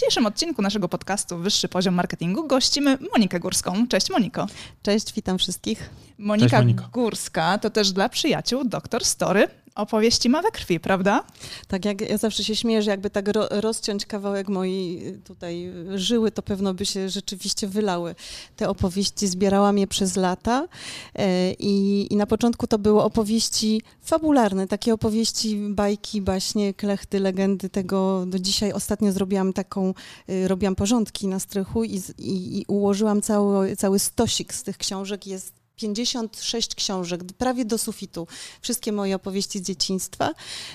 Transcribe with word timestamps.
dzisiejszym 0.00 0.26
odcinku 0.26 0.62
naszego 0.62 0.88
podcastu 0.88 1.38
Wyższy 1.38 1.68
Poziom 1.68 1.94
Marketingu 1.94 2.46
gościmy 2.46 2.98
Monikę 3.12 3.40
Górską. 3.40 3.88
Cześć 3.88 4.10
Moniko. 4.10 4.46
Cześć, 4.82 5.12
witam 5.14 5.38
wszystkich. 5.38 5.90
Monika 6.18 6.62
Cześć, 6.62 6.88
Górska 6.92 7.58
to 7.58 7.70
też 7.70 7.92
dla 7.92 8.08
przyjaciół 8.08 8.64
doktor 8.64 9.04
Story. 9.04 9.48
Opowieści 9.74 10.28
ma 10.28 10.42
we 10.42 10.50
krwi, 10.50 10.80
prawda? 10.80 11.24
Tak, 11.68 11.84
jak 11.84 12.00
ja 12.00 12.18
zawsze 12.18 12.44
się 12.44 12.56
śmieję, 12.56 12.82
że 12.82 12.90
jakby 12.90 13.10
tak 13.10 13.28
ro, 13.28 13.48
rozciąć 13.50 14.06
kawałek 14.06 14.48
mojej 14.48 15.08
y, 15.08 15.18
tutaj 15.18 15.72
żyły, 15.94 16.30
to 16.30 16.42
pewno 16.42 16.74
by 16.74 16.86
się 16.86 17.08
rzeczywiście 17.08 17.68
wylały 17.68 18.14
te 18.56 18.68
opowieści. 18.68 19.26
Zbierałam 19.26 19.78
je 19.78 19.86
przez 19.86 20.16
lata 20.16 20.68
e, 21.14 21.52
i, 21.52 22.06
i 22.12 22.16
na 22.16 22.26
początku 22.26 22.66
to 22.66 22.78
były 22.78 23.02
opowieści 23.02 23.82
fabularne, 24.02 24.68
takie 24.68 24.94
opowieści, 24.94 25.56
bajki, 25.70 26.22
baśnie, 26.22 26.74
klechty, 26.74 27.20
legendy 27.20 27.68
tego. 27.68 28.26
Do 28.26 28.38
dzisiaj 28.38 28.72
ostatnio 28.72 29.12
zrobiłam 29.12 29.52
taką, 29.52 29.94
y, 30.30 30.48
robiłam 30.48 30.74
porządki 30.74 31.26
na 31.26 31.40
strychu 31.40 31.84
i, 31.84 32.02
i, 32.18 32.58
i 32.58 32.64
ułożyłam 32.68 33.22
cały, 33.22 33.76
cały 33.76 33.98
stosik 33.98 34.54
z 34.54 34.62
tych 34.62 34.78
książek. 34.78 35.26
Jest 35.26 35.59
56 35.80 36.74
książek, 36.74 37.24
prawie 37.38 37.64
do 37.64 37.78
sufitu, 37.78 38.26
wszystkie 38.60 38.92
moje 38.92 39.16
opowieści 39.16 39.58
z 39.58 39.62
dzieciństwa. 39.62 40.30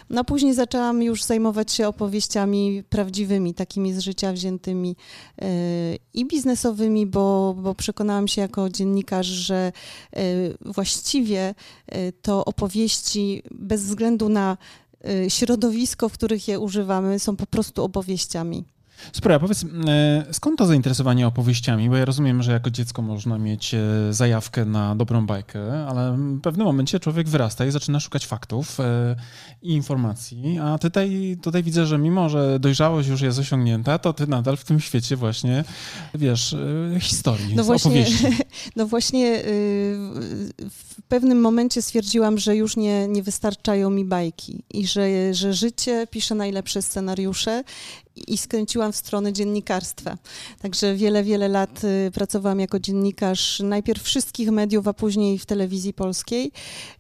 No 0.10 0.24
później 0.24 0.54
zaczęłam 0.54 1.04
już 1.04 1.24
zajmować 1.24 1.72
się 1.72 1.88
opowieściami 1.88 2.84
prawdziwymi, 2.90 3.54
takimi 3.54 3.94
z 3.94 4.00
życia 4.00 4.34
wziętymi 4.34 4.96
yy, 5.42 5.48
i 6.14 6.26
biznesowymi, 6.26 7.06
bo, 7.06 7.56
bo 7.58 7.76
przekonałam 7.76 8.28
się 8.28 8.42
jako 8.42 8.70
dziennikarz, 8.70 9.28
że 9.28 9.72
yy, 10.14 10.22
właściwie 10.62 11.56
yy, 11.92 12.14
to 12.22 12.46
opowieści 12.46 13.44
bez 13.52 13.84
względu 13.84 14.30
na 14.30 14.58
środowisko, 15.28 16.10
w 16.10 16.14
których 16.14 16.48
je 16.48 16.60
używamy, 16.60 17.20
są 17.20 17.36
po 17.36 17.46
prostu 17.46 17.84
opowieściami. 17.84 18.64
A 19.34 19.40
powiedz, 19.40 19.66
e, 19.88 20.26
skąd 20.32 20.58
to 20.58 20.66
zainteresowanie 20.66 21.28
opowieściami? 21.28 21.90
Bo 21.90 21.96
ja 21.96 22.06
rozumiem, 22.06 22.44
że 22.44 22.52
jako 22.52 22.72
dziecko 22.72 23.02
można 23.02 23.38
mieć 23.38 23.74
e, 23.74 23.80
zajawkę 24.12 24.66
na 24.66 24.96
dobrą 24.96 25.26
bajkę, 25.26 25.88
ale 25.88 26.18
w 26.18 26.42
pewnym 26.42 26.68
momencie 26.68 27.00
człowiek 27.00 27.30
wyrasta 27.30 27.66
i 27.66 27.72
zaczyna 27.72 28.00
szukać 28.00 28.26
faktów 28.26 28.80
e, 28.80 29.16
i 29.62 29.74
informacji, 29.74 30.60
a 30.62 30.78
tutaj, 30.78 31.38
tutaj 31.42 31.64
widzę, 31.64 31.86
że 31.86 31.98
mimo, 31.98 32.30
że 32.30 32.60
dojrzałość 32.60 33.10
już 33.10 33.22
jest 33.22 33.40
osiągnięta, 33.40 34.00
to 34.00 34.14
ty 34.14 34.28
nadal 34.28 34.58
w 34.58 34.64
tym 34.64 34.80
świecie 34.80 35.16
właśnie, 35.16 35.64
wiesz, 36.16 36.56
historii, 37.00 37.56
no 37.56 37.64
właśnie, 37.64 37.92
opowieści. 37.92 38.26
No 38.76 38.88
właśnie 38.88 39.42
w 40.70 41.02
pewnym 41.08 41.42
momencie 41.42 41.82
stwierdziłam, 41.82 42.38
że 42.38 42.56
już 42.56 42.78
nie, 42.78 43.08
nie 43.08 43.24
wystarczają 43.24 43.90
mi 43.90 44.06
bajki 44.06 44.64
i 44.74 44.88
że, 44.88 45.34
że 45.34 45.54
życie 45.54 46.08
pisze 46.12 46.36
najlepsze 46.36 46.82
scenariusze 46.82 47.64
i 48.16 48.38
skręciłam 48.38 48.92
w 48.92 48.96
stronę 48.96 49.34
dziennikarstwa. 49.34 50.18
Także 50.62 50.96
wiele, 50.96 51.24
wiele 51.24 51.48
lat 51.48 51.84
y, 51.84 52.12
pracowałam 52.12 52.60
jako 52.60 52.80
dziennikarz 52.80 53.60
najpierw 53.60 54.04
wszystkich 54.04 54.52
mediów, 54.52 54.88
a 54.88 54.94
później 54.94 55.40
w 55.40 55.46
telewizji 55.46 55.94
polskiej. 55.94 56.52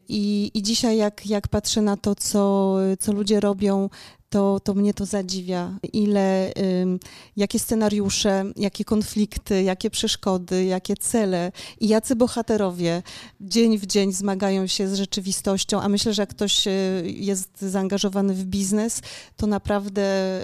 I, 0.07 0.51
i 0.53 0.63
dzisiaj 0.63 0.97
jak, 0.97 1.25
jak 1.25 1.47
patrzę 1.47 1.81
na 1.81 1.97
to, 1.97 2.15
co, 2.15 2.75
co 2.99 3.13
ludzie 3.13 3.39
robią, 3.39 3.89
to, 4.35 4.59
to 4.59 4.73
mnie 4.73 4.93
to 4.93 5.05
zadziwia. 5.05 5.79
Ile, 5.93 6.53
jakie 7.37 7.59
scenariusze, 7.59 8.45
jakie 8.55 8.85
konflikty, 8.85 9.63
jakie 9.63 9.89
przeszkody, 9.89 10.65
jakie 10.65 10.97
cele 10.97 11.51
i 11.79 11.87
jacy 11.87 12.15
bohaterowie 12.15 13.03
dzień 13.41 13.77
w 13.77 13.85
dzień 13.85 14.13
zmagają 14.13 14.67
się 14.67 14.87
z 14.87 14.93
rzeczywistością, 14.93 15.81
a 15.81 15.89
myślę, 15.89 16.13
że 16.13 16.21
jak 16.21 16.29
ktoś 16.29 16.67
y, 16.67 16.71
jest 17.05 17.61
zaangażowany 17.61 18.33
w 18.33 18.45
biznes, 18.45 19.01
to 19.37 19.47
naprawdę 19.47 20.39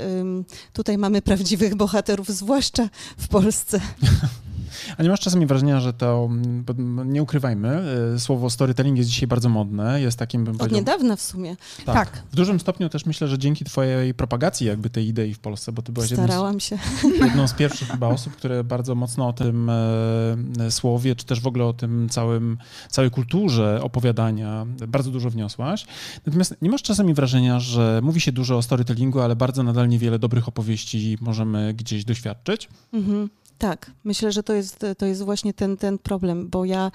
tutaj 0.73 0.97
mamy 0.97 1.21
prawdziwych 1.21 1.75
bohaterów, 1.75 2.29
zwłaszcza 2.29 2.89
w 3.17 3.27
Polsce. 3.27 3.81
A 4.97 5.03
nie 5.03 5.09
masz 5.09 5.19
czasami 5.19 5.45
wrażenia, 5.45 5.79
że 5.79 5.93
to, 5.93 6.29
mm, 6.29 7.13
nie 7.13 7.23
ukrywajmy, 7.23 7.81
y, 8.15 8.19
słowo 8.19 8.49
storytelling 8.49 8.97
jest 8.97 9.09
dzisiaj 9.09 9.27
bardzo 9.27 9.49
modne, 9.49 10.01
jest 10.01 10.19
takim, 10.19 10.43
bym 10.43 10.61
Od 10.61 10.71
niedawna 10.71 11.15
w 11.15 11.21
sumie. 11.21 11.55
Tak, 11.85 11.95
tak. 11.95 12.23
W 12.31 12.35
dużym 12.35 12.59
stopniu 12.59 12.89
też 12.89 13.05
myślę, 13.05 13.27
że 13.27 13.37
dzięki 13.37 13.65
twojej 13.65 14.13
propagacji 14.13 14.67
jakby 14.67 14.89
tej 14.89 15.07
idei 15.07 15.33
w 15.33 15.39
Polsce, 15.39 15.71
bo 15.71 15.81
ty 15.81 15.91
byłaś 15.91 16.09
Starałam 16.09 16.45
jedną 16.45 16.59
z, 16.59 16.63
się. 16.63 16.77
jedną 17.25 17.47
z 17.47 17.53
pierwszych 17.53 17.87
chyba 17.87 18.07
osób, 18.07 18.35
które 18.35 18.63
bardzo 18.63 18.95
mocno 18.95 19.27
o 19.27 19.33
tym 19.33 19.69
e, 19.69 20.71
słowie, 20.71 21.15
czy 21.15 21.25
też 21.25 21.41
w 21.41 21.47
ogóle 21.47 21.65
o 21.65 21.73
tym 21.73 22.09
całym, 22.09 22.57
całej 22.89 23.11
kulturze 23.11 23.79
opowiadania 23.83 24.65
bardzo 24.87 25.11
dużo 25.11 25.29
wniosłaś. 25.29 25.85
Natomiast 26.25 26.55
nie 26.61 26.69
masz 26.69 26.81
czasami 26.81 27.13
wrażenia, 27.13 27.59
że 27.59 27.99
mówi 28.03 28.21
się 28.21 28.31
dużo 28.31 28.57
o 28.57 28.61
storytellingu, 28.61 29.19
ale 29.19 29.35
bardzo 29.35 29.63
nadal 29.63 29.89
niewiele 29.89 30.19
dobrych 30.19 30.47
opowieści 30.47 31.17
możemy 31.21 31.73
gdzieś 31.73 32.05
doświadczyć? 32.05 32.69
Mhm. 32.93 33.29
Tak, 33.61 33.91
myślę, 34.03 34.31
że 34.31 34.43
to 34.43 34.53
jest, 34.53 34.79
to 34.97 35.05
jest 35.05 35.23
właśnie 35.23 35.53
ten, 35.53 35.77
ten 35.77 35.97
problem, 35.97 36.49
bo 36.49 36.65
ja 36.65 36.91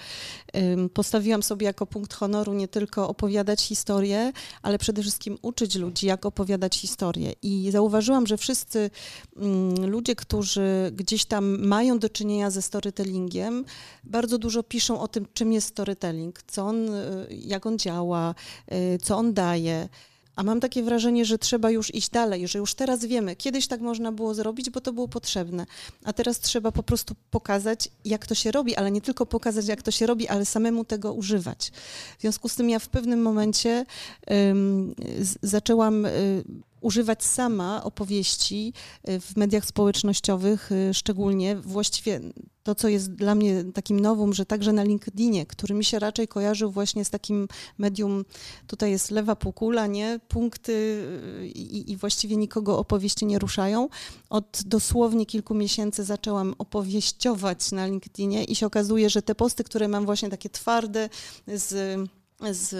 ym, 0.56 0.88
postawiłam 0.88 1.42
sobie 1.42 1.66
jako 1.66 1.86
punkt 1.86 2.14
honoru 2.14 2.54
nie 2.54 2.68
tylko 2.68 3.08
opowiadać 3.08 3.62
historię, 3.62 4.32
ale 4.62 4.78
przede 4.78 5.02
wszystkim 5.02 5.38
uczyć 5.42 5.74
ludzi, 5.74 6.06
jak 6.06 6.26
opowiadać 6.26 6.76
historię. 6.76 7.32
I 7.42 7.70
zauważyłam, 7.70 8.26
że 8.26 8.36
wszyscy 8.36 8.90
ym, 9.42 9.86
ludzie, 9.86 10.16
którzy 10.16 10.92
gdzieś 10.94 11.24
tam 11.24 11.66
mają 11.66 11.98
do 11.98 12.08
czynienia 12.08 12.50
ze 12.50 12.62
storytellingiem, 12.62 13.64
bardzo 14.04 14.38
dużo 14.38 14.62
piszą 14.62 15.00
o 15.00 15.08
tym, 15.08 15.26
czym 15.34 15.52
jest 15.52 15.68
storytelling, 15.68 16.42
co 16.46 16.66
on, 16.66 16.94
y, 16.94 17.26
jak 17.30 17.66
on 17.66 17.78
działa, 17.78 18.34
y, 18.72 18.98
co 19.02 19.16
on 19.16 19.34
daje. 19.34 19.88
A 20.36 20.42
mam 20.42 20.60
takie 20.60 20.82
wrażenie, 20.82 21.24
że 21.24 21.38
trzeba 21.38 21.70
już 21.70 21.94
iść 21.94 22.10
dalej, 22.10 22.48
że 22.48 22.58
już 22.58 22.74
teraz 22.74 23.04
wiemy, 23.04 23.36
kiedyś 23.36 23.66
tak 23.66 23.80
można 23.80 24.12
było 24.12 24.34
zrobić, 24.34 24.70
bo 24.70 24.80
to 24.80 24.92
było 24.92 25.08
potrzebne, 25.08 25.66
a 26.04 26.12
teraz 26.12 26.40
trzeba 26.40 26.72
po 26.72 26.82
prostu 26.82 27.14
pokazać, 27.30 27.88
jak 28.04 28.26
to 28.26 28.34
się 28.34 28.50
robi, 28.50 28.76
ale 28.76 28.90
nie 28.90 29.00
tylko 29.00 29.26
pokazać, 29.26 29.66
jak 29.66 29.82
to 29.82 29.90
się 29.90 30.06
robi, 30.06 30.28
ale 30.28 30.44
samemu 30.44 30.84
tego 30.84 31.12
używać. 31.12 31.72
W 32.18 32.20
związku 32.20 32.48
z 32.48 32.54
tym 32.54 32.70
ja 32.70 32.78
w 32.78 32.88
pewnym 32.88 33.22
momencie 33.22 33.86
um, 34.26 34.94
zaczęłam 35.42 36.06
y, 36.06 36.44
używać 36.86 37.24
sama 37.24 37.84
opowieści 37.84 38.72
y, 39.08 39.20
w 39.20 39.36
mediach 39.36 39.64
społecznościowych, 39.64 40.72
y, 40.72 40.94
szczególnie 40.94 41.56
właściwie 41.56 42.20
to, 42.62 42.74
co 42.74 42.88
jest 42.88 43.12
dla 43.12 43.34
mnie 43.34 43.64
takim 43.74 44.00
nowym, 44.00 44.34
że 44.34 44.46
także 44.46 44.72
na 44.72 44.82
LinkedInie, 44.82 45.46
który 45.46 45.74
mi 45.74 45.84
się 45.84 45.98
raczej 45.98 46.28
kojarzył 46.28 46.70
właśnie 46.70 47.04
z 47.04 47.10
takim 47.10 47.48
medium, 47.78 48.24
tutaj 48.66 48.90
jest 48.90 49.10
lewa 49.10 49.36
półkula, 49.36 49.86
nie, 49.86 50.20
punkty 50.28 50.72
y, 51.42 51.46
i, 51.48 51.92
i 51.92 51.96
właściwie 51.96 52.36
nikogo 52.36 52.78
opowieści 52.78 53.26
nie 53.26 53.38
ruszają. 53.38 53.88
Od 54.30 54.60
dosłownie 54.66 55.26
kilku 55.26 55.54
miesięcy 55.54 56.04
zaczęłam 56.04 56.54
opowieściować 56.58 57.72
na 57.72 57.86
LinkedInie 57.86 58.44
i 58.44 58.54
się 58.54 58.66
okazuje, 58.66 59.10
że 59.10 59.22
te 59.22 59.34
posty, 59.34 59.64
które 59.64 59.88
mam 59.88 60.06
właśnie 60.06 60.28
takie 60.28 60.50
twarde 60.50 61.08
z 61.46 61.98
z, 62.40 62.70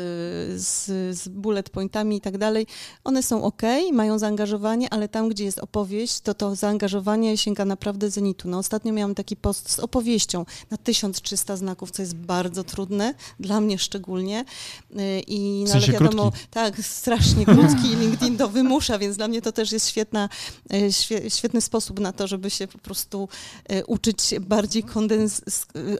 z, 0.62 0.86
z 1.18 1.28
bullet 1.28 1.70
pointami 1.70 2.16
i 2.16 2.20
tak 2.20 2.38
dalej, 2.38 2.66
one 3.04 3.22
są 3.22 3.44
ok, 3.44 3.62
mają 3.92 4.18
zaangażowanie, 4.18 4.92
ale 4.92 5.08
tam, 5.08 5.28
gdzie 5.28 5.44
jest 5.44 5.58
opowieść, 5.58 6.20
to 6.20 6.34
to 6.34 6.54
zaangażowanie 6.54 7.36
sięga 7.36 7.64
naprawdę 7.64 8.10
zenitu. 8.10 8.48
No, 8.48 8.58
ostatnio 8.58 8.92
miałam 8.92 9.14
taki 9.14 9.36
post 9.36 9.70
z 9.70 9.78
opowieścią 9.78 10.46
na 10.70 10.76
1300 10.76 11.56
znaków, 11.56 11.90
co 11.90 12.02
jest 12.02 12.14
bardzo 12.14 12.64
trudne, 12.64 13.14
dla 13.40 13.60
mnie 13.60 13.78
szczególnie. 13.78 14.44
Y, 14.90 15.20
I 15.26 15.64
w 15.66 15.68
sensie 15.68 15.92
ale 15.92 16.04
wiadomo, 16.04 16.30
krótki. 16.30 16.48
tak, 16.50 16.78
strasznie 16.78 17.46
krótki 17.54 17.92
i 17.92 17.96
LinkedIn 17.96 18.36
to 18.36 18.48
wymusza, 18.48 18.98
więc 18.98 19.16
dla 19.16 19.28
mnie 19.28 19.42
to 19.42 19.52
też 19.52 19.72
jest 19.72 19.88
świetna, 19.88 20.28
y, 20.72 21.30
świetny 21.30 21.60
sposób 21.60 22.00
na 22.00 22.12
to, 22.12 22.26
żeby 22.26 22.50
się 22.50 22.66
po 22.68 22.78
prostu 22.78 23.28
y, 23.72 23.86
uczyć 23.86 24.34
bardziej 24.40 24.82
kondens 24.82 25.42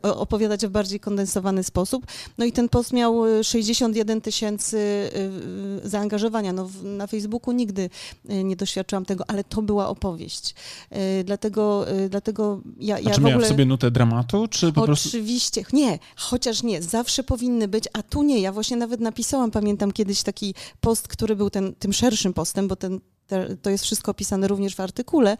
opowiadać 0.03 0.67
w 0.67 0.71
bardziej 0.71 1.01
kondensowany 1.01 1.65
sposób. 1.65 2.07
No 2.39 2.45
i 2.45 2.53
ten 2.53 2.69
post 2.69 2.93
miał 2.93 3.25
61 3.47 4.21
tysięcy 4.21 4.77
y, 4.77 5.85
y, 5.85 5.89
zaangażowania. 5.89 6.53
No, 6.53 6.71
na 6.83 7.07
Facebooku 7.07 7.53
nigdy 7.53 7.91
y, 8.31 8.45
nie 8.45 8.57
doświadczyłam 8.57 9.05
tego, 9.05 9.25
ale 9.29 9.45
to 9.45 9.63
była 9.63 9.89
opowieść. 9.89 10.55
Dlatego, 11.25 11.87
dlatego 12.11 12.61
ja, 12.81 12.99
ja 12.99 13.11
A 13.11 13.15
czy 13.15 13.21
w 13.21 13.27
ogóle... 13.27 13.45
w 13.45 13.49
sobie 13.49 13.65
nutę 13.67 13.91
dramatu, 13.91 14.49
czy 14.49 14.73
po 14.73 14.83
prostu... 14.83 15.09
Oczywiście, 15.09 15.65
nie, 15.73 15.99
chociaż 16.17 16.63
nie, 16.63 16.83
zawsze 16.83 17.23
powinny 17.23 17.69
być, 17.69 17.85
a 17.93 18.03
tu 18.03 18.23
nie. 18.23 18.41
Ja 18.41 18.53
właśnie 18.53 18.77
nawet 18.77 19.01
napisałam, 19.01 19.51
pamiętam 19.51 19.93
kiedyś 19.93 20.23
taki 20.23 20.55
post, 20.81 21.09
który 21.09 21.37
był 21.37 21.51
ten, 21.51 21.75
tym 21.75 21.93
szerszym 21.93 22.33
postem, 22.35 22.69
bo 22.69 22.77
ten, 22.77 23.01
te, 23.27 23.57
to 23.57 23.71
jest 23.71 23.85
wszystko 23.85 24.11
opisane 24.11 24.49
również 24.49 24.75
w 24.75 24.81
artykule, 24.81 25.37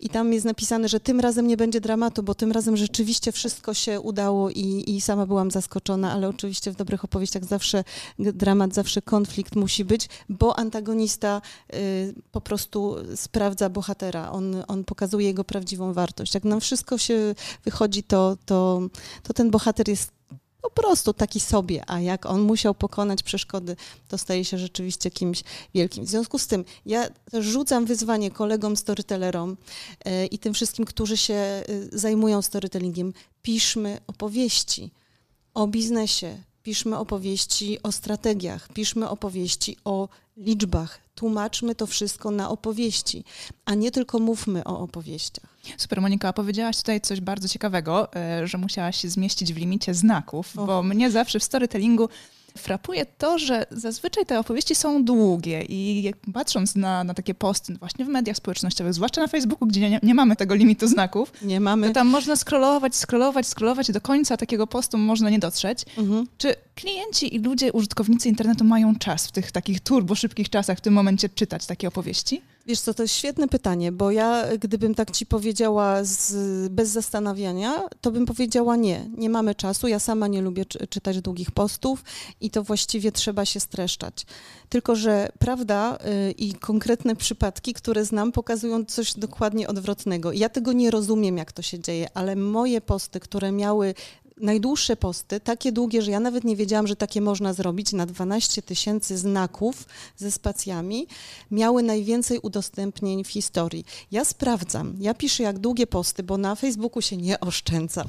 i 0.00 0.08
tam 0.08 0.32
jest 0.32 0.46
napisane, 0.46 0.88
że 0.88 1.00
tym 1.00 1.20
razem 1.20 1.46
nie 1.46 1.56
będzie 1.56 1.80
dramatu, 1.80 2.22
bo 2.22 2.34
tym 2.34 2.52
razem 2.52 2.76
rzeczywiście 2.76 3.32
wszystko 3.32 3.74
się 3.74 4.00
udało 4.00 4.50
i, 4.50 4.84
i 4.86 5.00
sama 5.00 5.26
byłam 5.26 5.50
zaskoczona, 5.50 6.12
ale 6.12 6.28
oczywiście 6.28 6.70
w 6.70 6.76
dobrych 6.76 7.04
opowieściach 7.04 7.44
zawsze 7.44 7.84
dramat, 8.18 8.74
zawsze 8.74 9.02
konflikt 9.02 9.56
musi 9.56 9.84
być, 9.84 10.08
bo 10.28 10.58
antagonista 10.58 11.42
y, 11.74 12.14
po 12.32 12.40
prostu 12.40 12.96
sprawdza 13.16 13.68
bohatera, 13.68 14.30
on, 14.30 14.64
on 14.68 14.84
pokazuje 14.84 15.26
jego 15.26 15.44
prawdziwą 15.44 15.92
wartość. 15.92 16.34
Jak 16.34 16.44
nam 16.44 16.60
wszystko 16.60 16.98
się 16.98 17.34
wychodzi, 17.64 18.02
to, 18.02 18.36
to, 18.46 18.80
to 19.22 19.32
ten 19.32 19.50
bohater 19.50 19.88
jest 19.88 20.19
po 20.62 20.70
prostu 20.70 21.12
taki 21.12 21.40
sobie, 21.40 21.84
a 21.86 22.00
jak 22.00 22.26
on 22.26 22.40
musiał 22.40 22.74
pokonać 22.74 23.22
przeszkody, 23.22 23.76
to 24.08 24.18
staje 24.18 24.44
się 24.44 24.58
rzeczywiście 24.58 25.10
kimś 25.10 25.42
wielkim. 25.74 26.04
W 26.04 26.08
związku 26.08 26.38
z 26.38 26.46
tym 26.46 26.64
ja 26.86 27.08
rzucam 27.32 27.86
wyzwanie 27.86 28.30
kolegom 28.30 28.76
storytellerom 28.76 29.56
e, 30.04 30.26
i 30.26 30.38
tym 30.38 30.54
wszystkim, 30.54 30.84
którzy 30.84 31.16
się 31.16 31.34
e, 31.34 31.62
zajmują 31.92 32.42
storytellingiem, 32.42 33.12
piszmy 33.42 33.98
opowieści 34.06 34.90
o 35.54 35.66
biznesie, 35.66 36.42
piszmy 36.62 36.98
opowieści 36.98 37.78
o 37.82 37.92
strategiach, 37.92 38.68
piszmy 38.68 39.08
opowieści 39.08 39.76
o 39.84 40.08
liczbach, 40.36 41.00
tłumaczmy 41.14 41.74
to 41.74 41.86
wszystko 41.86 42.30
na 42.30 42.50
opowieści, 42.50 43.24
a 43.64 43.74
nie 43.74 43.90
tylko 43.90 44.18
mówmy 44.18 44.64
o 44.64 44.80
opowieściach. 44.80 45.56
Super, 45.76 46.00
Monika, 46.00 46.32
powiedziałaś 46.32 46.76
tutaj 46.76 47.00
coś 47.00 47.20
bardzo 47.20 47.48
ciekawego, 47.48 48.14
e, 48.14 48.46
że 48.46 48.58
musiałaś 48.58 48.96
się 48.96 49.08
zmieścić 49.08 49.52
w 49.52 49.56
limicie 49.56 49.94
znaków, 49.94 50.52
bo 50.54 50.82
mnie 50.82 51.10
zawsze 51.10 51.38
w 51.40 51.44
storytellingu 51.44 52.08
frapuje 52.58 53.06
to, 53.06 53.38
że 53.38 53.66
zazwyczaj 53.70 54.26
te 54.26 54.38
opowieści 54.38 54.74
są 54.74 55.04
długie 55.04 55.64
i 55.68 56.12
patrząc 56.32 56.76
na, 56.76 57.04
na 57.04 57.14
takie 57.14 57.34
posty 57.34 57.74
właśnie 57.74 58.04
w 58.04 58.08
mediach 58.08 58.36
społecznościowych, 58.36 58.94
zwłaszcza 58.94 59.20
na 59.20 59.28
Facebooku, 59.28 59.68
gdzie 59.68 59.90
nie, 59.90 60.00
nie 60.02 60.14
mamy 60.14 60.36
tego 60.36 60.54
limitu 60.54 60.88
znaków, 60.88 61.32
nie 61.42 61.60
mamy. 61.60 61.88
to 61.88 61.94
tam 61.94 62.06
można 62.06 62.36
scrollować, 62.36 62.96
scrollować, 62.96 63.46
scrollować 63.46 63.88
i 63.88 63.92
do 63.92 64.00
końca 64.00 64.36
takiego 64.36 64.66
postu 64.66 64.98
można 64.98 65.30
nie 65.30 65.38
dotrzeć. 65.38 65.84
Mhm. 65.98 66.26
Czy 66.38 66.54
klienci 66.74 67.34
i 67.34 67.38
ludzie, 67.38 67.72
użytkownicy 67.72 68.28
internetu 68.28 68.64
mają 68.64 68.96
czas 68.96 69.26
w 69.26 69.32
tych 69.32 69.52
takich 69.52 69.80
turbo 69.80 70.14
szybkich 70.14 70.50
czasach 70.50 70.78
w 70.78 70.80
tym 70.80 70.94
momencie 70.94 71.28
czytać 71.28 71.66
takie 71.66 71.88
opowieści? 71.88 72.42
Wiesz 72.66 72.80
co, 72.80 72.94
to 72.94 73.02
jest 73.02 73.14
świetne 73.14 73.48
pytanie, 73.48 73.92
bo 73.92 74.10
ja 74.10 74.56
gdybym 74.58 74.94
tak 74.94 75.10
ci 75.10 75.26
powiedziała 75.26 76.04
z, 76.04 76.32
bez 76.72 76.88
zastanawiania, 76.88 77.82
to 78.00 78.10
bym 78.10 78.26
powiedziała 78.26 78.76
nie, 78.76 79.10
nie 79.16 79.30
mamy 79.30 79.54
czasu, 79.54 79.88
ja 79.88 79.98
sama 79.98 80.26
nie 80.26 80.42
lubię 80.42 80.64
czy, 80.64 80.86
czytać 80.86 81.20
długich 81.20 81.50
postów 81.50 82.04
i 82.40 82.50
to 82.50 82.62
właściwie 82.62 83.12
trzeba 83.12 83.44
się 83.44 83.60
streszczać. 83.60 84.26
Tylko, 84.68 84.96
że 84.96 85.28
prawda 85.38 85.98
y, 86.28 86.30
i 86.30 86.54
konkretne 86.54 87.16
przypadki, 87.16 87.74
które 87.74 88.04
znam, 88.04 88.32
pokazują 88.32 88.84
coś 88.84 89.14
dokładnie 89.14 89.68
odwrotnego. 89.68 90.32
Ja 90.32 90.48
tego 90.48 90.72
nie 90.72 90.90
rozumiem, 90.90 91.36
jak 91.36 91.52
to 91.52 91.62
się 91.62 91.78
dzieje, 91.78 92.08
ale 92.14 92.36
moje 92.36 92.80
posty, 92.80 93.20
które 93.20 93.52
miały 93.52 93.94
najdłuższe 94.40 94.96
posty, 94.96 95.40
takie 95.40 95.72
długie, 95.72 96.02
że 96.02 96.10
ja 96.10 96.20
nawet 96.20 96.44
nie 96.44 96.56
wiedziałam, 96.56 96.86
że 96.86 96.96
takie 96.96 97.20
można 97.20 97.52
zrobić, 97.52 97.92
na 97.92 98.06
12 98.06 98.62
tysięcy 98.62 99.18
znaków 99.18 99.86
ze 100.16 100.30
spacjami, 100.30 101.06
miały 101.50 101.82
najwięcej 101.82 102.38
udostępnień 102.38 103.24
w 103.24 103.28
historii. 103.28 103.84
Ja 104.10 104.24
sprawdzam, 104.24 104.96
ja 105.00 105.14
piszę 105.14 105.42
jak 105.42 105.58
długie 105.58 105.86
posty, 105.86 106.22
bo 106.22 106.38
na 106.38 106.54
Facebooku 106.54 107.02
się 107.02 107.16
nie 107.16 107.40
oszczędzam 107.40 108.06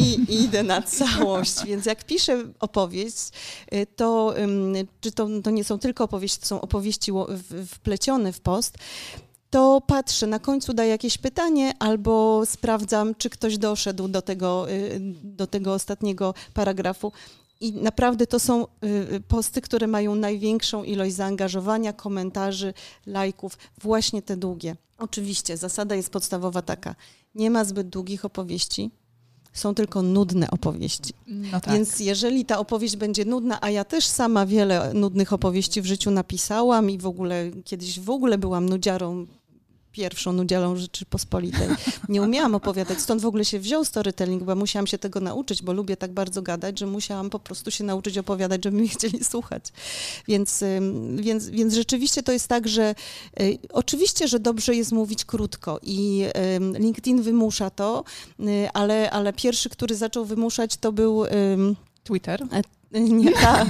i, 0.00 0.34
idę 0.44 0.62
na 0.62 0.82
całość, 0.82 1.64
więc 1.66 1.86
jak 1.86 2.04
piszę 2.04 2.44
opowieść, 2.60 3.28
y, 3.74 3.86
to 3.96 4.34
czy 5.00 5.12
to, 5.12 5.28
to 5.44 5.50
nie 5.50 5.64
są 5.64 5.78
tylko 5.78 6.04
opowieści, 6.04 6.40
to 6.40 6.46
są 6.46 6.60
opowieści 6.60 7.12
wplecione 7.66 8.32
w 8.32 8.40
post, 8.40 8.78
to 9.52 9.82
patrzę, 9.86 10.26
na 10.26 10.38
końcu 10.38 10.74
daję 10.74 10.90
jakieś 10.90 11.18
pytanie 11.18 11.72
albo 11.78 12.46
sprawdzam, 12.46 13.14
czy 13.14 13.30
ktoś 13.30 13.58
doszedł 13.58 14.08
do 14.08 14.22
tego, 14.22 14.70
y, 14.70 15.00
do 15.22 15.46
tego 15.46 15.74
ostatniego 15.74 16.34
paragrafu. 16.54 17.12
I 17.60 17.72
naprawdę 17.72 18.26
to 18.26 18.38
są 18.38 18.66
y, 19.16 19.20
posty, 19.28 19.60
które 19.60 19.86
mają 19.86 20.14
największą 20.14 20.84
ilość 20.84 21.14
zaangażowania, 21.14 21.92
komentarzy, 21.92 22.74
lajków, 23.06 23.58
właśnie 23.80 24.22
te 24.22 24.36
długie. 24.36 24.76
Oczywiście 24.98 25.56
zasada 25.56 25.94
jest 25.94 26.10
podstawowa 26.10 26.62
taka: 26.62 26.94
nie 27.34 27.50
ma 27.50 27.64
zbyt 27.64 27.88
długich 27.88 28.24
opowieści, 28.24 28.90
są 29.52 29.74
tylko 29.74 30.02
nudne 30.02 30.50
opowieści. 30.50 31.14
No 31.26 31.60
tak. 31.60 31.74
Więc 31.74 32.00
jeżeli 32.00 32.44
ta 32.44 32.58
opowieść 32.58 32.96
będzie 32.96 33.24
nudna, 33.24 33.58
a 33.60 33.70
ja 33.70 33.84
też 33.84 34.06
sama 34.06 34.46
wiele 34.46 34.94
nudnych 34.94 35.32
opowieści 35.32 35.82
w 35.82 35.86
życiu 35.86 36.10
napisałam 36.10 36.90
i 36.90 36.98
w 36.98 37.06
ogóle 37.06 37.50
kiedyś 37.64 38.00
w 38.00 38.10
ogóle 38.10 38.38
byłam 38.38 38.68
nudziarą 38.68 39.26
pierwszą 39.92 40.32
nudzielą 40.32 40.76
Rzeczypospolitej. 40.76 41.68
Nie 42.08 42.22
umiałam 42.22 42.54
opowiadać, 42.54 43.00
stąd 43.00 43.22
w 43.22 43.26
ogóle 43.26 43.44
się 43.44 43.58
wziął 43.58 43.84
storytelling, 43.84 44.42
bo 44.42 44.56
musiałam 44.56 44.86
się 44.86 44.98
tego 44.98 45.20
nauczyć, 45.20 45.62
bo 45.62 45.72
lubię 45.72 45.96
tak 45.96 46.12
bardzo 46.12 46.42
gadać, 46.42 46.78
że 46.78 46.86
musiałam 46.86 47.30
po 47.30 47.38
prostu 47.38 47.70
się 47.70 47.84
nauczyć 47.84 48.18
opowiadać, 48.18 48.64
żeby 48.64 48.76
mnie 48.76 48.88
chcieli 48.88 49.24
słuchać. 49.24 49.64
Więc, 50.28 50.64
więc, 51.16 51.48
więc 51.48 51.74
rzeczywiście 51.74 52.22
to 52.22 52.32
jest 52.32 52.48
tak, 52.48 52.68
że 52.68 52.94
y, 53.40 53.58
oczywiście, 53.72 54.28
że 54.28 54.40
dobrze 54.40 54.74
jest 54.74 54.92
mówić 54.92 55.24
krótko 55.24 55.80
i 55.82 56.24
LinkedIn 56.78 57.22
wymusza 57.22 57.70
to, 57.70 58.04
y, 58.40 58.68
ale, 58.72 59.10
ale 59.10 59.32
pierwszy, 59.32 59.68
który 59.68 59.94
zaczął 59.94 60.24
wymuszać, 60.24 60.76
to 60.76 60.92
był 60.92 61.24
Twitter. 62.04 62.46
Nie, 62.92 63.32
tak. 63.42 63.68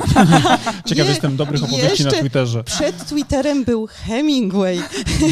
Ciekaw 0.87 1.09
jestem 1.15 1.37
dobrych 1.37 1.65
opowieści 1.65 2.05
na 2.05 2.11
Twitterze. 2.11 2.65
Przed 2.65 3.09
Twitterem 3.09 3.65
był 3.65 3.87
Hemingway, 3.87 4.83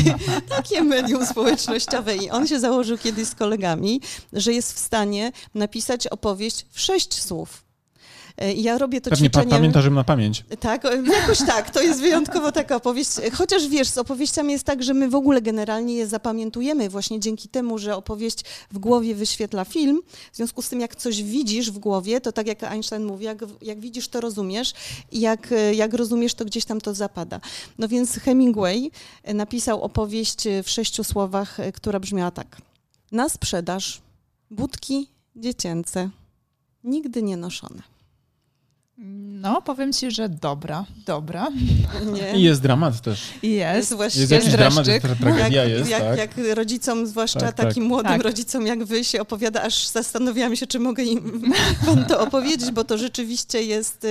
takie 0.57 0.83
medium 0.83 1.27
społecznościowe 1.27 2.17
i 2.17 2.31
on 2.31 2.47
się 2.47 2.61
założył 2.61 2.99
kiedyś 2.99 3.29
z 3.29 3.35
kolegami, 3.35 4.01
że 4.33 4.53
jest 4.53 4.73
w 4.73 4.79
stanie 4.79 5.33
napisać 5.55 6.07
opowieść 6.07 6.67
w 6.71 6.81
sześć 6.81 7.23
słów. 7.23 7.70
E, 8.37 8.53
ja 8.53 8.79
robię 8.79 9.01
to 9.01 9.11
Pewnie 9.11 9.31
ćwiczenie... 9.31 9.51
pamiętasz 9.51 9.85
ją 9.85 9.91
na 9.91 10.05
pamięć. 10.05 10.45
Tak, 10.61 10.85
jakoś 11.21 11.39
tak. 11.39 11.71
To 11.71 11.83
jest 11.83 12.01
wyjątkowo 12.01 12.53
taka 12.53 12.77
opowieść. 12.77 13.11
Chociaż 13.33 13.69
wiesz, 13.69 13.89
z 13.89 13.99
opowieściami 13.99 14.53
jest 14.53 14.65
tak, 14.65 14.83
że 14.83 14.95
my 14.95 15.09
w 15.09 15.15
ogóle 15.15 15.43
generalnie 15.43 15.95
je 15.95 16.07
zapamiętujemy 16.07 16.89
właśnie 16.89 17.21
dzięki 17.21 17.49
temu, 17.49 17.79
że 17.79 17.97
opowieść 17.97 18.45
w 18.71 18.79
głowie 18.79 19.15
wyświetla 19.15 19.65
film. 19.65 20.03
W 20.33 20.37
związku 20.37 20.63
z 20.63 20.69
tym, 20.69 20.81
jak 20.81 20.97
coś 20.97 21.23
widzisz 21.23 21.71
w 21.71 21.79
głowie, 21.79 22.21
to 22.21 22.33
tak 22.33 22.47
jak 22.47 22.63
Einstein 22.65 23.05
mówi, 23.05 23.25
jak, 23.25 23.39
jak 23.63 23.81
widzisz, 23.81 24.09
to 24.09 24.21
rozumiesz 24.21 24.73
i 25.13 25.21
jak, 25.21 25.55
jak 25.75 25.95
rozumiesz, 25.95 26.35
to 26.35 26.45
gdzieś 26.45 26.65
tam 26.65 26.81
to 26.81 26.95
zapada. 26.95 27.41
No 27.79 27.89
więc 27.89 28.17
Hemingway 28.17 28.91
napisał 29.35 29.83
opowieść 29.83 30.45
w 30.65 30.71
sześciu 30.71 31.05
słowach, 31.05 31.57
która 31.75 32.01
brzmiała 32.01 32.31
tak. 32.31 32.57
Na 33.13 33.29
sprzedaż 33.29 34.01
budki 34.51 35.09
dziecięce, 35.37 36.11
nigdy 36.85 37.23
nie 37.23 37.37
noszone. 37.37 37.90
No, 39.41 39.63
powiem 39.63 39.93
ci, 39.93 40.11
że 40.11 40.29
dobra, 40.29 40.85
dobra. 41.07 41.49
Nie. 42.13 42.39
I 42.39 42.43
jest 42.43 42.63
dramat 42.63 43.01
też. 43.01 43.23
Jest. 43.43 43.91
Jest, 43.91 44.17
jest 44.17 44.33
jakiś 44.33 44.51
dramat, 44.51 44.87
jest 44.87 45.07
tragedia 45.21 45.65
jak, 45.65 45.79
jest, 45.79 45.91
jak, 45.91 46.03
tak? 46.03 46.19
jak 46.19 46.31
rodzicom, 46.55 47.07
zwłaszcza 47.07 47.41
tak, 47.41 47.55
tak. 47.55 47.67
takim 47.67 47.83
tak. 47.83 47.89
młodym 47.89 48.13
tak. 48.13 48.23
rodzicom 48.23 48.67
jak 48.67 48.85
wy 48.85 49.05
się 49.05 49.21
opowiada, 49.21 49.63
aż 49.63 49.87
zastanawiałam 49.87 50.57
się, 50.57 50.67
czy 50.67 50.79
mogę 50.79 51.03
im 51.03 51.43
wam 51.87 52.05
to 52.05 52.21
opowiedzieć, 52.21 52.71
bo 52.71 52.85
to 52.85 52.99
rzeczywiście 52.99 53.63
jest, 53.63 54.07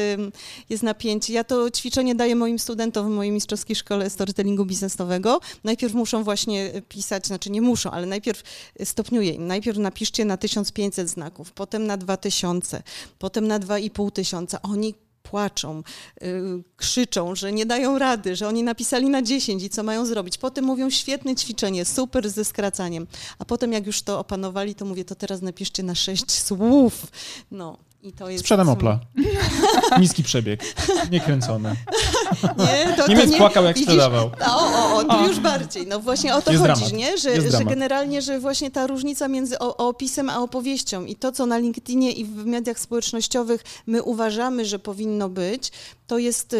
jest 0.69 0.83
napięcie. 0.83 1.33
Ja 1.33 1.43
to 1.43 1.71
ćwiczenie 1.71 2.15
daję 2.15 2.35
moim 2.35 2.59
studentom 2.59 3.07
w 3.07 3.15
mojej 3.15 3.31
mistrzowskiej 3.31 3.75
szkole 3.75 4.09
storytellingu 4.09 4.65
biznesowego. 4.65 5.39
Najpierw 5.63 5.93
muszą 5.93 6.23
właśnie 6.23 6.71
pisać, 6.89 7.27
znaczy 7.27 7.49
nie 7.49 7.61
muszą, 7.61 7.91
ale 7.91 8.05
najpierw 8.05 8.43
stopniuję 8.83 9.31
im. 9.31 9.47
Najpierw 9.47 9.77
napiszcie 9.77 10.25
na 10.25 10.37
1500 10.37 11.09
znaków, 11.09 11.51
potem 11.51 11.87
na 11.87 11.97
2000, 11.97 12.83
potem 13.19 13.47
na 13.47 13.59
2500. 13.59 14.15
tysiąca 14.15 14.61
oni 14.79 14.93
płaczą, 15.23 15.83
yy, 16.21 16.63
krzyczą, 16.75 17.35
że 17.35 17.51
nie 17.51 17.65
dają 17.65 17.99
rady, 17.99 18.35
że 18.35 18.47
oni 18.47 18.63
napisali 18.63 19.09
na 19.09 19.21
10 19.21 19.63
i 19.63 19.69
co 19.69 19.83
mają 19.83 20.05
zrobić. 20.05 20.37
Potem 20.37 20.65
mówią 20.65 20.89
świetne 20.89 21.35
ćwiczenie, 21.35 21.85
super 21.85 22.29
ze 22.29 22.45
skracaniem. 22.45 23.07
A 23.39 23.45
potem 23.45 23.73
jak 23.73 23.85
już 23.85 24.01
to 24.01 24.19
opanowali, 24.19 24.75
to 24.75 24.85
mówię, 24.85 25.05
to 25.05 25.15
teraz 25.15 25.41
napiszcie 25.41 25.83
na 25.83 25.95
6 25.95 26.31
słów. 26.31 27.07
No, 27.51 27.77
i 28.03 28.13
to 28.13 28.29
jest 28.29 28.43
Sprzedam 28.43 28.69
Opla. 28.69 28.99
Niski 29.99 30.23
przebieg, 30.23 30.75
niekręcony. 31.11 31.75
Nie, 32.43 32.93
to, 32.97 33.07
Niemiec 33.07 33.25
to 33.25 33.31
nie, 33.31 33.37
płakał, 33.37 33.63
jak 33.63 33.75
widzisz, 33.75 33.89
sprzedawał. 33.89 34.31
O, 34.47 34.73
o, 34.73 34.95
o, 34.95 35.03
tu 35.03 35.27
już 35.27 35.39
bardziej. 35.39 35.87
No 35.87 35.99
właśnie 35.99 36.35
o 36.35 36.41
to 36.41 36.51
jest 36.51 36.63
chodzi, 36.63 36.79
dramat. 36.79 36.93
nie? 36.93 37.17
Że, 37.17 37.51
że 37.51 37.65
generalnie, 37.65 38.21
że 38.21 38.39
właśnie 38.39 38.71
ta 38.71 38.87
różnica 38.87 39.27
między 39.27 39.59
opisem 39.59 40.29
a 40.29 40.39
opowieścią 40.39 41.05
i 41.05 41.15
to, 41.15 41.31
co 41.31 41.45
na 41.45 41.57
LinkedInie 41.57 42.11
i 42.11 42.25
w 42.25 42.45
mediach 42.45 42.79
społecznościowych 42.79 43.63
my 43.87 44.03
uważamy, 44.03 44.65
że 44.65 44.79
powinno 44.79 45.29
być, 45.29 45.71
to 46.09 46.17
jest 46.17 46.55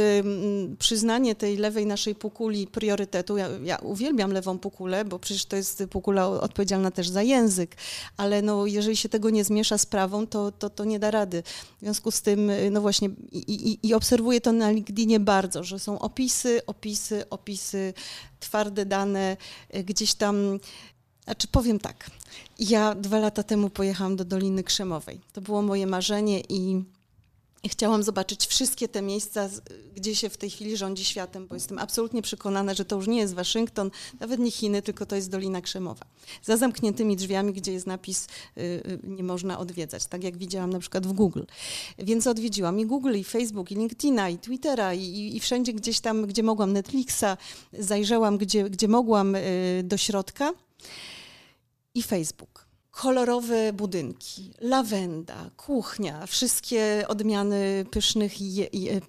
przyznanie 0.79 1.35
tej 1.35 1.57
lewej 1.57 1.85
naszej 1.85 2.15
półkuli 2.15 2.67
priorytetu. 2.67 3.37
Ja, 3.37 3.49
ja, 3.63 3.77
uwielbiam 3.77 4.31
lewą 4.31 4.59
półkulę, 4.59 5.05
bo 5.05 5.19
przecież 5.19 5.45
to 5.45 5.55
jest 5.55 5.83
półkula 5.89 6.27
odpowiedzialna 6.27 6.91
też 6.91 7.09
za 7.09 7.21
język, 7.21 7.75
ale 8.17 8.41
no, 8.41 8.65
jeżeli 8.65 8.97
się 8.97 9.09
tego 9.09 9.29
nie 9.29 9.43
zmiesza 9.43 9.77
z 9.77 9.85
prawą, 9.85 10.27
to, 10.27 10.51
to, 10.51 10.69
to 10.69 10.85
nie 10.85 10.99
da 10.99 11.11
rady. 11.11 11.43
W 11.77 11.79
związku 11.81 12.11
z 12.11 12.21
tym, 12.21 12.49
y, 12.49 12.69
no 12.71 12.81
właśnie, 12.81 13.09
i, 13.31 13.39
i, 13.71 13.87
i 13.87 13.93
obserwuję 13.93 14.41
to 14.41 14.51
na 14.51 14.71
LinkedInie 14.71 15.19
bardzo, 15.19 15.63
że 15.63 15.79
są 15.79 15.99
opisy, 15.99 16.61
opisy, 16.65 17.29
opisy, 17.29 17.93
twarde 18.39 18.85
dane, 18.85 19.37
y, 19.75 19.83
gdzieś 19.83 20.13
tam 20.13 20.59
znaczy 21.23 21.47
powiem 21.47 21.79
tak, 21.79 22.11
ja 22.59 22.95
dwa 22.95 23.19
lata 23.19 23.43
temu 23.43 23.69
pojechałam 23.69 24.15
do 24.15 24.25
Doliny 24.25 24.63
Krzemowej. 24.63 25.21
To 25.33 25.41
było 25.41 25.61
moje 25.61 25.87
marzenie 25.87 26.41
I 26.49 26.83
chciałam 27.67 28.03
zobaczyć 28.03 28.47
wszystkie 28.47 28.87
te 28.87 29.01
miejsca, 29.01 29.49
gdzie 29.95 30.15
się 30.15 30.29
w 30.29 30.37
tej 30.37 30.49
chwili 30.49 30.77
rządzi 30.77 31.05
światem, 31.05 31.47
bo 31.47 31.55
jestem 31.55 31.79
absolutnie 31.79 32.21
przekonana, 32.21 32.73
że 32.73 32.85
to 32.85 32.95
już 32.95 33.07
nie 33.07 33.17
jest 33.17 33.33
Waszyngton, 33.33 33.91
nawet 34.19 34.39
nie 34.39 34.51
Chiny, 34.51 34.81
tylko 34.81 35.05
to 35.05 35.15
jest 35.15 35.31
Dolina 35.31 35.61
Krzemowa. 35.61 36.05
Za 36.43 36.57
zamkniętymi 36.57 37.15
drzwiami, 37.15 37.53
gdzie 37.53 37.73
jest 37.73 37.87
napis 37.87 38.27
y, 38.57 38.61
y, 38.61 38.99
nie 39.03 39.23
można 39.23 39.59
odwiedzać, 39.59 40.05
tak 40.05 40.23
jak 40.23 40.37
widziałam 40.37 40.69
na 40.69 40.79
przykład 40.79 41.07
w 41.07 41.11
Google. 41.11 41.43
Więc 41.97 42.27
odwiedziłam 42.27 42.79
i 42.79 42.85
Google, 42.85 43.15
i 43.15 43.23
Facebook, 43.23 43.71
i 43.71 43.75
LinkedIna, 43.75 44.29
i 44.29 44.37
Twittera, 44.37 44.93
i, 44.93 45.35
i 45.35 45.39
wszędzie 45.39 45.73
gdzieś 45.73 45.99
tam, 45.99 46.25
gdzie 46.25 46.43
mogłam 46.43 46.73
Netflixa, 46.73 47.37
zajrzałam, 47.79 48.37
gdzie, 48.37 48.69
gdzie 48.69 48.87
mogłam 48.87 49.35
y, 49.35 49.81
do 49.83 49.97
środka. 49.97 50.53
I 51.93 52.03
Facebook 52.03 52.68
kolorowe 53.01 53.73
budynki, 53.73 54.53
lawenda, 54.61 55.49
kuchnia, 55.57 56.25
wszystkie 56.25 57.05
odmiany 57.07 57.85
pysznych, 57.91 58.41
je, 58.41 58.67
je, 58.73 59.01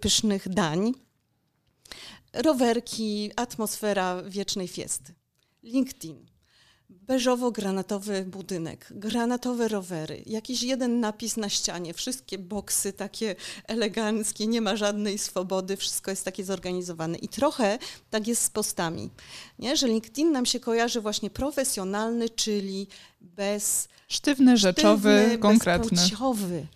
pysznych 0.00 0.48
dań, 0.48 0.92
rowerki, 2.32 3.30
atmosfera 3.36 4.22
wiecznej 4.22 4.68
fiesty. 4.68 5.14
LinkedIn 5.62 6.26
beżowo-granatowy 7.06 8.24
budynek, 8.24 8.86
granatowe 8.90 9.68
rowery, 9.68 10.22
jakiś 10.26 10.62
jeden 10.62 11.00
napis 11.00 11.36
na 11.36 11.48
ścianie, 11.48 11.94
wszystkie 11.94 12.38
boksy 12.38 12.92
takie 12.92 13.36
eleganckie, 13.64 14.46
nie 14.46 14.60
ma 14.60 14.76
żadnej 14.76 15.18
swobody, 15.18 15.76
wszystko 15.76 16.10
jest 16.10 16.24
takie 16.24 16.44
zorganizowane. 16.44 17.18
I 17.18 17.28
trochę 17.28 17.78
tak 18.10 18.28
jest 18.28 18.42
z 18.42 18.50
postami, 18.50 19.10
nie? 19.58 19.76
że 19.76 19.88
LinkedIn 19.88 20.32
nam 20.32 20.46
się 20.46 20.60
kojarzy 20.60 21.00
właśnie 21.00 21.30
profesjonalny, 21.30 22.28
czyli 22.30 22.88
bez... 23.20 23.88
Sztywny, 24.08 24.56
rzeczowy, 24.56 25.18
sztywny, 25.18 25.38
konkretny. 25.38 25.90
Bezpłciowy. 25.90 26.66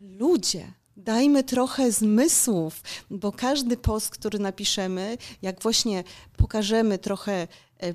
Ludzie, 0.00 0.72
dajmy 0.96 1.44
trochę 1.44 1.92
zmysłów, 1.92 2.82
bo 3.10 3.32
każdy 3.32 3.76
post, 3.76 4.10
który 4.10 4.38
napiszemy, 4.38 5.18
jak 5.42 5.62
właśnie 5.62 6.04
pokażemy 6.36 6.98
trochę 6.98 7.48
e, 7.82 7.94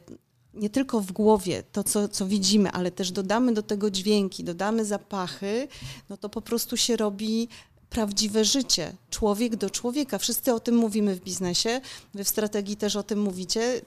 nie 0.54 0.70
tylko 0.70 1.02
w 1.02 1.12
głowie 1.12 1.64
to, 1.72 1.84
co, 1.84 2.08
co 2.08 2.26
widzimy, 2.26 2.72
ale 2.72 2.92
też 2.92 3.12
dodamy 3.12 3.54
do 3.54 3.64
tego 3.64 3.92
dźwięki, 3.92 4.44
dodamy 4.44 4.86
zapachy, 4.86 5.68
no 6.10 6.18
to 6.18 6.30
po 6.30 6.42
prostu 6.42 6.78
się 6.78 6.98
robi 6.98 7.48
prawdziwe 7.90 8.46
życie, 8.46 8.96
człowiek 9.10 9.56
do 9.56 9.70
człowieka. 9.70 10.18
Wszyscy 10.18 10.54
o 10.54 10.60
tym 10.60 10.76
mówimy 10.76 11.16
w 11.16 11.20
biznesie, 11.20 11.82
wy 12.14 12.24
w 12.24 12.30
strategii 12.30 12.78
też 12.78 12.96
o 12.96 13.04
tym 13.04 13.22
mówicie. 13.22 13.82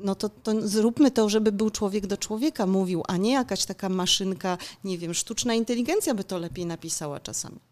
No 0.00 0.14
to, 0.14 0.28
to 0.28 0.68
zróbmy 0.68 1.10
to, 1.10 1.28
żeby 1.28 1.52
był 1.52 1.70
człowiek 1.70 2.06
do 2.06 2.16
człowieka 2.16 2.66
mówił, 2.66 3.02
a 3.08 3.16
nie 3.16 3.32
jakaś 3.32 3.64
taka 3.64 3.88
maszynka, 3.88 4.58
nie 4.84 4.98
wiem, 4.98 5.14
sztuczna 5.14 5.54
inteligencja 5.54 6.14
by 6.14 6.24
to 6.24 6.38
lepiej 6.38 6.66
napisała 6.66 7.20
czasami. 7.20 7.67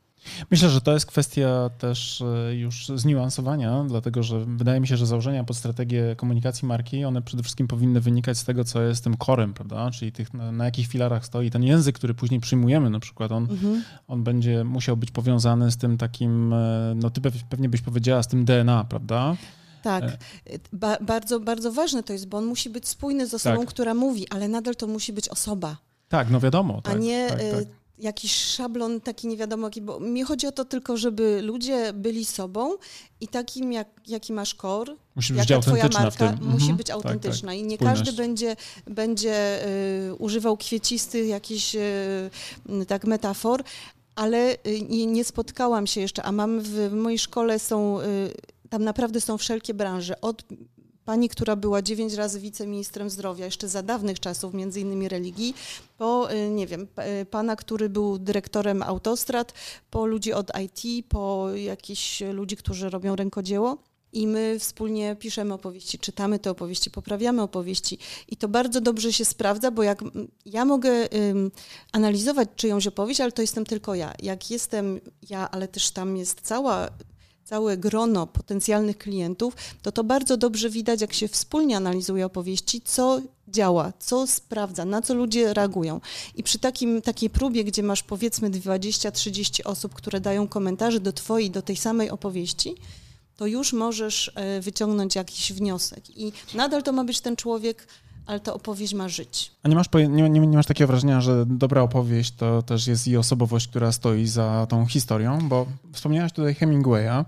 Myślę, 0.50 0.68
że 0.68 0.80
to 0.80 0.92
jest 0.92 1.06
kwestia 1.06 1.70
też 1.78 2.22
e, 2.22 2.54
już 2.54 2.88
zniuansowania, 2.94 3.84
dlatego 3.88 4.22
że 4.22 4.44
wydaje 4.44 4.80
mi 4.80 4.88
się, 4.88 4.96
że 4.96 5.06
założenia 5.06 5.44
pod 5.44 5.56
strategię 5.56 6.16
komunikacji 6.16 6.68
marki, 6.68 7.04
one 7.04 7.22
przede 7.22 7.42
wszystkim 7.42 7.68
powinny 7.68 8.00
wynikać 8.00 8.38
z 8.38 8.44
tego, 8.44 8.64
co 8.64 8.82
jest 8.82 9.04
tym 9.04 9.16
korem, 9.16 9.54
prawda? 9.54 9.90
Czyli 9.90 10.12
tych, 10.12 10.34
na, 10.34 10.52
na 10.52 10.64
jakich 10.64 10.86
filarach 10.88 11.26
stoi 11.26 11.50
ten 11.50 11.62
język, 11.62 11.96
który 11.96 12.14
później 12.14 12.40
przyjmujemy 12.40 12.90
na 12.90 13.00
przykład, 13.00 13.32
on, 13.32 13.42
mhm. 13.50 13.82
on 14.08 14.24
będzie 14.24 14.64
musiał 14.64 14.96
być 14.96 15.10
powiązany 15.10 15.70
z 15.70 15.76
tym 15.76 15.98
takim, 15.98 16.52
e, 16.52 16.92
no 16.96 17.10
ty 17.10 17.20
pewnie 17.48 17.68
byś 17.68 17.80
powiedziała, 17.80 18.22
z 18.22 18.28
tym 18.28 18.44
DNA, 18.44 18.84
prawda? 18.84 19.36
Tak, 19.82 20.04
e. 20.04 20.18
ba 20.72 20.96
bardzo, 21.00 21.40
bardzo 21.40 21.72
ważne 21.72 22.02
to 22.02 22.12
jest, 22.12 22.28
bo 22.28 22.38
on 22.38 22.46
musi 22.46 22.70
być 22.70 22.88
spójny 22.88 23.26
z 23.26 23.34
osobą, 23.34 23.58
tak. 23.58 23.68
która 23.68 23.94
mówi, 23.94 24.28
ale 24.30 24.48
nadal 24.48 24.76
to 24.76 24.86
musi 24.86 25.12
być 25.12 25.28
osoba. 25.28 25.76
Tak, 26.08 26.30
no 26.30 26.40
wiadomo. 26.40 26.78
A 26.78 26.82
tak, 26.82 27.00
nie 27.00 27.26
tak, 27.28 27.38
tak 27.38 27.64
jakiś 27.98 28.34
szablon 28.34 29.00
taki 29.00 29.26
nie 29.26 29.36
wiadomo 29.36 29.66
jaki, 29.66 29.82
bo 29.82 30.00
mi 30.00 30.22
chodzi 30.22 30.46
o 30.46 30.52
to 30.52 30.64
tylko, 30.64 30.96
żeby 30.96 31.42
ludzie 31.42 31.92
byli 31.92 32.24
sobą 32.24 32.74
i 33.20 33.28
takim, 33.28 33.72
jak, 33.72 33.88
jaki 34.06 34.32
masz 34.32 34.54
kor, 34.54 34.96
musi 35.16 35.32
być 35.32 35.50
jaka 35.50 35.62
twoja 35.62 35.88
marka, 35.88 36.32
musi 36.32 36.56
mhm. 36.56 36.76
być 36.76 36.90
autentyczna. 36.90 37.48
Tak, 37.48 37.56
tak. 37.56 37.58
I 37.58 37.62
nie 37.62 37.76
Spójność. 37.76 38.00
każdy 38.00 38.22
będzie, 38.22 38.56
będzie 38.86 39.66
y, 40.10 40.14
używał 40.14 40.56
kwiecistych 40.56 41.28
jakichś 41.28 41.74
y, 41.74 42.30
tak 42.86 43.04
metafor, 43.04 43.62
ale 44.14 44.52
y, 44.52 44.82
nie, 44.88 45.06
nie, 45.06 45.24
spotkałam 45.24 45.86
się 45.86 46.00
jeszcze, 46.00 46.22
a 46.22 46.32
mam 46.32 46.60
w, 46.60 46.68
w 46.68 46.92
mojej 46.92 47.18
szkole 47.18 47.58
są, 47.58 48.00
y, 48.00 48.04
tam 48.70 48.84
naprawdę 48.84 49.20
są 49.20 49.38
wszelkie 49.38 49.74
branże, 49.74 50.20
od 50.20 50.44
pani, 51.06 51.28
która 51.28 51.56
była 51.56 51.82
dziewięć 51.82 52.14
razy 52.14 52.40
wiceministrem 52.40 53.10
zdrowia, 53.10 53.44
jeszcze 53.44 53.68
za 53.68 53.82
dawnych 53.82 54.20
czasów, 54.20 54.54
między 54.54 54.80
innymi 54.80 55.08
religii, 55.08 55.54
po, 55.98 56.32
y, 56.32 56.50
nie 56.50 56.66
wiem, 56.66 56.88
y, 57.22 57.26
pana, 57.26 57.56
który 57.56 57.88
był 57.88 58.18
dyrektorem 58.18 58.82
autostrad, 58.82 59.52
po 59.90 60.06
ludzi 60.06 60.32
od 60.32 60.52
IT, 60.64 61.06
po 61.08 61.48
jakichś 61.54 62.20
ludzi, 62.20 62.56
którzy 62.56 62.90
robią 62.90 63.16
rękodzieło. 63.16 63.78
I 64.12 64.26
my 64.26 64.56
wspólnie 64.58 65.16
piszemy 65.16 65.54
opowieści, 65.54 65.98
czytamy 65.98 66.38
te 66.38 66.50
opowieści, 66.50 66.90
poprawiamy 66.90 67.42
opowieści. 67.42 67.98
I 68.28 68.36
to 68.36 68.48
bardzo 68.48 68.80
dobrze 68.80 69.12
się 69.12 69.24
sprawdza, 69.24 69.70
bo 69.70 69.82
jak 69.82 70.04
ja 70.46 70.64
mogę 70.64 70.90
ym, 71.30 71.50
analizować 71.92 72.48
czyjąś 72.56 72.86
opowieść, 72.86 73.20
ale 73.20 73.32
to 73.32 73.42
jestem 73.42 73.66
tylko 73.66 73.94
ja. 73.94 74.12
Jak 74.22 74.50
jestem 74.50 75.00
ja, 75.30 75.50
ale 75.50 75.68
też 75.68 75.90
tam 75.90 76.16
jest 76.16 76.40
cała 76.40 76.88
całe 77.46 77.76
grono 77.76 78.26
potencjalnych 78.26 78.98
klientów, 78.98 79.54
to 79.82 79.92
to 79.92 80.04
bardzo 80.04 80.36
dobrze 80.36 80.70
widać, 80.70 81.00
jak 81.00 81.12
się 81.12 81.28
wspólnie 81.28 81.76
analizuje 81.76 82.26
opowieści, 82.26 82.80
co 82.80 83.20
działa, 83.48 83.92
co 83.98 84.26
sprawdza, 84.26 84.84
na 84.84 85.02
co 85.02 85.14
ludzie 85.14 85.54
reagują. 85.54 86.00
I 86.34 86.42
przy 86.42 86.58
takim, 86.58 87.02
takiej 87.02 87.30
próbie, 87.30 87.64
gdzie 87.64 87.82
masz 87.82 88.02
powiedzmy 88.02 88.50
20-30 88.50 89.60
osób, 89.64 89.94
które 89.94 90.20
dają 90.20 90.48
komentarze 90.48 91.00
do 91.00 91.12
twojej, 91.12 91.50
do 91.50 91.62
tej 91.62 91.76
samej 91.76 92.10
opowieści, 92.10 92.74
to 93.36 93.46
już 93.46 93.72
możesz 93.72 94.32
e, 94.34 94.60
wyciągnąć 94.60 95.14
jakiś 95.14 95.52
wniosek. 95.52 96.18
I 96.18 96.32
nadal 96.54 96.82
to 96.82 96.92
ma 96.92 97.04
być 97.04 97.20
ten 97.20 97.36
człowiek, 97.36 97.86
ale 98.26 98.40
ta 98.40 98.54
opowieść 98.54 98.94
ma 98.94 99.08
żyć. 99.08 99.52
A 99.62 99.68
nie 99.68 99.74
masz, 99.74 99.86
nie, 99.94 100.08
nie, 100.08 100.40
nie, 100.40 100.56
masz 100.56 100.66
takiego 100.66 100.88
wrażenia, 100.88 101.20
że 101.20 101.46
dobra 101.46 101.82
opowieść 101.82 102.34
to 102.34 102.62
też 102.62 102.86
jest 102.86 103.08
i 103.08 103.16
osobowość, 103.16 103.68
która 103.68 103.92
stoi 103.92 104.26
za 104.26 104.66
tą 104.68 104.86
historią? 104.86 105.48
Bo 105.48 105.66
wspomniałaś 105.92 106.32
tutaj 106.32 106.54
Hemingwaya, 106.54 107.24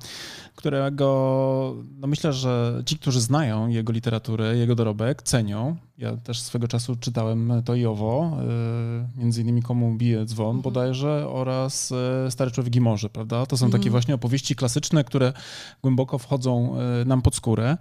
którego 0.57 1.77
no 1.99 2.07
myślę, 2.07 2.33
że 2.33 2.83
ci, 2.87 2.99
którzy 2.99 3.21
znają 3.21 3.69
jego 3.69 3.93
literaturę, 3.93 4.57
jego 4.57 4.75
dorobek, 4.75 5.23
cenią. 5.23 5.77
Ja 5.99 6.17
też 6.17 6.41
swego 6.41 6.69
czasu 6.69 6.97
czytałem 6.97 7.53
to 7.65 7.75
i 7.75 7.87
owo, 7.87 8.33
y, 9.17 9.21
między 9.21 9.43
innymi 9.43 9.63
Komu 9.63 9.95
bije 9.95 10.25
dzwon 10.25 10.57
mhm. 10.57 10.63
bodajże 10.63 11.29
oraz 11.29 11.93
y, 12.27 12.31
Stary 12.31 12.51
człowiek 12.51 12.77
i 12.77 12.81
morze, 12.81 13.11
prawda? 13.11 13.47
To 13.47 13.57
są 13.57 13.71
takie 13.71 13.91
właśnie 13.91 14.15
opowieści 14.15 14.57
klasyczne, 14.57 15.05
które 15.05 15.33
głęboko 15.83 16.19
wchodzą 16.19 16.77
y, 17.03 17.05
nam 17.05 17.23
pod 17.23 17.35
skórę. 17.35 17.77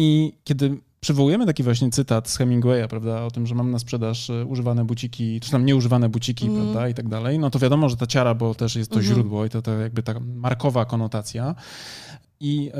I 0.00 0.32
kiedy 0.44 0.78
przywołujemy 1.00 1.46
taki 1.46 1.62
właśnie 1.62 1.90
cytat 1.90 2.28
z 2.28 2.36
Hemingwaya, 2.36 2.88
prawda, 2.88 3.24
o 3.24 3.30
tym, 3.30 3.46
że 3.46 3.54
mam 3.54 3.70
na 3.70 3.78
sprzedaż 3.78 4.30
e, 4.30 4.44
używane 4.44 4.84
buciki, 4.84 5.40
czy 5.40 5.50
tam 5.50 5.66
nieużywane 5.66 6.08
buciki, 6.08 6.46
mm. 6.46 6.62
prawda, 6.62 6.88
i 6.88 6.94
tak 6.94 7.08
dalej, 7.08 7.38
no 7.38 7.50
to 7.50 7.58
wiadomo, 7.58 7.88
że 7.88 7.96
ta 7.96 8.06
ciara, 8.06 8.34
bo 8.34 8.54
też 8.54 8.76
jest 8.76 8.90
to 8.90 8.96
mm 8.96 9.06
-hmm. 9.06 9.12
źródło 9.12 9.44
i 9.44 9.50
to, 9.50 9.62
to 9.62 9.72
jakby 9.72 10.02
ta 10.02 10.20
markowa 10.20 10.84
konotacja. 10.84 11.54
I 12.40 12.70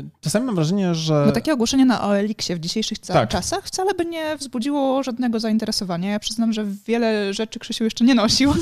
y, 0.00 0.04
czasami 0.20 0.46
mam 0.46 0.54
wrażenie, 0.54 0.94
że. 0.94 1.26
Bo 1.26 1.32
takie 1.32 1.52
ogłoszenie 1.52 1.84
na 1.84 2.02
OLX-ie 2.02 2.56
w 2.56 2.60
dzisiejszych 2.60 2.98
tak. 2.98 3.28
czasach 3.28 3.64
wcale 3.64 3.94
by 3.94 4.04
nie 4.04 4.36
wzbudziło 4.36 5.02
żadnego 5.02 5.40
zainteresowania. 5.40 6.10
Ja 6.10 6.18
przyznam, 6.18 6.52
że 6.52 6.64
wiele 6.86 7.34
rzeczy 7.34 7.58
Krzysiu 7.58 7.84
jeszcze 7.84 8.04
nie 8.04 8.14
nosił. 8.14 8.54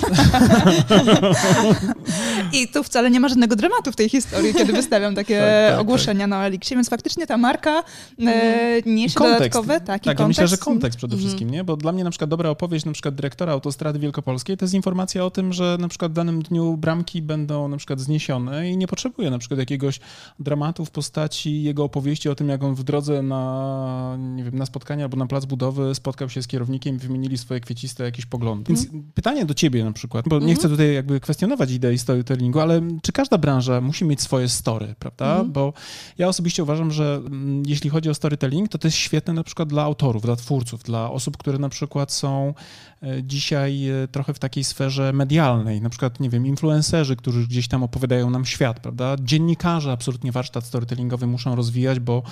I 2.53 2.69
tu 2.69 2.83
wcale 2.83 3.11
nie 3.11 3.21
ma 3.21 3.29
żadnego 3.29 3.57
dramatu 3.57 3.93
w 3.93 3.97
tej 3.97 4.09
historii, 4.09 4.55
kiedy 4.55 4.73
wystawiam 4.73 5.15
takie 5.15 5.41
tak, 5.41 5.71
tak, 5.71 5.81
ogłoszenia 5.81 6.21
tak. 6.21 6.31
na 6.31 6.47
OLX-ie, 6.47 6.77
więc 6.77 6.91
faktycznie 6.91 7.27
ta 7.27 7.37
marka 7.37 7.81
y, 7.81 7.83
niesie 8.87 9.15
kontekst. 9.15 9.39
dodatkowe 9.39 9.81
taki 9.81 10.05
tak, 10.05 10.17
kontekst. 10.17 10.21
Ja 10.21 10.45
myślę, 10.45 10.47
że 10.47 10.57
kontekst 10.57 10.99
przede 10.99 11.15
mhm. 11.15 11.29
wszystkim, 11.29 11.51
nie? 11.51 11.65
Bo 11.65 11.77
dla 11.77 11.93
mnie 11.93 12.05
na 12.05 12.11
przykład 12.11 12.31
dobra 12.31 12.51
opowieść 12.51 12.85
na 12.85 12.93
przykład 12.93 13.15
dyrektora 13.15 13.53
autostrady 13.53 13.99
wielkopolskiej 13.99 14.57
to 14.57 14.65
jest 14.65 14.75
informacja 14.75 15.25
o 15.25 15.31
tym, 15.31 15.53
że 15.53 15.77
na 15.81 15.89
przykład 15.89 16.13
w 16.13 16.15
danym 16.15 16.43
dniu 16.43 16.77
bramki 16.77 17.23
będą 17.23 17.69
na 17.69 17.77
przykład 17.77 18.01
zniesione 18.01 18.71
i 18.71 18.77
nie 18.77 18.87
potrzebuje 18.87 19.31
na 19.31 19.39
przykład 19.39 19.61
jakiegoś 19.61 20.01
dramatu 20.43 20.85
w 20.85 20.91
postaci 20.91 21.63
jego 21.63 21.85
opowieści 21.85 22.29
o 22.29 22.35
tym, 22.35 22.49
jak 22.49 22.63
on 22.63 22.75
w 22.75 22.83
drodze 22.85 23.23
na, 23.23 24.17
nie 24.19 24.45
wiem, 24.45 24.59
na 24.59 24.67
spotkanie 24.67 25.03
albo 25.03 25.17
na 25.17 25.27
plac 25.27 25.45
budowy 25.45 25.95
spotkał 25.95 26.29
się 26.29 26.43
z 26.43 26.47
kierownikiem 26.47 26.97
i 26.97 26.99
wymienili 26.99 27.39
swoje 27.39 27.61
kwieciste 27.61 28.05
jakieś 28.05 28.27
poglądy. 28.27 28.69
Więc 28.69 28.89
mm. 28.89 29.11
pytanie 29.15 29.45
do 29.45 29.55
ciebie 29.55 29.85
na 29.85 29.93
przykład, 29.93 30.29
bo 30.29 30.37
mm 30.37 30.43
nie 30.49 30.55
chcę 30.55 30.69
tutaj 30.69 30.95
jakby 30.95 31.21
kwestionować 31.21 31.71
idei 31.71 31.99
storytellingu, 31.99 32.61
ale 32.61 32.83
czy 33.03 33.13
każda 33.13 33.39
branża 33.39 33.81
musi 33.81 34.05
mieć 34.05 34.21
swoje 34.21 34.49
story, 34.49 34.95
prawda? 34.99 35.35
Mm. 35.35 35.53
Bo 35.53 35.73
ja 36.19 36.29
osobiście 36.29 36.63
uważam, 36.63 36.91
że 36.91 37.15
mm, 37.15 37.63
jeśli 37.67 37.91
chodzi 37.91 38.11
o 38.11 38.15
storytelling, 38.15 38.69
to 38.69 38.79
to 38.79 38.87
jest 38.87 38.97
świetne 38.97 39.33
na 39.33 39.45
przykład 39.45 39.69
dla 39.69 39.83
autorów, 39.83 40.23
dla 40.23 40.37
twórców, 40.37 40.83
dla 40.83 41.11
osób, 41.11 41.37
które 41.37 41.59
na 41.59 41.69
przykład 41.69 42.13
są 42.13 42.55
dzisiaj 43.23 43.89
e, 43.89 44.09
trochę 44.09 44.35
w 44.35 44.39
takiej 44.39 44.65
sferze 44.65 45.13
medialnej, 45.13 45.81
na 45.81 45.91
przykład, 45.91 46.21
nie 46.21 46.31
wiem, 46.31 46.47
influencerzy, 46.47 47.17
którzy 47.17 47.47
gdzieś 47.47 47.69
tam 47.69 47.83
opowiadają 47.83 48.31
nam 48.31 48.45
świat, 48.45 48.81
prawda? 48.81 49.17
Dziennikarze 49.21 49.93
absolutnie 49.93 50.33
warsztat 50.33 50.65
storytellingowy 50.65 51.27
muszą 51.27 51.55
rozwijać, 51.57 52.01
bo, 52.01 52.23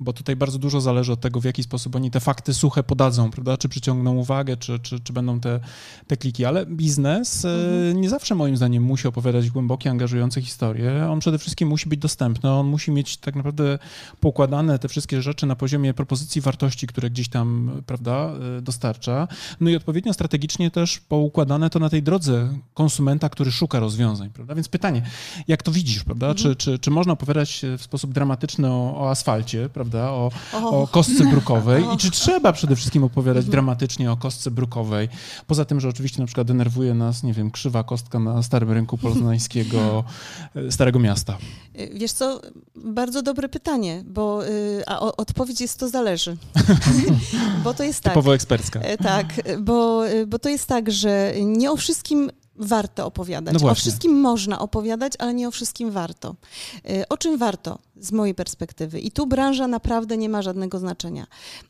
bo 0.00 0.12
tutaj 0.12 0.36
bardzo 0.36 0.58
dużo 0.58 0.80
zależy 0.80 1.12
od 1.12 1.20
tego, 1.20 1.40
w 1.40 1.44
jaki 1.44 1.62
sposób 1.62 1.96
oni 1.96 2.10
te 2.10 2.20
fakty 2.20 2.54
suche 2.54 2.82
podadzą, 2.82 3.30
prawda? 3.30 3.56
Czy 3.56 3.68
przyciągną 3.68 4.16
uwagę, 4.16 4.56
czy, 4.56 4.78
czy, 4.78 5.00
czy 5.00 5.12
będą 5.12 5.40
te, 5.40 5.60
te 6.06 6.16
kliki. 6.16 6.44
Ale 6.44 6.66
biznes 6.66 7.44
mhm. 7.44 8.00
nie 8.00 8.10
zawsze 8.10 8.34
moim 8.34 8.56
zdaniem 8.56 8.82
musi 8.82 9.08
opowiadać 9.08 9.50
głębokie, 9.50 9.90
angażujące 9.90 10.42
historie. 10.42 11.08
On 11.10 11.20
przede 11.20 11.38
wszystkim 11.38 11.68
musi 11.68 11.88
być 11.88 12.00
dostępny, 12.00 12.50
on 12.50 12.66
musi 12.66 12.90
mieć 12.90 13.16
tak 13.16 13.36
naprawdę 13.36 13.78
poukładane 14.20 14.78
te 14.78 14.88
wszystkie 14.88 15.22
rzeczy 15.22 15.46
na 15.46 15.56
poziomie 15.56 15.94
propozycji 15.94 16.40
wartości, 16.40 16.86
które 16.86 17.10
gdzieś 17.10 17.28
tam, 17.28 17.70
prawda, 17.86 18.30
dostarcza. 18.62 19.28
No 19.60 19.70
i 19.70 19.76
odpowiednio 19.76 20.11
strategicznie 20.12 20.70
też 20.70 20.98
poukładane 20.98 21.70
to 21.70 21.78
na 21.78 21.88
tej 21.88 22.02
drodze 22.02 22.48
konsumenta, 22.74 23.28
który 23.28 23.52
szuka 23.52 23.80
rozwiązań, 23.80 24.30
prawda? 24.30 24.54
Więc 24.54 24.68
pytanie, 24.68 25.02
jak 25.48 25.62
to 25.62 25.72
widzisz, 25.72 26.04
prawda? 26.04 26.26
Mhm. 26.26 26.38
Czy, 26.42 26.56
czy, 26.56 26.78
czy 26.78 26.90
można 26.90 27.12
opowiadać 27.12 27.62
w 27.78 27.82
sposób 27.82 28.12
dramatyczny 28.12 28.70
o, 28.70 29.00
o 29.00 29.10
asfalcie, 29.10 29.68
prawda? 29.68 30.10
O, 30.10 30.30
o 30.52 30.86
kostce 30.86 31.24
brukowej 31.24 31.84
i 31.94 31.96
czy 31.96 32.10
trzeba 32.10 32.52
przede 32.52 32.76
wszystkim 32.76 33.04
opowiadać 33.04 33.44
mhm. 33.44 33.50
dramatycznie 33.50 34.12
o 34.12 34.16
kostce 34.16 34.50
brukowej? 34.50 35.08
Poza 35.46 35.64
tym, 35.64 35.80
że 35.80 35.88
oczywiście 35.88 36.20
na 36.20 36.26
przykład 36.26 36.46
denerwuje 36.46 36.94
nas, 36.94 37.22
nie 37.22 37.32
wiem, 37.32 37.50
krzywa 37.50 37.84
kostka 37.84 38.18
na 38.18 38.42
starym 38.42 38.70
rynku 38.70 38.98
poznańskiego 38.98 40.04
e, 40.56 40.72
Starego 40.72 40.98
Miasta. 40.98 41.38
E, 41.74 41.98
wiesz 41.98 42.12
co, 42.12 42.40
bardzo 42.74 43.22
dobre 43.22 43.48
pytanie, 43.48 44.04
bo 44.06 44.46
y, 44.46 44.82
a 44.86 45.00
odpowiedź 45.00 45.60
jest 45.60 45.78
to 45.78 45.88
zależy. 45.88 46.36
bo 47.64 47.74
to 47.74 47.84
jest 47.84 48.00
tak. 48.00 48.12
Typowo 48.12 48.34
ekspercka. 48.34 48.80
E, 48.80 48.96
tak, 48.96 49.26
bo, 49.60 50.01
bo 50.26 50.38
to 50.38 50.48
jest 50.48 50.66
tak, 50.66 50.90
że 50.90 51.32
nie 51.44 51.72
o 51.72 51.76
wszystkim 51.76 52.30
warto 52.56 53.06
opowiadać. 53.06 53.62
No 53.62 53.70
o 53.70 53.74
wszystkim 53.74 54.20
można 54.20 54.58
opowiadać, 54.58 55.12
ale 55.18 55.34
nie 55.34 55.48
o 55.48 55.50
wszystkim 55.50 55.90
warto. 55.90 56.34
Y, 56.90 57.08
o 57.08 57.18
czym 57.18 57.38
warto 57.38 57.78
z 57.96 58.12
mojej 58.12 58.34
perspektywy? 58.34 59.00
I 59.00 59.10
tu 59.10 59.26
branża 59.26 59.68
naprawdę 59.68 60.16
nie 60.16 60.28
ma 60.28 60.42
żadnego 60.42 60.78
znaczenia. 60.78 61.26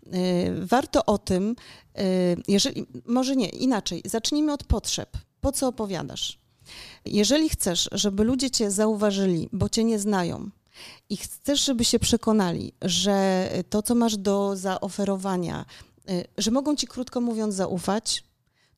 Y, 0.06 0.66
warto 0.66 1.04
o 1.04 1.18
tym, 1.18 1.56
y, 1.98 2.02
jeżeli, 2.48 2.86
może 3.06 3.36
nie, 3.36 3.48
inaczej, 3.48 4.02
zacznijmy 4.04 4.52
od 4.52 4.64
potrzeb. 4.64 5.16
Po 5.40 5.52
co 5.52 5.68
opowiadasz? 5.68 6.38
Jeżeli 7.04 7.48
chcesz, 7.48 7.88
żeby 7.92 8.24
ludzie 8.24 8.50
cię 8.50 8.70
zauważyli, 8.70 9.48
bo 9.52 9.68
cię 9.68 9.84
nie 9.84 9.98
znają, 9.98 10.50
i 11.10 11.16
chcesz, 11.16 11.64
żeby 11.64 11.84
się 11.84 11.98
przekonali, 11.98 12.72
że 12.82 13.48
to, 13.70 13.82
co 13.82 13.94
masz 13.94 14.16
do 14.16 14.56
zaoferowania, 14.56 15.64
że 16.38 16.50
mogą 16.50 16.76
ci 16.76 16.86
krótko 16.86 17.20
mówiąc 17.20 17.54
zaufać, 17.54 18.24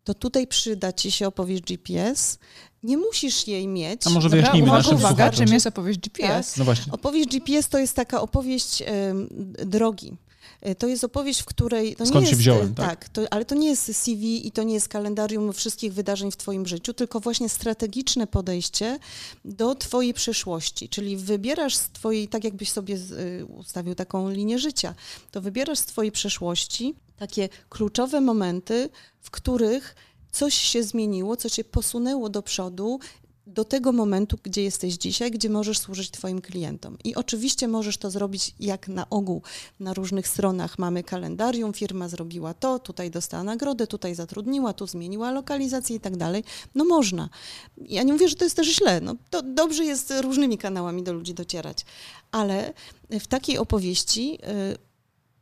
to 0.04 0.14
tutaj 0.14 0.46
przyda 0.46 0.92
ci 0.92 1.10
się 1.10 1.26
opowieść 1.26 1.62
GPS. 1.62 2.38
Nie 2.82 2.96
musisz 2.96 3.46
jej 3.46 3.68
mieć. 3.68 4.06
A 4.06 4.10
może 4.10 4.28
wyjaśnijmy 4.28 4.66
Dobra, 4.66 4.78
naszym 4.78 4.96
uwaga, 4.96 5.30
czym 5.30 5.52
jest 5.52 5.66
opowieść 5.66 5.98
GPS? 5.98 6.50
Tak? 6.50 6.58
No 6.58 6.64
właśnie. 6.64 6.92
Opowieść 6.92 7.28
GPS 7.28 7.68
to 7.68 7.78
jest 7.78 7.96
taka 7.96 8.20
opowieść 8.20 8.82
y, 8.82 9.66
drogi. 9.66 10.16
E, 10.60 10.74
to 10.74 10.86
jest 10.86 11.04
opowieść, 11.04 11.40
w 11.40 11.44
której. 11.44 11.96
To 11.96 12.06
Skąd 12.06 12.20
nie 12.20 12.26
się 12.26 12.30
jest, 12.30 12.40
wziąłem? 12.40 12.74
Tak, 12.74 12.86
tak 12.86 13.08
to, 13.08 13.22
ale 13.32 13.44
to 13.44 13.54
nie 13.54 13.68
jest 13.68 13.96
CV 13.96 14.46
i 14.46 14.52
to 14.52 14.62
nie 14.62 14.74
jest 14.74 14.88
kalendarium 14.88 15.52
wszystkich 15.52 15.94
wydarzeń 15.94 16.30
w 16.30 16.36
Twoim 16.36 16.66
życiu, 16.66 16.94
tylko 16.94 17.20
właśnie 17.20 17.48
strategiczne 17.48 18.26
podejście 18.26 18.98
do 19.44 19.74
Twojej 19.74 20.14
przyszłości. 20.14 20.88
Czyli 20.88 21.16
wybierasz 21.16 21.76
z 21.76 21.88
Twojej, 21.88 22.28
tak 22.28 22.44
jakbyś 22.44 22.70
sobie 22.70 22.96
y, 23.40 23.46
ustawił 23.46 23.94
taką 23.94 24.30
linię 24.30 24.58
życia, 24.58 24.94
to 25.30 25.40
wybierasz 25.40 25.78
z 25.78 25.84
Twojej 25.84 26.12
przeszłości 26.12 26.94
takie 27.16 27.48
kluczowe 27.68 28.20
momenty, 28.20 28.88
w 29.20 29.30
których 29.30 29.94
coś 30.32 30.54
się 30.54 30.82
zmieniło, 30.82 31.36
co 31.36 31.50
cię 31.50 31.64
posunęło 31.64 32.28
do 32.28 32.42
przodu, 32.42 32.98
do 33.46 33.64
tego 33.64 33.92
momentu, 33.92 34.38
gdzie 34.42 34.62
jesteś 34.62 34.94
dzisiaj, 34.94 35.30
gdzie 35.30 35.50
możesz 35.50 35.78
służyć 35.78 36.10
Twoim 36.10 36.40
klientom. 36.40 36.98
I 37.04 37.14
oczywiście 37.14 37.68
możesz 37.68 37.96
to 37.96 38.10
zrobić 38.10 38.54
jak 38.60 38.88
na 38.88 39.10
ogół. 39.10 39.42
Na 39.80 39.94
różnych 39.94 40.28
stronach 40.28 40.78
mamy 40.78 41.02
kalendarium, 41.02 41.72
firma 41.72 42.08
zrobiła 42.08 42.54
to, 42.54 42.78
tutaj 42.78 43.10
dostała 43.10 43.42
nagrodę, 43.42 43.86
tutaj 43.86 44.14
zatrudniła, 44.14 44.72
tu 44.72 44.86
zmieniła 44.86 45.30
lokalizację 45.30 45.96
i 45.96 46.00
tak 46.00 46.16
dalej. 46.16 46.44
No 46.74 46.84
można. 46.84 47.28
Ja 47.76 48.02
nie 48.02 48.12
mówię, 48.12 48.28
że 48.28 48.36
to 48.36 48.44
jest 48.44 48.56
też 48.56 48.76
źle. 48.76 49.00
No, 49.00 49.14
to 49.30 49.42
dobrze 49.42 49.84
jest 49.84 50.12
różnymi 50.20 50.58
kanałami 50.58 51.02
do 51.02 51.12
ludzi 51.12 51.34
docierać. 51.34 51.84
Ale 52.32 52.72
w 53.10 53.26
takiej 53.26 53.58
opowieści. 53.58 54.30
Yy, 54.30 54.93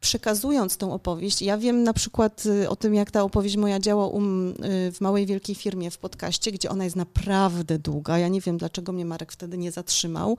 przekazując 0.03 0.77
tą 0.77 0.93
opowieść, 0.93 1.43
ja 1.43 1.59
wiem 1.59 1.83
na 1.83 1.93
przykład 1.93 2.47
y, 2.47 2.69
o 2.69 2.77
tym, 2.77 2.95
jak 2.95 3.11
ta 3.11 3.23
opowieść 3.23 3.57
moja 3.57 3.81
działa 3.81 4.07
um, 4.07 4.55
w 4.93 4.97
małej, 5.01 5.27
wielkiej 5.27 5.55
firmie 5.55 5.91
w 5.91 5.99
podcaście, 5.99 6.53
gdzie 6.53 6.71
ona 6.71 6.85
jest 6.85 6.97
naprawdę 6.97 7.79
długa. 7.79 8.19
Ja 8.19 8.29
nie 8.29 8.41
wiem, 8.41 8.59
dlaczego 8.59 8.93
mnie 8.93 9.05
Marek 9.05 9.33
wtedy 9.33 9.59
nie 9.59 9.73
zatrzymał. 9.73 10.39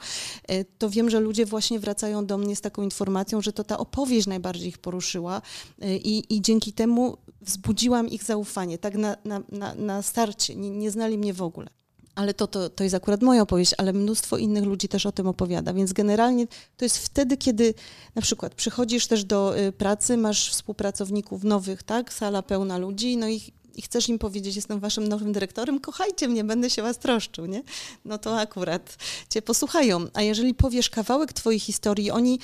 Y, 0.52 0.66
to 0.78 0.90
wiem, 0.90 1.10
że 1.10 1.20
ludzie 1.20 1.46
właśnie 1.46 1.80
wracają 1.80 2.26
do 2.26 2.38
mnie 2.38 2.56
z 2.56 2.62
taką 2.62 2.84
informacją, 2.84 3.42
że 3.42 3.54
to 3.54 3.64
ta 3.64 3.78
opowieść 3.78 4.28
najbardziej 4.28 4.70
ich 4.70 4.78
poruszyła 4.78 5.42
i, 5.82 6.24
i 6.30 6.42
dzięki 6.42 6.74
temu 6.74 7.18
wzbudziłam 7.42 8.08
ich 8.08 8.24
zaufanie, 8.24 8.78
tak 8.78 8.96
na, 8.96 9.18
na, 9.26 9.42
na, 9.52 9.76
na 9.76 10.02
starcie. 10.02 10.56
Nie, 10.56 10.70
nie 10.70 10.92
znali 10.92 11.18
mnie 11.18 11.34
w 11.34 11.42
ogóle 11.42 11.83
ale 12.16 12.34
to, 12.34 12.48
to, 12.48 12.70
to 12.70 12.84
jest 12.84 12.96
akurat 12.96 13.22
moja 13.22 13.42
opowieść, 13.42 13.74
ale 13.78 13.94
mnóstwo 13.94 14.38
innych 14.38 14.64
ludzi 14.64 14.88
też 14.88 15.06
o 15.06 15.12
tym 15.12 15.28
opowiada. 15.28 15.74
Więc 15.74 15.94
generalnie 15.94 16.48
to 16.78 16.86
jest 16.86 16.98
wtedy, 16.98 17.38
kiedy 17.38 17.74
na 18.16 18.22
przykład 18.22 18.56
przychodzisz 18.56 19.08
też 19.08 19.24
do 19.24 19.60
y, 19.60 19.72
pracy, 19.72 20.18
masz 20.18 20.52
współpracowników 20.52 21.44
nowych, 21.44 21.84
tak? 21.84 22.14
Sala 22.14 22.42
pełna 22.42 22.78
ludzi, 22.78 23.18
no 23.18 23.28
i, 23.28 23.42
i 23.76 23.82
chcesz 23.82 24.10
im 24.10 24.20
powiedzieć, 24.20 24.56
jestem 24.56 24.80
waszym 24.80 25.08
nowym 25.08 25.34
dyrektorem, 25.34 25.80
kochajcie 25.80 26.28
mnie, 26.28 26.44
będę 26.44 26.70
się 26.70 26.82
was 26.82 26.98
troszczył, 27.00 27.46
nie? 27.46 27.64
No 28.06 28.18
to 28.18 28.40
akurat 28.40 28.98
cię 29.30 29.42
posłuchają. 29.42 30.08
A 30.14 30.22
jeżeli 30.22 30.54
powiesz 30.54 30.90
kawałek 30.90 31.34
twojej 31.34 31.60
historii, 31.60 32.12
oni 32.12 32.40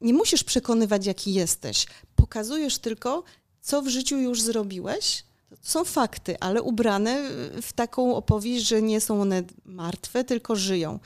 nie 0.00 0.14
musisz 0.14 0.44
przekonywać, 0.44 1.06
jaki 1.06 1.34
jesteś. 1.34 1.86
Pokazujesz 2.16 2.78
tylko, 2.78 3.22
co 3.60 3.82
w 3.82 3.88
życiu 3.88 4.18
już 4.18 4.42
zrobiłeś, 4.42 5.24
są 5.62 5.84
fakty, 5.84 6.36
ale 6.40 6.62
ubrane 6.62 7.22
w 7.62 7.72
taką 7.72 8.16
opowieść, 8.16 8.68
że 8.68 8.82
nie 8.82 9.00
są 9.00 9.22
one 9.22 9.42
martwe, 9.64 10.24
tylko 10.24 10.56
żyją. 10.56 10.98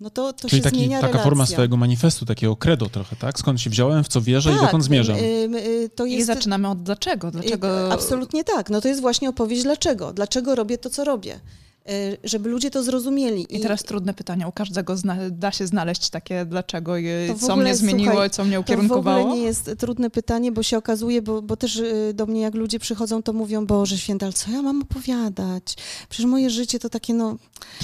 No 0.00 0.10
to, 0.10 0.32
to 0.32 0.48
Czyli 0.48 0.60
się 0.60 0.64
taki, 0.64 0.76
zmienia 0.76 0.96
taka 0.96 1.06
relacja. 1.06 1.24
forma 1.24 1.46
swojego 1.46 1.76
manifestu, 1.76 2.26
takiego 2.26 2.56
credo 2.56 2.86
trochę, 2.86 3.16
tak? 3.16 3.38
Skąd 3.38 3.60
się 3.60 3.70
wziąłem, 3.70 4.04
w 4.04 4.08
co 4.08 4.20
wierzę 4.20 4.50
tak, 4.50 4.58
i 4.58 4.64
dokąd 4.64 4.84
zmierzam. 4.84 5.16
Y, 5.16 5.20
y, 5.20 5.90
to 5.94 6.06
jest... 6.06 6.20
I 6.20 6.24
zaczynamy 6.24 6.68
od 6.68 6.82
dlaczego. 6.82 7.30
dlaczego. 7.30 7.92
Absolutnie 7.92 8.44
tak. 8.44 8.70
No 8.70 8.80
to 8.80 8.88
jest 8.88 9.00
właśnie 9.00 9.28
opowieść 9.28 9.62
dlaczego. 9.62 10.12
Dlaczego 10.12 10.54
robię 10.54 10.78
to, 10.78 10.90
co 10.90 11.04
robię. 11.04 11.40
Y, 11.88 12.18
żeby 12.24 12.48
ludzie 12.48 12.70
to 12.70 12.82
zrozumieli. 12.82 13.46
I, 13.56 13.60
teraz 13.60 13.82
trudne 13.82 14.14
pytanie, 14.14 14.48
u 14.48 14.52
każdego 14.52 14.94
da 15.30 15.52
się 15.52 15.66
znaleźć 15.66 16.10
takie 16.10 16.44
dlaczego, 16.44 16.92
co 17.40 17.56
mnie 17.56 17.74
zmieniło, 17.74 18.10
słuchaj, 18.10 18.30
co 18.30 18.44
mnie 18.44 18.60
ukierunkowało? 18.60 19.16
To 19.16 19.22
w 19.22 19.26
ogóle 19.26 19.40
nie 19.40 19.46
jest 19.46 19.70
trudne 19.78 20.10
pytanie, 20.10 20.52
bo 20.52 20.62
się 20.62 20.78
okazuje, 20.78 21.22
bo, 21.22 21.42
bo 21.42 21.56
też 21.56 21.76
y, 21.76 22.12
do 22.14 22.26
mnie 22.26 22.40
jak 22.40 22.54
ludzie 22.54 22.78
przychodzą, 22.78 23.22
to 23.22 23.32
mówią, 23.32 23.66
Boże 23.66 23.98
święta, 23.98 24.26
ale 24.26 24.32
co 24.32 24.50
ja 24.50 24.62
mam 24.62 24.82
opowiadać? 24.82 25.76
Przecież 26.08 26.26
moje 26.26 26.50
życie 26.50 26.78
to 26.78 26.88
takie 26.88 27.14
no... 27.14 27.36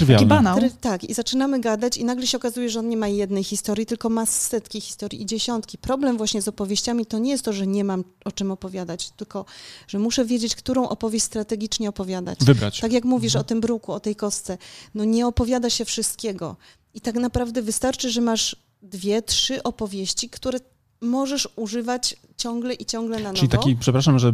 Taki 0.07 0.25
banał. 0.25 0.59
Tak, 0.81 1.03
i 1.03 1.13
zaczynamy 1.13 1.59
gadać 1.59 1.97
i 1.97 2.05
nagle 2.05 2.27
się 2.27 2.37
okazuje, 2.37 2.69
że 2.69 2.79
on 2.79 2.89
nie 2.89 2.97
ma 2.97 3.07
jednej 3.07 3.43
historii, 3.43 3.85
tylko 3.85 4.09
ma 4.09 4.25
setki 4.25 4.81
historii 4.81 5.21
i 5.21 5.25
dziesiątki. 5.25 5.77
Problem 5.77 6.17
właśnie 6.17 6.41
z 6.41 6.47
opowieściami 6.47 7.05
to 7.05 7.19
nie 7.19 7.31
jest 7.31 7.45
to, 7.45 7.53
że 7.53 7.67
nie 7.67 7.83
mam 7.83 8.03
o 8.25 8.31
czym 8.31 8.51
opowiadać, 8.51 9.09
tylko, 9.09 9.45
że 9.87 9.99
muszę 9.99 10.25
wiedzieć, 10.25 10.55
którą 10.55 10.89
opowieść 10.89 11.25
strategicznie 11.25 11.89
opowiadać. 11.89 12.39
Wybrać. 12.39 12.79
Tak 12.79 12.91
jak 12.91 13.05
mówisz 13.05 13.35
mhm. 13.35 13.45
o 13.45 13.47
tym 13.47 13.61
bruku, 13.61 13.86
o 13.93 13.99
tej 13.99 14.15
kostce. 14.15 14.57
No 14.95 15.03
nie 15.03 15.27
opowiada 15.27 15.69
się 15.69 15.85
wszystkiego. 15.85 16.55
I 16.93 17.01
tak 17.01 17.15
naprawdę 17.15 17.61
wystarczy, 17.61 18.09
że 18.09 18.21
masz 18.21 18.55
dwie, 18.81 19.21
trzy 19.21 19.63
opowieści, 19.63 20.29
które 20.29 20.59
możesz 21.01 21.47
używać 21.55 22.15
ciągle 22.37 22.73
i 22.73 22.85
ciągle 22.85 23.17
na 23.17 23.23
nowo. 23.23 23.35
Czyli 23.35 23.49
taki, 23.49 23.75
przepraszam, 23.75 24.19
że 24.19 24.33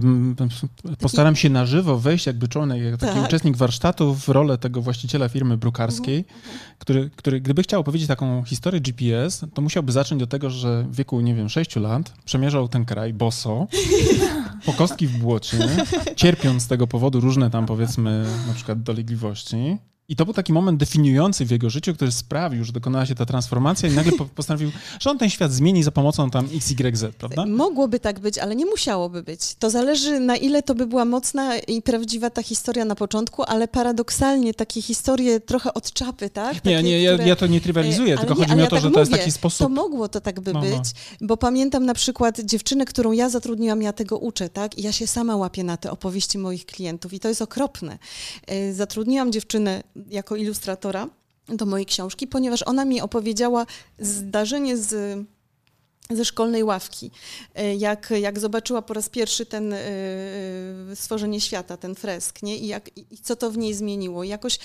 postaram 1.00 1.36
się 1.36 1.50
na 1.50 1.66
żywo 1.66 1.98
wejść 2.00 2.26
jakby 2.26 2.48
członek, 2.48 2.84
jak 2.84 2.98
taki 2.98 3.14
tak. 3.14 3.26
uczestnik 3.26 3.58
warsztatu 3.58 4.16
w 4.16 4.30
rolę 4.30 4.58
tego 4.58 4.82
właściciela 4.82 5.30
firmy 5.30 5.58
brukarskiej, 5.58 6.26
-huh. 6.26 6.78
który, 6.80 7.10
który 7.16 7.42
gdyby 7.42 7.64
chciał 7.64 7.82
opowiedzieć 7.82 8.08
taką 8.08 8.44
historię 8.44 8.82
GPS, 8.82 9.46
to 9.54 9.62
musiałby 9.62 9.92
zacząć 9.92 10.24
od 10.24 10.30
tego, 10.30 10.50
że 10.50 10.84
w 10.84 10.96
wieku, 10.96 11.22
nie 11.22 11.36
wiem, 11.36 11.50
6 11.50 11.76
lat 11.76 12.14
przemierzał 12.26 12.68
ten 12.68 12.86
kraj 12.86 13.14
boso, 13.14 13.68
po 14.66 14.74
kostki 14.74 15.08
w 15.08 15.18
błocie, 15.18 15.58
cierpiąc 16.16 16.64
z 16.64 16.68
tego 16.68 16.88
powodu 16.88 17.20
różne 17.20 17.50
tam 17.50 17.66
powiedzmy 17.66 18.26
na 18.48 18.54
przykład 18.54 18.84
dolegliwości. 18.84 19.78
I 20.10 20.16
to 20.16 20.26
był 20.26 20.34
taki 20.34 20.54
moment 20.54 20.80
definiujący 20.80 21.46
w 21.46 21.52
jego 21.52 21.70
życiu, 21.70 21.94
który 21.94 22.12
sprawił, 22.12 22.64
że 22.64 22.72
dokonała 22.72 23.06
się 23.06 23.16
ta 23.16 23.26
transformacja 23.26 23.90
i 23.90 23.92
nagle 23.92 24.12
postanowił, 24.36 24.72
że 25.00 25.12
on 25.12 25.18
ten 25.18 25.30
świat 25.30 25.54
zmieni 25.54 25.84
za 25.84 25.92
pomocą 25.92 26.30
tam 26.30 26.48
XYZ, 26.56 27.06
prawda? 27.18 27.46
Mogłoby 27.46 28.00
tak 28.00 28.20
być, 28.20 28.38
ale 28.38 28.56
nie 28.56 28.66
musiałoby 28.66 29.24
być. 29.24 29.56
To 29.60 29.70
zależy 29.70 30.20
na 30.20 30.36
ile 30.36 30.64
to 30.64 30.76
by 30.76 30.88
była 30.88 31.06
mocna 31.06 31.58
i 31.58 31.82
prawdziwa 31.82 32.30
ta 32.30 32.44
historia 32.44 32.86
na 32.86 32.96
początku, 32.96 33.44
ale 33.44 33.68
paradoksalnie 33.68 34.54
takie 34.54 34.82
historie 34.82 35.40
trochę 35.40 35.74
od 35.74 35.94
czapy, 35.94 36.30
tak? 36.30 36.54
Takie, 36.54 36.70
nie, 36.70 36.84
nie, 36.84 37.02
ja, 37.02 37.14
które... 37.14 37.30
ja 37.30 37.36
to 37.36 37.48
nie 37.48 37.62
trywializuję, 37.62 38.18
tylko 38.18 38.34
nie, 38.34 38.40
chodzi 38.40 38.56
mi 38.56 38.64
o 38.64 38.68
to, 38.68 38.76
ja 38.76 38.82
tak 38.82 38.90
że 38.90 38.94
to 38.94 39.00
jest 39.00 39.12
taki 39.12 39.32
sposób... 39.32 39.68
To 39.68 39.70
mogło 39.70 40.08
to 40.08 40.22
tak 40.22 40.40
by 40.40 40.54
no, 40.54 40.62
no. 40.62 40.78
być, 40.78 40.92
bo 41.22 41.38
pamiętam 41.38 41.86
na 41.86 41.94
przykład 41.94 42.40
dziewczynę, 42.40 42.86
którą 42.86 43.12
ja 43.12 43.30
zatrudniłam, 43.30 43.82
ja 43.82 43.94
tego 43.94 44.18
uczę, 44.18 44.50
tak? 44.50 44.78
I 44.78 44.82
ja 44.82 44.92
się 44.92 45.08
sama 45.08 45.36
łapię 45.36 45.64
na 45.64 45.78
te 45.78 45.92
opowieści 45.92 46.38
moich 46.38 46.66
klientów 46.66 47.14
i 47.14 47.20
to 47.20 47.28
jest 47.28 47.42
okropne. 47.42 47.98
E, 48.48 48.74
zatrudniłam 48.74 49.32
dziewczynę 49.32 49.84
jako 50.10 50.36
ilustratora. 50.36 51.10
do 51.48 51.66
mojej 51.66 51.86
książki, 51.86 52.28
ponieważ 52.28 52.64
ona 52.64 52.86
mi 52.86 53.02
opowiedziała 53.02 53.66
zdarzenie 54.00 54.78
z 54.78 55.20
ze 56.10 56.26
szkolnej 56.26 56.64
ławki. 56.64 57.12
E, 57.56 57.76
jak, 57.76 58.14
jak 58.22 58.40
zobaczyła 58.40 58.82
po 58.82 58.94
raz 58.94 59.10
pierwszy 59.10 59.46
ten 59.46 59.74
y, 59.74 59.80
stworzenie 60.96 61.42
świata, 61.42 61.78
ten 61.78 61.96
fresk, 61.96 62.44
nie? 62.44 62.58
I, 62.58 62.68
jak, 62.68 62.90
I 63.12 63.18
co 63.18 63.36
to 63.36 63.52
w 63.52 63.58
niej 63.58 63.74
zmieniło. 63.74 64.24
Jakoś 64.24 64.60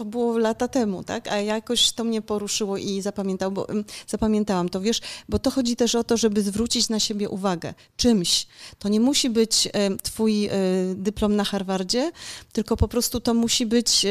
to 0.00 0.04
było 0.04 0.38
lata 0.38 0.68
temu, 0.68 1.04
tak? 1.04 1.28
A 1.28 1.40
jakoś 1.40 1.92
to 1.92 2.04
mnie 2.04 2.22
poruszyło 2.22 2.76
i 2.76 3.02
zapamiętał, 3.02 3.52
bo, 3.52 3.66
zapamiętałam 4.06 4.68
to, 4.68 4.80
wiesz, 4.80 5.00
bo 5.28 5.38
to 5.38 5.50
chodzi 5.50 5.76
też 5.76 5.94
o 5.94 6.04
to, 6.04 6.16
żeby 6.16 6.42
zwrócić 6.42 6.88
na 6.88 7.00
siebie 7.00 7.28
uwagę 7.28 7.74
czymś. 7.96 8.46
To 8.78 8.88
nie 8.88 9.00
musi 9.00 9.30
być 9.30 9.68
twój 10.02 10.46
e, 10.46 10.50
dyplom 10.94 11.36
na 11.36 11.44
Harvardzie, 11.44 12.12
tylko 12.52 12.76
po 12.76 12.88
prostu 12.88 13.20
to 13.20 13.34
musi 13.34 13.66
być 13.66 14.06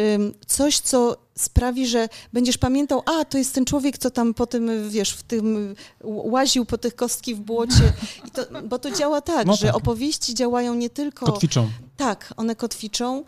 coś, 0.47 0.80
co 0.80 1.17
sprawi, 1.41 1.88
że 1.88 2.10
będziesz 2.34 2.58
pamiętał, 2.58 3.02
a 3.06 3.25
to 3.25 3.38
jest 3.38 3.56
ten 3.56 3.65
człowiek, 3.65 3.97
co 3.97 4.12
tam 4.12 4.34
po 4.34 4.45
tym, 4.45 4.89
wiesz, 4.89 5.12
w 5.12 5.23
tym 5.23 5.75
łaził 6.04 6.65
po 6.65 6.78
tych 6.78 6.95
kostki 6.95 7.36
w 7.36 7.39
błocie. 7.39 7.93
To, 8.34 8.45
bo 8.63 8.80
to 8.80 8.91
działa 8.91 9.21
tak, 9.21 9.47
no 9.47 9.54
tak, 9.54 9.62
że 9.62 9.73
opowieści 9.73 10.36
działają 10.36 10.75
nie 10.75 10.89
tylko. 10.89 11.25
Kotwiczą. 11.25 11.69
Tak, 11.97 12.34
one 12.38 12.56
kotwiczą. 12.56 13.23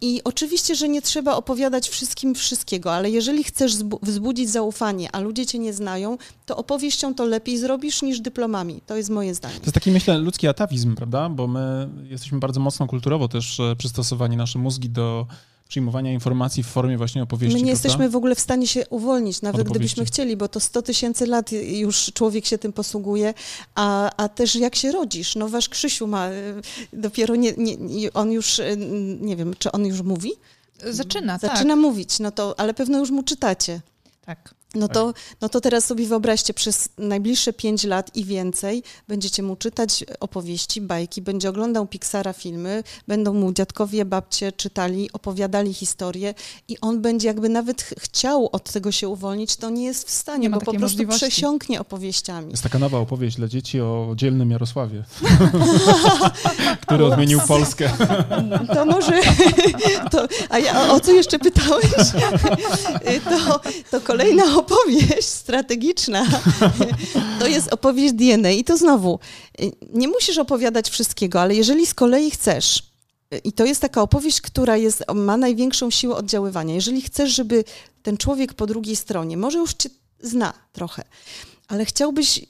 I 0.00 0.20
oczywiście, 0.24 0.74
że 0.74 0.88
nie 0.88 1.02
trzeba 1.02 1.34
opowiadać 1.34 1.88
wszystkim 1.88 2.34
wszystkiego, 2.34 2.94
ale 2.94 3.10
jeżeli 3.10 3.44
chcesz 3.44 3.76
wzbudzić 4.02 4.50
zaufanie, 4.50 5.08
a 5.12 5.20
ludzie 5.20 5.46
cię 5.46 5.58
nie 5.58 5.72
znają, 5.72 6.18
to 6.46 6.56
opowieścią 6.56 7.14
to 7.14 7.24
lepiej 7.24 7.58
zrobisz 7.58 8.02
niż 8.02 8.20
dyplomami. 8.20 8.80
To 8.86 8.96
jest 8.96 9.10
moje 9.10 9.34
zdanie. 9.34 9.54
To 9.54 9.62
jest 9.62 9.74
taki, 9.74 9.90
myślę, 9.90 10.18
ludzki 10.18 10.48
atawizm, 10.48 10.94
prawda? 10.94 11.28
Bo 11.28 11.46
my 11.46 11.88
jesteśmy 12.10 12.38
bardzo 12.38 12.60
mocno 12.60 12.86
kulturowo 12.86 13.28
też 13.28 13.60
e, 13.60 13.76
przystosowani 13.76 14.36
nasze 14.36 14.58
mózgi 14.58 14.90
do 14.90 15.26
przyjmowania 15.68 16.12
informacji 16.12 16.62
w 16.62 16.66
formie 16.66 16.98
właśnie 16.98 17.22
opowieści. 17.22 17.54
My 17.54 17.60
nie 17.60 17.72
prawda? 17.72 17.88
jesteśmy 17.88 18.10
w 18.10 18.16
ogóle 18.16 18.34
w 18.34 18.40
stanie 18.40 18.66
się 18.66 18.86
uwolnić, 18.90 19.42
nawet 19.42 19.68
gdybyśmy 19.68 20.04
chcieli, 20.04 20.36
bo 20.36 20.48
to 20.48 20.60
100 20.60 20.82
tysięcy 20.82 21.26
lat 21.26 21.52
już 21.52 22.10
człowiek 22.14 22.46
się 22.46 22.58
tym 22.58 22.72
posługuje, 22.72 23.34
a, 23.74 24.10
a 24.16 24.28
też 24.28 24.56
jak 24.56 24.76
się 24.76 24.92
rodzisz. 24.92 25.36
No 25.36 25.48
wasz 25.48 25.68
Krzysiu 25.68 26.06
ma 26.06 26.30
y, 26.30 26.62
dopiero, 26.92 27.36
nie, 27.36 27.52
nie, 27.56 28.12
on 28.12 28.32
już, 28.32 28.58
y, 28.58 28.76
nie 29.20 29.36
wiem, 29.36 29.54
czy 29.58 29.72
on 29.72 29.86
już 29.86 30.00
mówi? 30.02 30.32
Zaczyna, 30.90 31.38
Zaczyna 31.38 31.74
tak. 31.74 31.82
mówić, 31.82 32.20
no 32.20 32.30
to, 32.30 32.60
ale 32.60 32.74
pewno 32.74 32.98
już 32.98 33.10
mu 33.10 33.22
czytacie. 33.22 33.80
Tak. 34.26 34.54
No 34.74 34.88
to, 34.88 35.12
no 35.40 35.48
to 35.48 35.60
teraz 35.60 35.84
sobie 35.84 36.06
wyobraźcie, 36.06 36.54
przez 36.54 36.88
najbliższe 36.98 37.52
pięć 37.52 37.84
lat 37.84 38.16
i 38.16 38.24
więcej 38.24 38.82
będziecie 39.08 39.42
mu 39.42 39.56
czytać 39.56 40.04
opowieści, 40.20 40.80
bajki, 40.80 41.22
będzie 41.22 41.48
oglądał 41.48 41.86
Pixara 41.86 42.32
filmy, 42.32 42.82
będą 43.08 43.34
mu 43.34 43.52
dziadkowie, 43.52 44.04
babcie 44.04 44.52
czytali, 44.52 45.12
opowiadali 45.12 45.74
historie 45.74 46.34
i 46.68 46.80
on 46.80 47.02
będzie 47.02 47.28
jakby 47.28 47.48
nawet 47.48 47.82
ch 47.82 47.94
chciał 47.98 48.48
od 48.52 48.72
tego 48.72 48.92
się 48.92 49.08
uwolnić, 49.08 49.56
to 49.56 49.70
nie 49.70 49.84
jest 49.84 50.08
w 50.08 50.10
stanie, 50.10 50.50
bo 50.50 50.60
po 50.60 50.72
prostu 50.72 51.06
przesiąknie 51.08 51.80
opowieściami. 51.80 52.50
Jest 52.50 52.62
taka 52.62 52.78
nowa 52.78 52.98
opowieść 52.98 53.36
dla 53.36 53.48
dzieci 53.48 53.80
o 53.80 54.12
dzielnym 54.16 54.50
Jarosławie, 54.50 55.04
który 56.86 57.04
odmienił 57.04 57.40
Polskę. 57.48 57.90
to 58.74 58.86
może, 58.86 59.20
to, 60.10 60.26
a 60.48 60.58
ja, 60.58 60.92
o 60.92 61.00
co 61.00 61.12
jeszcze 61.12 61.38
pytałeś? 61.38 61.86
to, 63.30 63.60
to 63.90 64.00
kolejna 64.00 64.55
opowieść 64.56 65.28
strategiczna 65.28 66.26
to 67.40 67.46
jest 67.46 67.72
opowieść 67.72 68.14
DNA. 68.14 68.50
I 68.50 68.64
to 68.64 68.76
znowu, 68.76 69.18
nie 69.92 70.08
musisz 70.08 70.38
opowiadać 70.38 70.90
wszystkiego, 70.90 71.40
ale 71.40 71.54
jeżeli 71.54 71.86
z 71.86 71.94
kolei 71.94 72.30
chcesz, 72.30 72.82
i 73.44 73.52
to 73.52 73.64
jest 73.64 73.80
taka 73.80 74.02
opowieść, 74.02 74.40
która 74.40 74.76
jest, 74.76 75.04
ma 75.14 75.36
największą 75.36 75.90
siłę 75.90 76.16
oddziaływania. 76.16 76.74
Jeżeli 76.74 77.02
chcesz, 77.02 77.30
żeby 77.30 77.64
ten 78.02 78.16
człowiek 78.16 78.54
po 78.54 78.66
drugiej 78.66 78.96
stronie, 78.96 79.36
może 79.36 79.58
już 79.58 79.74
cię 79.74 79.88
zna 80.20 80.52
trochę, 80.72 81.04
ale 81.68 81.84
chciałbyś, 81.84 82.40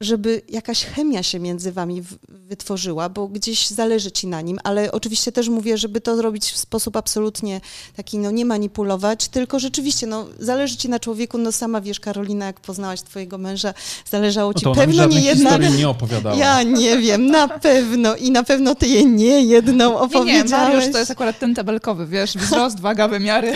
żeby 0.00 0.42
jakaś 0.48 0.84
chemia 0.84 1.22
się 1.22 1.40
między 1.40 1.72
wami 1.72 2.02
wytworzyła, 2.28 3.08
bo 3.08 3.28
gdzieś 3.28 3.68
zależy 3.68 4.12
ci 4.12 4.26
na 4.26 4.40
nim, 4.40 4.58
ale 4.64 4.92
oczywiście 4.92 5.32
też 5.32 5.48
mówię, 5.48 5.78
żeby 5.78 6.00
to 6.00 6.16
zrobić 6.16 6.44
w 6.44 6.56
sposób 6.56 6.96
absolutnie 6.96 7.60
taki, 7.96 8.18
no 8.18 8.30
nie 8.30 8.44
manipulować, 8.44 9.28
tylko 9.28 9.58
rzeczywiście, 9.58 10.06
no 10.06 10.26
zależy 10.38 10.76
ci 10.76 10.88
na 10.88 10.98
człowieku, 10.98 11.38
no 11.38 11.52
sama 11.52 11.80
wiesz, 11.80 12.00
Karolina, 12.00 12.46
jak 12.46 12.60
poznałaś 12.60 13.02
twojego 13.02 13.38
męża, 13.38 13.74
zależało 14.10 14.54
ci 14.54 14.64
no 14.64 14.74
to 14.74 14.80
pewno 14.80 15.06
nie 15.06 15.20
jedna... 15.20 15.56
nie 15.56 15.88
opowiadała. 15.88 16.36
Ja 16.36 16.62
nie 16.62 16.98
wiem, 16.98 17.26
na 17.26 17.48
pewno 17.48 18.16
i 18.16 18.30
na 18.30 18.42
pewno 18.42 18.74
ty 18.74 18.86
je 18.86 19.04
nie 19.04 19.42
jedną 19.42 19.98
opowiedziałeś. 19.98 20.50
Nie, 20.50 20.58
nie, 20.58 20.64
Mariusz 20.64 20.92
to 20.92 20.98
jest 20.98 21.10
akurat 21.10 21.38
ten 21.38 21.54
tabelkowy, 21.54 22.06
wiesz, 22.06 22.34
wzrost, 22.34 22.80
waga, 22.80 23.08
wymiary. 23.08 23.52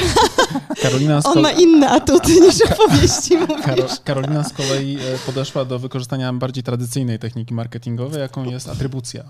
Karolina 0.83 1.21
On 1.25 1.41
ma 1.41 1.51
inne 1.51 1.91
atuty 1.91 2.41
niż 2.41 2.55
opowieści, 2.62 3.37
mówisz. 3.37 4.01
Karolina 4.05 4.45
z 4.45 4.53
kolei 4.53 4.91
E, 4.96 5.18
podeszła 5.26 5.64
do 5.64 5.78
wykorzystania 5.78 6.33
bardziej 6.33 6.62
tradycyjnej 6.64 7.18
techniki 7.18 7.55
marketingowej, 7.55 8.20
jaką 8.20 8.44
jest 8.44 8.68
atrybucja. 8.68 9.24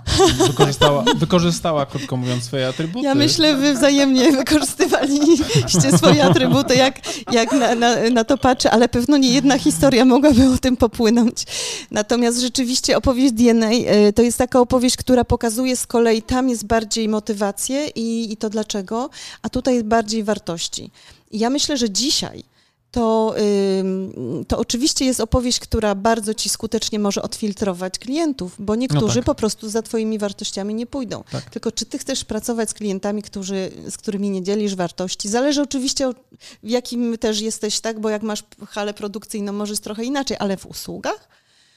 Wykorzystała, 0.47 1.05
wykorzystała 1.17 1.87
krótko 1.87 2.17
mówiąc, 2.17 2.45
swoje 2.45 2.69
atrybuty. 2.69 3.07
Ja 3.07 3.15
myślę, 3.15 3.57
wy 3.57 3.75
wzajemnie 3.75 4.33
wykorzystywaliście 4.33 5.99
swoje 5.99 6.25
atrybuty, 6.25 6.75
jak, 6.77 7.01
jak 7.33 7.53
na, 7.53 7.75
na, 7.75 8.11
na 8.11 8.25
to 8.25 8.39
patrzę, 8.39 8.71
ale 8.71 8.89
pewno 8.89 9.17
nie 9.17 9.33
jedna 9.33 9.59
historia 9.59 10.05
mogłaby 10.05 10.49
o 10.55 10.59
tym 10.59 10.77
popłynąć. 10.77 11.45
Natomiast 11.91 12.41
rzeczywiście 12.41 12.97
opowieść 12.97 13.33
DNA 13.33 13.71
e, 13.71 14.13
to 14.13 14.23
jest 14.23 14.39
taka 14.39 14.61
opowieść, 14.61 14.97
która 14.97 15.25
pokazuje 15.25 15.77
z 15.77 15.87
kolei, 15.87 16.23
tam 16.23 16.49
jest 16.49 16.67
bardziej 16.67 17.09
motywację 17.09 17.87
i, 17.89 18.33
i 18.33 18.37
to 18.37 18.51
dlaczego, 18.51 19.11
a 19.43 19.49
tutaj 19.49 19.75
jest 19.75 19.87
bardziej 19.87 20.25
wartości. 20.25 20.91
I 21.31 21.39
ja 21.39 21.51
myślę, 21.51 21.77
że 21.77 21.91
dzisiaj 21.91 22.45
to, 22.93 23.35
to 24.49 24.59
oczywiście 24.59 25.05
jest 25.05 25.21
opowieść, 25.21 25.61
która 25.61 25.95
bardzo 25.95 26.35
ci 26.35 26.49
skutecznie 26.49 26.99
może 26.99 27.23
odfiltrować 27.23 27.99
klientów, 27.99 28.55
bo 28.59 28.75
niektórzy 28.75 29.07
no 29.07 29.15
tak. 29.15 29.25
po 29.25 29.35
prostu 29.35 29.69
za 29.69 29.83
twoimi 29.83 30.19
wartościami 30.19 30.75
nie 30.75 30.87
pójdą. 30.87 31.25
Tak. 31.33 31.51
Tylko 31.51 31.73
czy 31.73 31.87
ty 31.87 31.99
chcesz 31.99 32.25
pracować 32.25 32.71
z 32.71 32.75
klientami, 32.75 33.23
którzy, 33.23 33.71
z 33.91 33.97
którymi 33.97 34.31
nie 34.31 34.43
dzielisz 34.43 34.75
wartości? 34.75 35.29
Zależy 35.29 35.63
oczywiście 35.63 36.11
w 36.63 36.69
jakim 36.69 37.19
też 37.19 37.41
jesteś, 37.41 37.81
tak, 37.81 38.01
bo 38.01 38.11
jak 38.11 38.23
masz 38.23 38.43
halę 38.69 38.95
produkcyjną, 38.95 39.53
może 39.53 39.73
jest 39.73 39.85
trochę 39.85 40.05
inaczej, 40.05 40.37
ale 40.41 40.57
w 40.57 40.67
usługach 40.67 41.29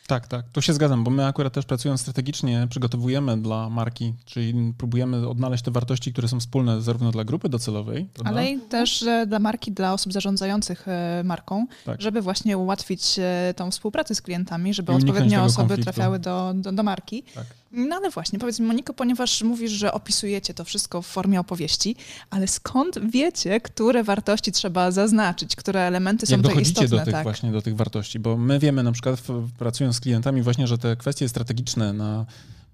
tak, 0.07 0.27
tak, 0.27 0.45
tu 0.49 0.61
się 0.61 0.73
zgadzam, 0.73 1.03
bo 1.03 1.11
my 1.11 1.25
akurat 1.25 1.53
też 1.53 1.65
pracując 1.65 2.01
strategicznie 2.01 2.67
przygotowujemy 2.69 3.41
dla 3.41 3.69
marki, 3.69 4.13
czyli 4.25 4.73
próbujemy 4.77 5.27
odnaleźć 5.27 5.63
te 5.63 5.71
wartości, 5.71 6.11
które 6.11 6.27
są 6.27 6.39
wspólne 6.39 6.81
zarówno 6.81 7.11
dla 7.11 7.23
grupy 7.23 7.49
docelowej, 7.49 8.09
prawda? 8.13 8.31
ale 8.31 8.49
i 8.49 8.59
też 8.59 9.05
dla 9.27 9.39
marki, 9.39 9.71
dla 9.71 9.93
osób 9.93 10.13
zarządzających 10.13 10.87
e, 10.87 11.21
marką, 11.25 11.67
tak. 11.85 12.01
żeby 12.01 12.21
właśnie 12.21 12.57
ułatwić 12.57 13.19
e, 13.19 13.53
tą 13.55 13.71
współpracę 13.71 14.15
z 14.15 14.21
klientami, 14.21 14.73
żeby 14.73 14.91
odpowiednie 14.91 15.41
osoby 15.41 15.67
konfliktu. 15.67 15.83
trafiały 15.83 16.19
do, 16.19 16.53
do, 16.55 16.71
do 16.71 16.83
marki. 16.83 17.23
Tak. 17.35 17.45
No 17.75 17.95
ale 17.95 18.09
właśnie, 18.09 18.39
powiedz 18.39 18.59
mi 18.59 18.67
Moniko, 18.67 18.93
ponieważ 18.93 19.43
mówisz, 19.43 19.71
że 19.71 19.91
opisujecie 19.93 20.53
to 20.53 20.63
wszystko 20.63 21.01
w 21.01 21.07
formie 21.07 21.39
opowieści, 21.39 21.95
ale 22.29 22.47
skąd 22.47 22.99
wiecie, 23.11 23.61
które 23.61 24.03
wartości 24.03 24.51
trzeba 24.51 24.91
zaznaczyć, 24.91 25.55
które 25.55 25.81
elementy 25.81 26.25
Jak 26.29 26.39
są 26.39 26.43
tutaj 26.47 26.61
istotne? 26.61 26.89
do 26.89 27.05
tych 27.05 27.13
tak? 27.13 27.23
właśnie 27.23 27.51
do 27.51 27.61
tych 27.61 27.75
wartości, 27.75 28.19
bo 28.19 28.37
my 28.37 28.59
wiemy 28.59 28.83
na 28.83 28.91
przykład 28.91 29.21
pracując 29.59 29.95
z 29.95 29.99
klientami 29.99 30.41
właśnie, 30.41 30.67
że 30.67 30.77
te 30.77 30.95
kwestie 30.95 31.29
strategiczne 31.29 31.93
na 31.93 32.25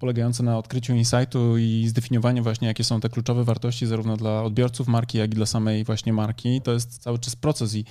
polegające 0.01 0.43
na 0.43 0.57
odkryciu 0.57 0.93
insightu 0.93 1.57
i 1.57 1.85
zdefiniowaniu 1.87 2.43
właśnie, 2.43 2.67
jakie 2.67 2.83
są 2.83 2.99
te 2.99 3.09
kluczowe 3.09 3.43
wartości 3.43 3.85
zarówno 3.85 4.17
dla 4.17 4.43
odbiorców 4.43 4.87
marki, 4.87 5.17
jak 5.17 5.31
i 5.31 5.35
dla 5.35 5.45
samej 5.45 5.83
właśnie 5.83 6.13
marki. 6.13 6.61
To 6.61 6.71
jest 6.73 6.97
cały 6.97 7.19
czas 7.19 7.35
proces 7.35 7.75
i 7.75 7.85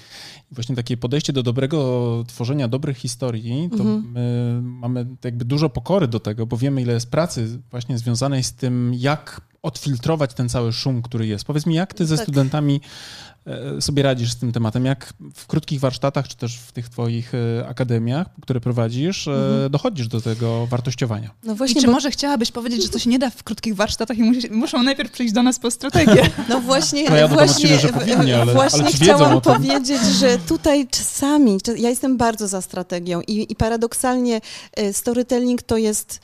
właśnie 0.53 0.77
takie 0.77 0.97
podejście 0.97 1.33
do 1.33 1.43
dobrego 1.43 2.25
tworzenia 2.27 2.69
dobrych 2.69 2.97
historii, 2.97 3.69
to 3.71 3.83
mhm. 3.83 4.13
my 4.13 4.61
mamy 4.63 5.07
jakby 5.25 5.45
dużo 5.45 5.69
pokory 5.69 6.09
do 6.09 6.21
tego, 6.21 6.47
bo 6.47 6.57
wiemy, 6.57 6.83
ile 6.83 6.93
jest 6.93 7.11
pracy 7.11 7.59
właśnie 7.71 7.99
związanej 7.99 8.43
z 8.43 8.53
tym, 8.53 8.95
jak 8.95 9.41
odfiltrować 9.63 10.35
ten 10.35 10.49
cały 10.49 10.73
szum, 10.73 11.03
który 11.03 11.27
jest. 11.27 11.45
Powiedz 11.45 11.67
mi, 11.67 11.75
jak 11.75 11.95
ty 11.95 12.07
ze 12.07 12.17
tak. 12.17 12.25
studentami 12.25 12.81
E, 13.47 13.81
sobie 13.81 14.03
radzisz 14.03 14.33
z 14.33 14.37
tym 14.37 14.53
tematem? 14.53 14.85
Jak 14.85 15.13
w 15.35 15.47
krótkich 15.47 15.81
warsztatach, 15.81 16.29
czy 16.29 16.37
też 16.37 16.57
w 16.57 16.73
tych 16.73 16.89
twoich 16.89 17.33
e, 17.35 17.69
akademiach, 17.69 18.27
które 18.43 18.61
prowadzisz, 18.61 19.29
e, 19.29 19.33
mhm. 19.33 19.71
dochodzisz 19.71 20.09
do 20.09 20.21
tego 20.21 20.67
wartościowania? 20.67 21.31
No 21.45 21.55
właśnie, 21.55 21.79
I 21.79 21.81
czy 21.81 21.87
bo... 21.87 21.93
może 21.93 22.11
chciałabyś 22.11 22.51
powiedzieć, 22.51 22.83
że 22.83 22.89
to 22.89 22.99
się 22.99 23.11
nie 23.11 23.19
da 23.19 23.31
w 23.31 23.43
krótkich 23.43 23.77
warsztatach 23.77 24.19
i 24.19 24.23
musi, 24.23 24.51
muszą 24.51 24.83
najpierw 24.83 25.13
przyjść 25.13 25.35
do 25.35 25.43
nas 25.43 25.59
po 25.59 25.71
strategię? 25.71 26.23
No 26.49 26.61
właśnie, 26.61 27.11
no 27.11 27.17
ja 27.17 27.29
właśnie, 27.29 27.69
ciebie, 27.69 27.81
że 27.81 27.89
powinni, 27.89 28.33
ale, 28.33 28.53
właśnie 28.53 28.81
ale 28.81 28.93
chciałam 28.93 29.41
powiedzieć, 29.41 30.03
że 30.03 30.39
tutaj 30.39 30.89
czasami, 30.89 31.59
ja 31.77 31.89
jestem 31.89 32.17
bardzo 32.17 32.49
za 32.49 32.61
strategią 32.61 33.21
i, 33.21 33.53
i 33.53 33.57
paradoksalnie 33.57 34.41
storytelling 34.93 35.63
to 35.63 35.77
jest 35.77 36.21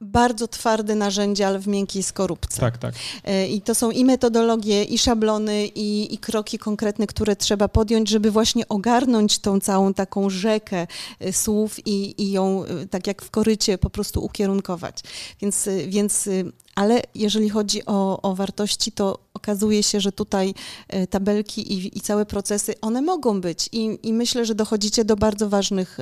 bardzo 0.00 0.48
twarde 0.48 0.94
narzędzie, 0.94 1.46
ale 1.46 1.58
w 1.58 1.66
miękkiej 1.66 2.02
skorupce. 2.02 2.60
Tak, 2.60 2.78
tak. 2.78 2.94
E, 3.24 3.48
I 3.48 3.60
to 3.60 3.74
są 3.74 3.90
i 3.90 4.04
metodologie, 4.04 4.84
i 4.84 4.98
szablony, 4.98 5.66
i, 5.66 6.14
i, 6.14 6.18
kroki 6.18 6.58
konkretne, 6.58 7.06
które 7.06 7.36
trzeba 7.36 7.68
podjąć, 7.68 8.08
żeby 8.08 8.30
właśnie 8.30 8.68
ogarnąć 8.68 9.38
tą 9.38 9.60
całą 9.60 9.94
taką 9.94 10.30
rzekę 10.30 10.86
e, 11.20 11.32
słów 11.32 11.86
i, 11.86 12.22
i 12.22 12.30
ją, 12.30 12.64
e, 12.64 12.86
tak 12.86 13.06
jak 13.06 13.22
w 13.22 13.30
korycie, 13.30 13.78
po 13.78 13.90
prostu 13.90 14.24
ukierunkować. 14.24 15.00
Więc, 15.40 15.68
więc 15.88 16.28
ale 16.74 17.02
jeżeli 17.14 17.50
chodzi 17.50 17.86
o, 17.86 18.22
o 18.22 18.34
wartości, 18.34 18.92
to 18.92 19.18
okazuje 19.38 19.82
się, 19.82 20.00
że 20.00 20.12
tutaj 20.12 20.54
e, 20.88 21.06
tabelki 21.06 21.72
i, 21.72 21.98
i 21.98 22.00
całe 22.00 22.26
procesy, 22.26 22.74
one 22.80 23.02
mogą 23.02 23.40
być 23.40 23.68
I, 23.72 23.98
i 24.02 24.12
myślę, 24.12 24.44
że 24.44 24.54
dochodzicie 24.54 25.04
do 25.04 25.16
bardzo 25.16 25.48
ważnych 25.48 25.98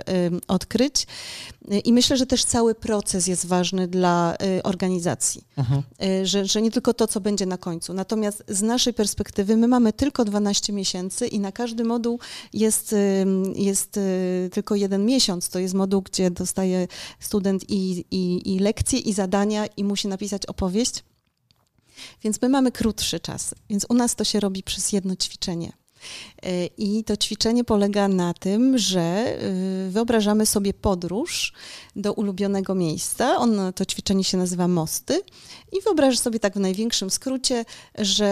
odkryć 0.49 1.07
i 1.85 1.92
myślę, 1.92 2.16
że 2.16 2.27
też 2.27 2.44
cały 2.44 2.75
proces 2.75 3.27
jest 3.27 3.46
ważny 3.46 3.88
dla 3.88 4.37
organizacji, 4.62 5.44
mhm. 5.57 5.83
że, 6.22 6.46
że 6.46 6.62
nie 6.62 6.70
tylko 6.70 6.94
to, 6.94 7.07
co 7.07 7.20
będzie 7.20 7.46
na 7.46 7.59
końcu. 7.59 7.94
Natomiast 7.94 8.44
z 8.49 8.62
naszej 8.62 8.94
perspektywy 8.94 9.57
my 9.57 9.68
mamy 9.68 9.92
tylko 9.92 10.25
12 10.25 10.72
miesięcy 10.72 11.27
i 11.27 11.40
na 11.40 11.53
każdy 11.53 11.85
moduł 11.85 12.18
jest, 12.53 12.94
jest 13.55 14.01
tylko 14.53 14.75
jeden 14.75 15.05
miesiąc. 15.05 15.49
To 15.49 15.59
jest 15.59 15.75
moduł, 15.75 16.03
gdzie 16.03 16.31
dostaje 16.31 16.88
student 17.20 17.70
i, 17.70 18.05
i, 18.11 18.55
i 18.55 18.59
lekcje, 18.59 18.99
i 18.99 19.12
zadania, 19.12 19.66
i 19.77 19.85
musi 19.85 20.09
napisać 20.09 20.46
opowieść. 20.46 21.05
Więc 22.23 22.43
my 22.43 22.49
mamy 22.49 22.73
krótszy 22.73 23.21
czas, 23.21 23.55
więc 23.71 23.87
u 23.89 23.95
nas 23.95 24.15
to 24.15 24.25
się 24.25 24.41
robi 24.41 24.63
przez 24.63 24.93
jedno 24.93 25.17
ćwiczenie. 25.17 25.73
E, 26.42 26.66
I 26.66 27.05
to 27.05 27.16
ćwiczenie 27.16 27.64
polega 27.64 28.09
na 28.09 28.35
tym, 28.35 28.79
że 28.79 29.01
e, 29.01 29.90
wyobrażamy 29.90 30.47
sobie 30.47 30.75
podróż 30.75 31.53
do 31.97 32.12
ulubionego 32.12 32.75
miejsca. 32.75 33.37
On, 33.37 33.61
to 33.75 33.85
ćwiczenie 33.85 34.25
się 34.25 34.38
nazywa 34.38 34.69
mosty. 34.69 35.23
I 35.73 35.83
wyobrażasz 35.85 36.19
sobie 36.19 36.40
tak 36.40 36.55
w 36.55 36.61
największym 36.61 37.11
skrócie, 37.11 37.64
że 37.99 38.27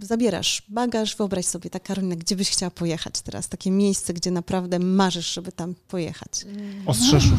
e, 0.00 0.06
zabierasz 0.06 0.62
bagaż. 0.68 1.16
Wyobraź 1.16 1.46
sobie 1.46 1.70
tak, 1.70 1.82
Karolina, 1.82 2.16
gdzie 2.16 2.36
byś 2.36 2.50
chciała 2.50 2.70
pojechać 2.70 3.20
teraz? 3.20 3.48
Takie 3.48 3.70
miejsce, 3.70 4.14
gdzie 4.14 4.30
naprawdę 4.30 4.78
marzysz, 4.78 5.34
żeby 5.34 5.52
tam 5.52 5.74
pojechać. 5.88 6.30
Ostrzeszów. 6.86 7.38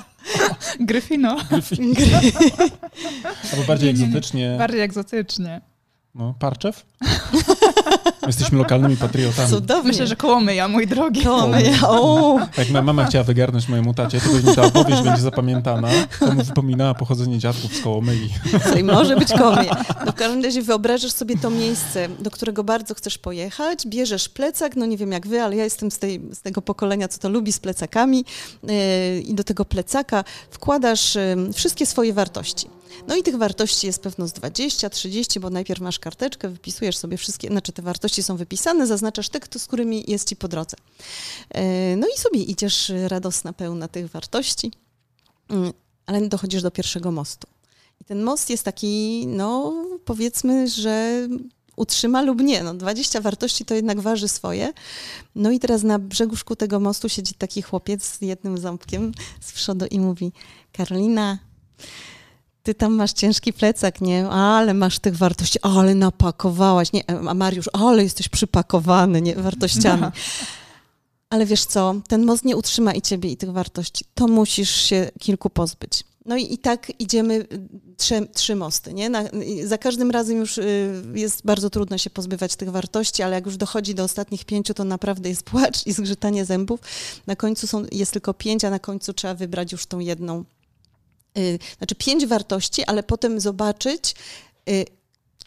Gryfino. 0.80 1.36
Gryfino. 1.50 2.20
Albo 3.52 3.64
bardziej 3.66 3.90
egzotycznie. 3.90 4.56
Bardziej 4.58 4.80
egzotycznie. 4.80 5.60
No, 6.14 6.34
Parczew? 6.38 6.86
Jesteśmy 8.26 8.58
lokalnymi 8.58 8.96
patriotami. 8.96 9.50
Cudownie. 9.50 9.88
Myślę, 9.88 10.06
że 10.06 10.16
Kołomyja, 10.16 10.68
mój 10.68 10.86
drogi. 10.86 11.24
Kołomyja, 11.24 11.88
o. 11.88 12.38
Jak 12.58 12.70
moja 12.70 12.82
mama 12.82 13.04
chciała 13.04 13.24
wygarnąć 13.24 13.68
mojemu 13.68 13.94
tacie, 13.94 14.20
to 14.20 14.30
pewnie 14.30 14.54
ta 14.54 14.62
opowieść 14.62 15.02
będzie 15.02 15.22
zapamiętana. 15.22 15.88
To 16.20 16.32
mu 16.32 16.42
wypominała 16.42 16.94
pochodzenie 16.94 17.38
dziadków 17.38 17.76
z 17.76 17.80
Kołomyi. 17.82 18.28
Czyli 18.70 18.84
może 18.84 19.16
być 19.16 19.28
Kołomyja. 19.32 19.84
No 20.06 20.12
w 20.12 20.14
każdym 20.14 20.44
razie 20.44 20.62
wyobrażasz 20.62 21.12
sobie 21.12 21.38
to 21.38 21.50
miejsce, 21.50 22.08
do 22.08 22.30
którego 22.30 22.64
bardzo 22.64 22.94
chcesz 22.94 23.18
pojechać, 23.18 23.86
bierzesz 23.86 24.28
plecak, 24.28 24.76
no 24.76 24.86
nie 24.86 24.96
wiem 24.96 25.12
jak 25.12 25.26
wy, 25.26 25.42
ale 25.42 25.56
ja 25.56 25.64
jestem 25.64 25.90
z, 25.90 25.98
tej, 25.98 26.20
z 26.32 26.40
tego 26.40 26.62
pokolenia, 26.62 27.08
co 27.08 27.18
to 27.18 27.28
lubi 27.28 27.52
z 27.52 27.58
plecakami 27.58 28.24
yy, 28.62 29.20
i 29.20 29.34
do 29.34 29.44
tego 29.44 29.64
plecaka 29.64 30.24
wkładasz 30.50 31.14
yy, 31.14 31.52
wszystkie 31.52 31.86
swoje 31.86 32.12
wartości. 32.12 32.66
No 33.08 33.16
i 33.16 33.22
tych 33.22 33.36
wartości 33.36 33.86
jest 33.86 34.02
pewno 34.02 34.28
z 34.28 34.32
20, 34.32 34.90
30, 34.90 35.40
bo 35.40 35.50
najpierw 35.50 35.80
masz 35.80 35.98
karteczkę, 35.98 36.48
wypisujesz 36.48 36.96
sobie 36.96 37.16
wszystkie, 37.16 37.48
znaczy 37.48 37.72
te 37.72 37.82
wartości 37.82 38.22
są 38.22 38.36
wypisane, 38.36 38.86
zaznaczasz 38.86 39.28
te, 39.28 39.58
z 39.58 39.66
którymi 39.66 40.04
jest 40.08 40.28
ci 40.28 40.36
po 40.36 40.48
drodze. 40.48 40.76
E, 41.50 41.96
no 41.96 42.06
i 42.16 42.18
sobie 42.18 42.42
idziesz 42.42 42.92
radosna, 43.08 43.52
pełna 43.52 43.88
tych 43.88 44.10
wartości, 44.10 44.72
mm, 45.48 45.72
ale 46.06 46.28
dochodzisz 46.28 46.62
do 46.62 46.70
pierwszego 46.70 47.12
mostu. 47.12 47.46
I 48.00 48.04
ten 48.04 48.22
most 48.22 48.50
jest 48.50 48.62
taki, 48.62 49.24
no 49.26 49.74
powiedzmy, 50.04 50.68
że 50.68 51.28
utrzyma 51.76 52.22
lub 52.22 52.40
nie. 52.40 52.62
No, 52.62 52.74
20 52.74 53.20
wartości 53.20 53.64
to 53.64 53.74
jednak 53.74 54.00
waży 54.00 54.28
swoje. 54.28 54.72
No 55.34 55.50
i 55.50 55.58
teraz 55.58 55.82
na 55.82 55.98
brzegu 55.98 56.36
tego 56.58 56.80
mostu 56.80 57.08
siedzi 57.08 57.34
taki 57.34 57.62
chłopiec 57.62 58.04
z 58.04 58.20
jednym 58.20 58.58
ząbkiem 58.58 59.12
z 59.40 59.52
przodu 59.52 59.86
i 59.90 60.00
mówi 60.00 60.32
Karolina, 60.72 61.38
ty 62.66 62.74
tam 62.74 62.94
masz 62.94 63.12
ciężki 63.12 63.52
plecak, 63.52 64.00
nie? 64.00 64.28
Ale 64.28 64.74
masz 64.74 64.98
tych 64.98 65.16
wartości, 65.16 65.58
ale 65.62 65.94
napakowałaś, 65.94 66.92
nie? 66.92 67.10
A 67.10 67.34
Mariusz, 67.34 67.70
ale 67.72 68.02
jesteś 68.02 68.28
przypakowany, 68.28 69.22
nie? 69.22 69.34
Wartościami. 69.34 70.02
No. 70.02 70.12
Ale 71.30 71.46
wiesz 71.46 71.64
co, 71.64 71.94
ten 72.08 72.24
most 72.24 72.44
nie 72.44 72.56
utrzyma 72.56 72.92
i 72.92 73.02
ciebie, 73.02 73.30
i 73.30 73.36
tych 73.36 73.50
wartości. 73.50 74.04
To 74.14 74.28
musisz 74.28 74.70
się 74.70 75.10
kilku 75.18 75.50
pozbyć. 75.50 76.04
No 76.24 76.36
i, 76.36 76.54
i 76.54 76.58
tak 76.58 76.92
idziemy 77.00 77.46
trzy, 77.96 78.28
trzy 78.34 78.56
mosty, 78.56 78.94
nie? 78.94 79.10
Na, 79.10 79.24
za 79.64 79.78
każdym 79.78 80.10
razem 80.10 80.36
już 80.36 80.58
y, 80.58 81.02
jest 81.14 81.44
bardzo 81.44 81.70
trudno 81.70 81.98
się 81.98 82.10
pozbywać 82.10 82.56
tych 82.56 82.70
wartości, 82.70 83.22
ale 83.22 83.34
jak 83.34 83.46
już 83.46 83.56
dochodzi 83.56 83.94
do 83.94 84.04
ostatnich 84.04 84.44
pięciu, 84.44 84.74
to 84.74 84.84
naprawdę 84.84 85.28
jest 85.28 85.42
płacz 85.42 85.86
i 85.86 85.92
zgrzytanie 85.92 86.44
zębów. 86.44 86.80
Na 87.26 87.36
końcu 87.36 87.66
są, 87.66 87.84
jest 87.92 88.12
tylko 88.12 88.34
pięć, 88.34 88.64
a 88.64 88.70
na 88.70 88.78
końcu 88.78 89.12
trzeba 89.12 89.34
wybrać 89.34 89.72
już 89.72 89.86
tą 89.86 89.98
jedną 89.98 90.40
Y, 90.40 90.55
znaczy 91.78 91.94
pięć 91.94 92.26
wartości, 92.26 92.84
ale 92.84 93.02
potem 93.02 93.40
zobaczyć. 93.40 94.14
Y, 94.68 94.84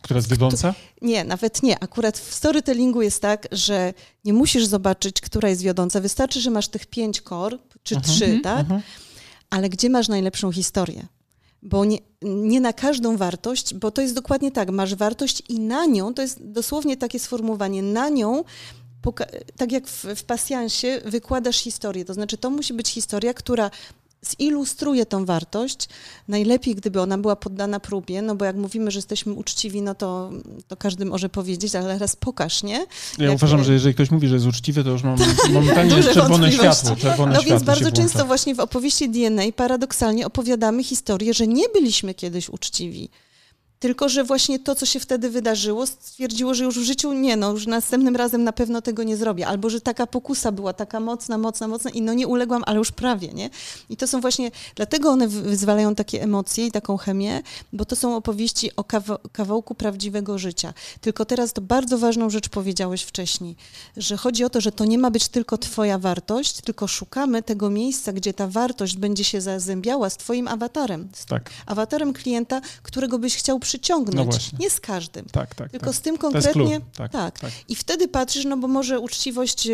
Która 0.02 0.18
jest 0.18 0.30
wiodąca? 0.30 0.74
Nie, 1.02 1.24
nawet 1.24 1.64
nie. 1.64 1.84
Akurat 1.84 2.18
w 2.18 2.34
storytellingu 2.34 3.02
jest 3.02 3.22
tak, 3.22 3.48
że 3.52 3.94
nie 4.26 4.34
musisz 4.34 4.66
zobaczyć, 4.66 5.22
która 5.22 5.50
jest 5.50 5.62
wiodąca. 5.62 6.02
Wystarczy, 6.02 6.42
że 6.42 6.52
masz 6.52 6.68
tych 6.68 6.86
pięć 6.86 7.22
kor, 7.22 7.60
czy 7.84 7.96
mhm. 7.96 8.14
trzy, 8.16 8.34
uh 8.36 8.44
tak? 8.44 8.60
Mhm. 8.60 8.82
Ale 9.50 9.70
gdzie 9.70 9.90
masz 9.90 10.08
najlepszą 10.08 10.52
historię? 10.52 11.08
Bo 11.62 11.86
nie, 11.86 11.98
nie, 12.22 12.62
na 12.62 12.74
każdą 12.74 13.18
wartość, 13.18 13.74
bo 13.74 13.92
to 13.92 14.02
jest 14.02 14.14
dokładnie 14.14 14.52
tak, 14.52 14.70
masz 14.70 14.96
wartość 14.96 15.44
i 15.50 15.60
na 15.60 15.86
nią, 15.86 16.14
to 16.14 16.22
jest 16.22 16.52
dosłownie 16.52 16.98
takie 16.98 17.20
sformułowanie, 17.20 17.82
na 17.84 18.10
nią, 18.10 18.44
tak 19.58 19.72
jak 19.72 19.88
w, 19.88 20.06
w 20.16 20.24
pasjansie, 20.24 21.02
wykładasz 21.06 21.58
historię. 21.58 22.06
To 22.06 22.14
znaczy, 22.14 22.38
to 22.38 22.50
musi 22.50 22.74
być 22.74 22.90
historia, 22.90 23.34
która 23.34 23.72
zilustruje 24.26 25.06
tą 25.06 25.26
wartość. 25.26 25.90
Najlepiej, 26.28 26.76
gdyby 26.76 27.02
ona 27.02 27.18
była 27.18 27.36
poddana 27.36 27.80
próbie, 27.80 28.22
no 28.22 28.36
bo 28.36 28.46
jak 28.46 28.56
mówimy, 28.56 28.92
że 28.92 28.98
jesteśmy 28.98 29.34
uczciwi, 29.34 29.82
no 29.82 29.96
to, 29.96 30.32
to 30.68 30.78
każdy 30.78 31.06
może 31.06 31.30
powiedzieć, 31.30 31.76
ale 31.76 32.00
raz 32.00 32.16
pokaż, 32.16 32.64
nie? 32.64 32.86
Ja 33.18 33.26
jak, 33.26 33.36
uważam, 33.36 33.64
że 33.64 33.74
jeżeli 33.74 33.94
ktoś 33.94 34.12
mówi, 34.12 34.28
że 34.28 34.36
jest 34.36 34.48
uczciwy, 34.48 34.84
to 34.84 34.90
już 34.90 35.04
mam 35.04 35.18
momentalnie 35.54 35.96
jest 35.96 36.14
czerwone 36.14 36.52
światło. 36.52 36.96
Czerwone 36.96 37.34
no 37.34 37.42
światło 37.42 37.58
więc 37.58 37.64
bardzo 37.64 37.92
często 37.92 38.26
właśnie 38.26 38.56
w 38.56 38.60
opowieści 38.60 39.10
DNA 39.10 39.44
paradoksalnie 39.56 40.26
opowiadamy 40.26 40.84
historię, 40.84 41.34
że 41.34 41.48
nie 41.48 41.70
byliśmy 41.74 42.14
kiedyś 42.14 42.50
uczciwi. 42.50 43.10
Tylko, 43.80 44.10
że 44.10 44.24
właśnie 44.24 44.60
to, 44.60 44.76
co 44.76 44.86
się 44.86 45.00
wtedy 45.00 45.30
wydarzyło, 45.30 45.88
stwierdziło, 45.88 46.54
że 46.54 46.64
już 46.64 46.80
w 46.80 46.84
życiu 46.84 47.14
nie, 47.14 47.38
no 47.38 47.52
już 47.52 47.68
następnym 47.68 48.16
razem 48.16 48.44
na 48.44 48.54
pewno 48.54 48.82
tego 48.82 49.04
nie 49.04 49.18
zrobię. 49.18 49.48
Albo, 49.48 49.70
że 49.70 49.82
taka 49.82 50.08
pokusa 50.08 50.52
była 50.52 50.74
taka 50.74 51.00
mocna, 51.00 51.38
mocna, 51.38 51.68
mocna 51.68 51.92
i 51.92 52.02
no 52.02 52.14
nie 52.14 52.28
uległam, 52.28 52.64
ale 52.66 52.78
już 52.78 52.92
prawie, 52.92 53.28
nie? 53.28 53.50
I 53.90 53.98
to 53.98 54.08
są 54.08 54.22
właśnie, 54.22 54.52
dlatego 54.76 55.10
one 55.10 55.28
wyzwalają 55.28 55.96
takie 55.96 56.24
emocje 56.24 56.68
i 56.68 56.72
taką 56.72 56.98
chemię, 56.98 57.42
bo 57.74 57.86
to 57.86 57.96
są 57.96 58.16
opowieści 58.16 58.76
o 58.76 58.84
kawałku 59.32 59.76
prawdziwego 59.76 60.38
życia. 60.38 60.74
Tylko 61.02 61.26
teraz 61.26 61.54
to 61.54 61.62
bardzo 61.62 61.98
ważną 61.98 62.30
rzecz 62.30 62.50
powiedziałeś 62.50 63.04
wcześniej, 63.04 63.56
że 63.98 64.18
chodzi 64.18 64.44
o 64.44 64.50
to, 64.50 64.62
że 64.62 64.72
to 64.72 64.86
nie 64.86 64.98
ma 64.98 65.12
być 65.12 65.28
tylko 65.28 65.58
twoja 65.58 65.98
wartość, 65.98 66.62
tylko 66.62 66.88
szukamy 66.88 67.44
tego 67.44 67.70
miejsca, 67.70 68.14
gdzie 68.14 68.34
ta 68.34 68.48
wartość 68.48 68.98
będzie 68.98 69.24
się 69.24 69.42
zazębiała 69.42 70.10
z 70.10 70.18
twoim 70.18 70.48
awatarem. 70.48 71.10
Z 71.14 71.26
tak. 71.26 71.50
awatarem 71.66 72.14
klienta, 72.14 72.62
którego 72.84 73.20
byś 73.20 73.36
chciał 73.36 73.60
przyciągnąć. 73.70 74.52
No 74.52 74.60
nie 74.60 74.70
z 74.70 74.80
każdym. 74.80 75.26
Tak, 75.26 75.56
tak. 75.56 75.72
Tylko 75.72 75.86
tak. 75.86 75.96
z 75.96 76.02
tym 76.02 76.18
konkretnie. 76.18 76.82
Tak, 76.98 77.12
tak, 77.12 77.40
tak. 77.40 77.52
I 77.68 77.76
wtedy 77.76 78.08
patrzysz, 78.08 78.46
no 78.46 78.58
bo 78.58 78.68
może 78.68 79.00
uczciwość 79.00 79.68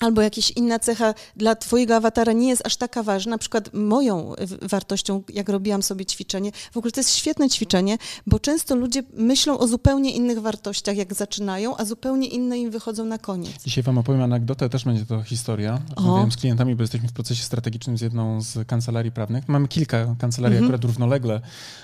albo 0.00 0.22
jakaś 0.22 0.50
inna 0.50 0.78
cecha 0.78 1.14
dla 1.36 1.54
twojego 1.54 1.96
awatara 1.96 2.32
nie 2.32 2.48
jest 2.48 2.66
aż 2.66 2.76
taka 2.76 3.02
ważna. 3.02 3.30
Na 3.30 3.38
przykład 3.38 3.74
moją 3.74 4.32
wartością, 4.62 5.22
jak 5.28 5.48
robiłam 5.48 5.82
sobie 5.82 6.06
ćwiczenie, 6.06 6.52
w 6.72 6.76
ogóle 6.76 6.92
to 6.92 7.00
jest 7.00 7.16
świetne 7.16 7.50
ćwiczenie, 7.50 7.98
bo 8.26 8.38
często 8.38 8.74
ludzie 8.74 9.02
myślą 9.16 9.58
o 9.58 9.66
zupełnie 9.66 10.10
innych 10.10 10.40
wartościach, 10.40 10.96
jak 10.96 11.14
zaczynają, 11.14 11.76
a 11.76 11.84
zupełnie 11.84 12.28
inne 12.28 12.58
im 12.58 12.70
wychodzą 12.70 13.04
na 13.04 13.18
koniec. 13.18 13.62
Dzisiaj 13.64 13.84
wam 13.84 13.98
opowiem 13.98 14.22
anegdotę, 14.22 14.68
też 14.68 14.84
będzie 14.84 15.06
to 15.06 15.22
historia. 15.22 15.82
Rozmawiałem 15.96 16.32
z 16.32 16.36
klientami, 16.36 16.74
bo 16.76 16.82
jesteśmy 16.82 17.08
w 17.08 17.12
procesie 17.12 17.42
strategicznym 17.42 17.98
z 17.98 18.00
jedną 18.00 18.42
z 18.42 18.66
kancelarii 18.66 19.12
prawnych. 19.12 19.48
Mamy 19.48 19.68
kilka 19.68 20.16
kancelarii 20.18 20.56
mhm. 20.56 20.64
akurat 20.64 20.84
równolegle 20.84 21.40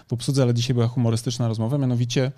w 0.09 0.13
obsłudze, 0.13 0.43
ale 0.43 0.55
dzisiaj 0.55 0.75
była 0.75 0.87
humorystyczna 0.87 1.49
rozmowa, 1.49 1.79
mianowicie 1.79 2.33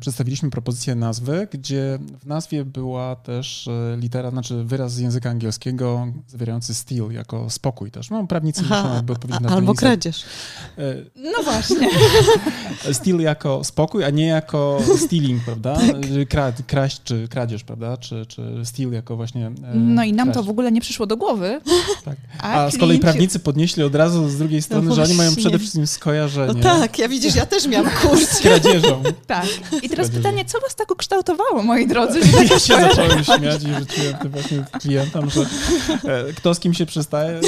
przedstawiliśmy 0.00 0.50
propozycję 0.50 0.94
nazwy, 0.94 1.48
gdzie 1.52 1.98
w 2.22 2.26
nazwie 2.26 2.64
była 2.64 3.16
też 3.16 3.68
e, 3.68 3.96
litera, 3.96 4.30
znaczy 4.30 4.64
wyraz 4.64 4.92
z 4.92 4.98
języka 4.98 5.30
angielskiego 5.30 6.06
zawierający 6.28 6.74
steal 6.74 7.10
jako 7.10 7.50
spokój 7.50 7.90
też. 7.90 8.10
No, 8.10 8.26
prawnicy 8.26 8.62
Aha, 8.64 8.82
muszą 8.82 8.94
jakby 8.94 9.12
odpowiedzieć 9.12 9.40
na 9.40 9.48
to. 9.48 9.54
Albo 9.54 9.74
kradzież. 9.74 10.24
E, 10.78 10.94
no 11.16 11.42
właśnie. 11.44 11.88
steal 12.92 13.18
jako 13.18 13.64
spokój, 13.64 14.04
a 14.04 14.10
nie 14.10 14.26
jako 14.26 14.78
stealing, 15.06 15.44
prawda? 15.44 15.76
Tak. 16.30 16.66
kraść 16.66 17.00
czy 17.04 17.28
kradzież, 17.28 17.64
prawda? 17.64 17.96
Czy, 17.96 18.26
czy 18.26 18.62
steal 18.64 18.92
jako 18.92 19.16
właśnie 19.16 19.50
No 19.74 20.04
i 20.04 20.12
nam 20.12 20.26
kraść. 20.26 20.38
to 20.38 20.44
w 20.44 20.50
ogóle 20.50 20.72
nie 20.72 20.80
przyszło 20.80 21.06
do 21.06 21.16
głowy. 21.16 21.60
Tak. 22.04 22.16
A, 22.38 22.64
a 22.64 22.70
z 22.70 22.78
kolei 22.78 22.98
prawnicy 22.98 23.38
podnieśli 23.38 23.82
od 23.82 23.94
razu 23.94 24.28
z 24.28 24.38
drugiej 24.38 24.62
strony, 24.62 24.88
no 24.88 24.94
że 24.94 25.02
oni 25.02 25.14
mają 25.14 25.36
przede 25.36 25.58
wszystkim 25.58 25.86
skojarzenie. 25.86 26.52
No 26.54 26.60
tak, 26.60 26.98
ja 26.98 27.08
widzisz, 27.08 27.34
ja 27.34 27.46
też 27.46 27.66
miałam 27.66 27.90
kurs. 28.02 28.28
Z 28.30 28.40
kradzieżą. 28.40 29.02
Tak. 29.26 29.46
I 29.82 29.88
teraz 29.88 30.10
pytanie, 30.10 30.44
co 30.44 30.60
was 30.60 30.74
tak 30.74 30.90
ukształtowało, 30.90 31.62
moi 31.62 31.86
drodzy? 31.86 32.20
Że 32.26 32.44
ja 32.54 32.58
się 32.58 32.74
zacząłem 32.80 33.24
śmiać 33.24 33.62
i 33.62 33.74
rzuciłem 33.74 34.14
tym 34.22 34.30
właśnie 34.30 34.64
klientom, 34.80 35.30
że 35.30 35.40
e, 35.40 36.32
kto 36.32 36.54
z 36.54 36.60
kim 36.60 36.74
się 36.74 36.86
przestaje, 36.86 37.40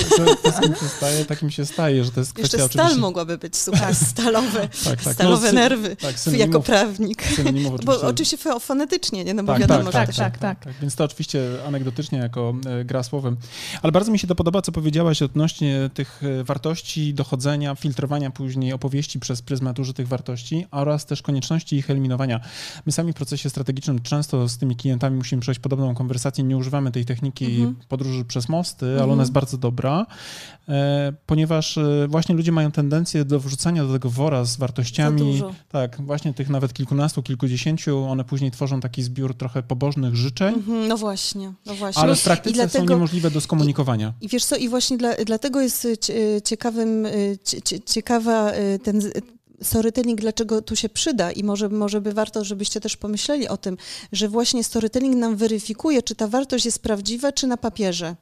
kto 0.42 0.52
z 0.52 0.60
kim 0.60 0.72
przestaje, 0.74 1.24
takim 1.24 1.50
się 1.50 1.66
staje, 1.66 2.04
że 2.04 2.10
to 2.10 2.20
jest 2.20 2.32
kwestia 2.32 2.56
Jeszcze 2.58 2.72
stal 2.72 2.84
oczywiście... 2.86 3.00
mogłaby 3.00 3.38
być, 3.38 3.56
słuchaj, 3.56 3.94
stalowe, 3.94 4.68
Tak, 4.84 5.02
tak. 5.02 5.14
stalowe 5.14 5.46
No, 5.52 5.60
nerwy, 5.60 5.96
tak, 5.96 6.02
jako 6.02 6.18
synonimów- 6.58 6.62
prawnik. 6.62 7.22
synonimów 7.36 7.70
Bo 7.84 7.92
oczywiście- 7.92 8.06
oczywiście 8.08 8.36
fo- 8.36 8.60
fonetycznie, 8.60 9.24
nie? 9.24 9.34
No 9.34 9.42
bo 9.42 9.52
Tak, 9.52 9.60
wiadomo, 9.60 9.90
tak, 9.90 10.12
że 10.12 10.18
tak, 10.22 10.34
to- 10.34 10.40
tak, 10.40 10.64
tak. 10.64 10.74
Więc 10.80 10.94
to 10.96 11.04
oczywiście 11.04 11.40
anegdotycznie 11.66 12.18
jako 12.18 12.54
e, 12.80 12.84
gra 12.84 13.02
słowem. 13.02 13.36
Ale 13.82 13.92
bardzo 13.92 14.12
mi 14.12 14.18
się 14.18 14.26
to 14.26 14.34
podoba, 14.34 14.62
co 14.62 14.72
powiedziałaś 14.72 15.22
odnośnie 15.22 15.90
tych 15.94 16.20
e, 16.40 16.44
wartości, 16.44 17.14
dochodzenia, 17.14 17.74
filtrowania 17.74 18.30
później 18.30 18.72
opowieści 18.72 19.20
przez 19.20 19.42
pryzmat 19.42 19.78
użytych 19.78 20.08
wartości 20.08 20.66
oraz 20.70 21.06
też 21.06 21.22
konieczności 21.22 21.76
ich 21.76 21.90
eliminowania. 21.90 22.01
My 22.86 22.92
sami 22.92 23.12
w 23.12 23.14
procesie 23.16 23.50
strategicznym 23.50 24.00
często 24.02 24.48
z 24.48 24.58
tymi 24.58 24.76
klientami 24.76 25.16
musimy 25.16 25.42
przejść 25.42 25.60
podobną 25.60 25.94
konwersację. 25.94 26.44
Nie 26.44 26.56
używamy 26.56 26.92
tej 26.92 27.04
techniki 27.04 27.44
Mhm. 27.46 27.76
podróży 27.88 28.24
przez 28.24 28.48
mosty, 28.48 28.86
ale 28.86 28.92
Mhm. 28.94 29.10
ona 29.10 29.22
jest 29.22 29.32
bardzo 29.32 29.58
dobra, 29.58 30.06
e, 30.68 31.12
ponieważ 31.26 31.78
e, 31.78 32.06
właśnie 32.08 32.34
ludzie 32.34 32.52
mają 32.52 32.70
tendencję 32.72 33.24
do 33.24 33.40
wrzucania 33.40 33.84
do 33.84 33.92
tego 33.92 34.10
wora 34.10 34.44
z 34.44 34.56
wartościami. 34.56 35.42
Tak, 35.68 36.00
właśnie 36.02 36.34
tych 36.34 36.48
nawet 36.48 36.72
kilkunastu, 36.72 37.22
kilkudziesięciu, 37.22 38.04
one 38.04 38.24
później 38.24 38.50
tworzą 38.50 38.80
taki 38.80 39.02
zbiór 39.02 39.34
trochę 39.34 39.62
pobożnych 39.62 40.16
życzeń, 40.16 40.54
Mhm, 40.54 40.88
No 40.88 40.96
właśnie, 40.96 41.52
no 41.66 41.74
właśnie. 41.74 42.02
ale 42.02 42.14
w 42.16 42.22
praktyce 42.24 42.50
I 42.50 42.54
dlatego- 42.54 42.84
są 42.86 42.90
niemożliwe 42.90 43.30
do 43.30 43.40
skomunikowania. 43.40 44.12
I 44.20 44.28
wiesz 44.28 44.44
co, 44.44 44.56
i 44.56 44.68
właśnie 44.68 44.96
dla, 44.98 45.14
dlatego 45.26 45.60
jest 45.60 45.86
cie- 46.00 46.42
ciekawym, 46.44 47.06
cie- 47.44 47.62
cie- 47.62 47.80
ciekawa 47.80 48.52
ten 48.82 49.00
storytelling, 49.62 50.20
dlaczego 50.20 50.62
tu 50.62 50.76
się 50.76 50.88
przyda 50.88 51.32
i 51.32 51.44
może, 51.44 51.68
może 51.68 52.00
by 52.00 52.12
warto, 52.12 52.44
żebyście 52.44 52.80
też 52.80 52.96
pomyśleli 52.96 53.48
o 53.48 53.56
tym, 53.56 53.76
że 54.12 54.28
właśnie 54.28 54.64
storytelling 54.64 55.16
nam 55.16 55.36
weryfikuje, 55.36 56.02
czy 56.02 56.14
ta 56.14 56.28
wartość 56.28 56.64
jest 56.64 56.78
prawdziwa, 56.82 57.32
czy 57.32 57.46
na 57.46 57.56
papierze. 57.56 58.16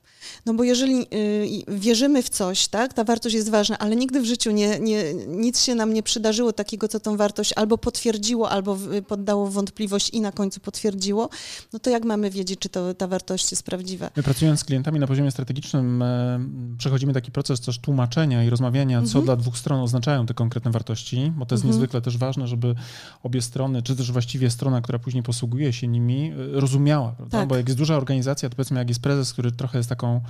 No 0.46 0.54
bo 0.54 0.64
jeżeli 0.64 1.06
y, 1.14 1.64
wierzymy 1.68 2.22
w 2.22 2.28
coś, 2.28 2.68
tak, 2.68 2.94
ta 2.94 3.04
wartość 3.04 3.34
jest 3.34 3.50
ważna, 3.50 3.78
ale 3.78 3.96
nigdy 3.96 4.20
w 4.20 4.24
życiu 4.24 4.50
nie, 4.50 4.80
nie, 4.80 5.14
nic 5.26 5.60
się 5.60 5.74
nam 5.74 5.94
nie 5.94 6.02
przydarzyło 6.02 6.52
takiego, 6.52 6.88
co 6.88 7.00
tą 7.00 7.16
wartość 7.16 7.52
albo 7.56 7.78
potwierdziło, 7.78 8.50
albo 8.50 8.78
poddało 9.08 9.46
wątpliwość 9.46 10.10
i 10.10 10.20
na 10.20 10.32
końcu 10.32 10.60
potwierdziło, 10.60 11.28
no 11.72 11.78
to 11.78 11.90
jak 11.90 12.04
mamy 12.04 12.30
wiedzieć, 12.30 12.58
czy 12.60 12.68
to, 12.68 12.94
ta 12.94 13.06
wartość 13.06 13.50
jest 13.50 13.62
prawdziwa? 13.62 14.10
My 14.16 14.22
pracując 14.22 14.60
z 14.60 14.64
klientami 14.64 15.00
na 15.00 15.06
poziomie 15.06 15.30
strategicznym 15.30 16.02
e, 16.02 16.40
przechodzimy 16.78 17.12
taki 17.12 17.32
proces 17.32 17.60
też 17.60 17.78
tłumaczenia 17.78 18.44
i 18.44 18.50
rozmawiania, 18.50 18.98
co 19.02 19.06
Mhm. 19.06 19.24
dla 19.24 19.36
dwóch 19.36 19.58
stron 19.58 19.80
oznaczają 19.80 20.26
te 20.26 20.34
konkretne 20.34 20.70
wartości, 20.70 21.29
bo 21.36 21.46
to 21.46 21.54
jest 21.54 21.64
Mhm. 21.64 21.74
niezwykle 21.74 22.00
też 22.00 22.18
ważne, 22.18 22.46
żeby 22.46 22.74
obie 23.22 23.42
strony, 23.42 23.82
czy 23.82 23.96
też 23.96 24.12
właściwie 24.12 24.50
strona, 24.50 24.80
która 24.80 24.98
później 24.98 25.22
posługuje 25.22 25.72
się 25.72 25.88
nimi, 25.88 26.32
e, 26.32 26.60
rozumiała, 26.60 27.12
prawda? 27.12 27.38
Tak. 27.38 27.48
Bo 27.48 27.56
jak 27.56 27.68
jest 27.68 27.78
duża 27.78 27.96
organizacja, 27.96 28.48
to 28.48 28.56
powiedzmy 28.56 28.78
jak 28.78 28.88
jest 28.88 29.02
prezes, 29.02 29.32
który 29.32 29.52
trochę 29.52 29.78
jest 29.78 29.88
taką 29.88 30.20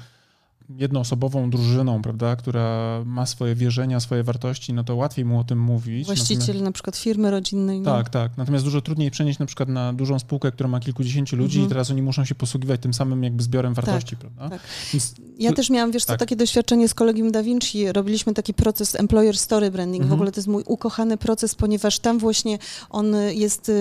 jednoosobową 0.79 1.51
drużyną, 1.51 2.03
prawda, 2.03 2.37
która 2.37 3.01
ma 3.07 3.27
swoje 3.27 3.55
wierzenia, 3.55 4.01
swoje 4.01 4.23
wartości, 4.23 4.73
no 4.73 4.85
to 4.85 4.97
łatwiej 4.97 5.25
mu 5.25 5.39
o 5.41 5.45
tym 5.45 5.59
mówić. 5.61 6.07
Właściciel 6.07 6.39
Natomiast- 6.39 6.65
na 6.65 6.73
przykład 6.73 6.97
firmy 6.97 7.31
rodzinnej. 7.31 7.81
no. 7.81 7.91
Tak, 7.97 8.09
tak. 8.09 8.33
Natomiast 8.37 8.65
dużo 8.65 8.81
trudniej 8.81 9.11
przenieść 9.11 9.39
na 9.39 9.47
przykład 9.47 9.69
na 9.69 9.93
dużą 9.93 10.19
spółkę, 10.19 10.53
która 10.53 10.69
ma 10.69 10.81
kilkudziesięciu 10.81 11.37
ludzi 11.37 11.57
Mhm. 11.59 11.67
i 11.67 11.69
teraz 11.69 11.91
oni 11.91 12.03
muszą 12.03 12.25
się 12.25 12.35
posługiwać 12.35 12.81
tym 12.81 12.95
samym 12.95 13.25
jakby 13.25 13.43
zbiorem 13.43 13.75
wartości, 13.75 14.17
prawda? 14.17 14.49
tak. 14.51 14.61
Więc 14.93 15.15
Ja 15.39 15.53
też 15.53 15.71
miałam, 15.71 15.91
wiesz 15.93 16.05
co, 16.05 16.13
tak. 16.13 16.19
takie 16.21 16.37
doświadczenie 16.37 16.89
z 16.89 16.95
kolegiem 16.95 17.33
Da 17.33 17.43
Vinci. 17.43 17.93
Robiliśmy 17.93 18.35
taki 18.35 18.55
proces 18.55 18.95
Employer 18.95 19.39
Story 19.39 19.71
Branding. 19.71 20.03
W 20.03 20.05
Mhm. 20.05 20.21
ogóle 20.21 20.33
to 20.33 20.39
jest 20.41 20.49
mój 20.49 20.63
ukochany 20.67 21.17
proces, 21.17 21.55
ponieważ 21.55 21.99
tam 21.99 22.19
właśnie 22.19 22.59
on 22.91 23.15
jest 23.35 23.73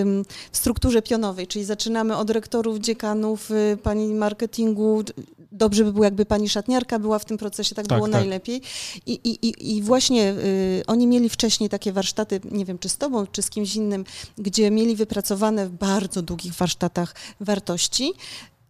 w 0.52 0.56
strukturze 0.56 1.02
pionowej, 1.02 1.46
czyli 1.46 1.64
zaczynamy 1.64 2.16
od 2.16 2.30
rektorów, 2.30 2.78
dziekanów, 2.78 3.50
y, 3.50 3.76
pani 3.82 4.14
marketingu. 4.14 5.02
Dobrze 5.52 5.84
by 5.84 5.92
było, 5.92 6.04
jakby 6.04 6.26
pani 6.26 6.48
szatniarka 6.48 6.98
była 6.98 7.18
w 7.18 7.24
tym 7.24 7.38
procesie, 7.38 7.74
tak, 7.74 7.86
Tak, 7.86 7.98
było 7.98 8.08
tak. 8.08 8.20
najlepiej. 8.20 8.62
I, 9.06 9.12
i, 9.12 9.76
i, 9.76 9.82
właśnie 9.82 10.32
y, 10.32 10.82
oni 10.86 11.06
mieli 11.06 11.28
wcześniej 11.28 11.68
takie 11.68 11.92
warsztaty, 11.92 12.40
nie 12.50 12.64
wiem, 12.64 12.78
czy 12.78 12.88
z 12.88 12.96
tobą, 12.96 13.26
czy 13.26 13.42
z 13.42 13.50
kimś 13.50 13.76
innym, 13.76 14.04
gdzie 14.38 14.70
mieli 14.70 14.96
wypracowane 14.96 15.66
w 15.66 15.70
bardzo 15.70 16.22
długich 16.22 16.54
warsztatach 16.54 17.14
wartości 17.40 18.12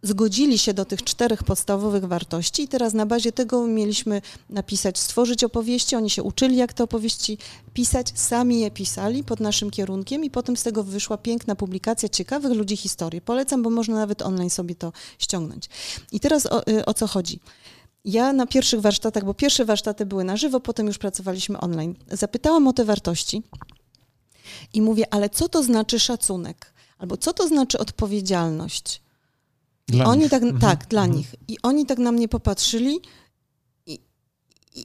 zgodzili 0.03 0.57
się 0.57 0.73
do 0.73 0.85
tych 0.85 1.03
czterech 1.03 1.43
podstawowych 1.43 2.05
wartości 2.05 2.63
i 2.63 2.67
teraz 2.67 2.93
na 2.93 3.05
bazie 3.05 3.31
tego 3.31 3.67
mieliśmy 3.67 4.21
napisać, 4.49 4.99
stworzyć 4.99 5.43
opowieści. 5.43 5.95
Oni 5.95 6.09
się 6.09 6.23
uczyli, 6.23 6.57
jak 6.57 6.73
te 6.73 6.83
opowieści 6.83 7.37
pisać, 7.73 8.11
sami 8.15 8.59
je 8.59 8.71
pisali 8.71 9.23
pod 9.23 9.39
naszym 9.39 9.71
kierunkiem 9.71 10.23
i 10.23 10.29
potem 10.29 10.57
z 10.57 10.63
tego 10.63 10.83
wyszła 10.83 11.17
piękna 11.17 11.55
publikacja 11.55 12.09
ciekawych 12.09 12.51
ludzi 12.51 12.77
historii. 12.77 13.21
Polecam, 13.21 13.63
bo 13.63 13.69
można 13.69 13.95
nawet 13.95 14.21
online 14.21 14.49
sobie 14.49 14.75
to 14.75 14.93
ściągnąć. 15.19 15.69
I 16.11 16.19
teraz 16.19 16.45
o, 16.45 16.67
y, 16.67 16.85
o 16.85 16.93
co 16.93 17.07
chodzi? 17.07 17.39
Ja 18.05 18.33
na 18.33 18.47
pierwszych 18.47 18.81
warsztatach, 18.81 19.25
bo 19.25 19.33
pierwsze 19.33 19.65
warsztaty 19.65 20.05
były 20.05 20.23
na 20.23 20.37
żywo, 20.37 20.59
potem 20.59 20.87
już 20.87 20.97
pracowaliśmy 20.97 21.59
online, 21.59 21.95
zapytałam 22.11 22.67
o 22.67 22.73
te 22.73 22.85
wartości 22.85 23.43
i 24.73 24.81
mówię, 24.81 25.13
ale 25.13 25.29
co 25.29 25.49
to 25.49 25.63
znaczy 25.63 25.99
szacunek? 25.99 26.73
Albo 26.97 27.17
co 27.17 27.33
to 27.33 27.47
znaczy 27.47 27.79
odpowiedzialność? 27.79 29.01
Dla 29.91 30.05
oni 30.05 30.21
nich. 30.21 30.31
tak, 30.31 30.43
Mhm, 30.43 30.61
tak, 30.61 30.87
dla 30.87 31.01
mhm. 31.03 31.17
nich. 31.17 31.35
I 31.47 31.57
oni 31.63 31.85
tak 31.85 31.97
na 31.99 32.11
mnie 32.11 32.27
popatrzyli 32.27 32.99
i, 33.85 33.99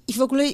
i, 0.09 0.13
w 0.13 0.21
ogóle 0.23 0.45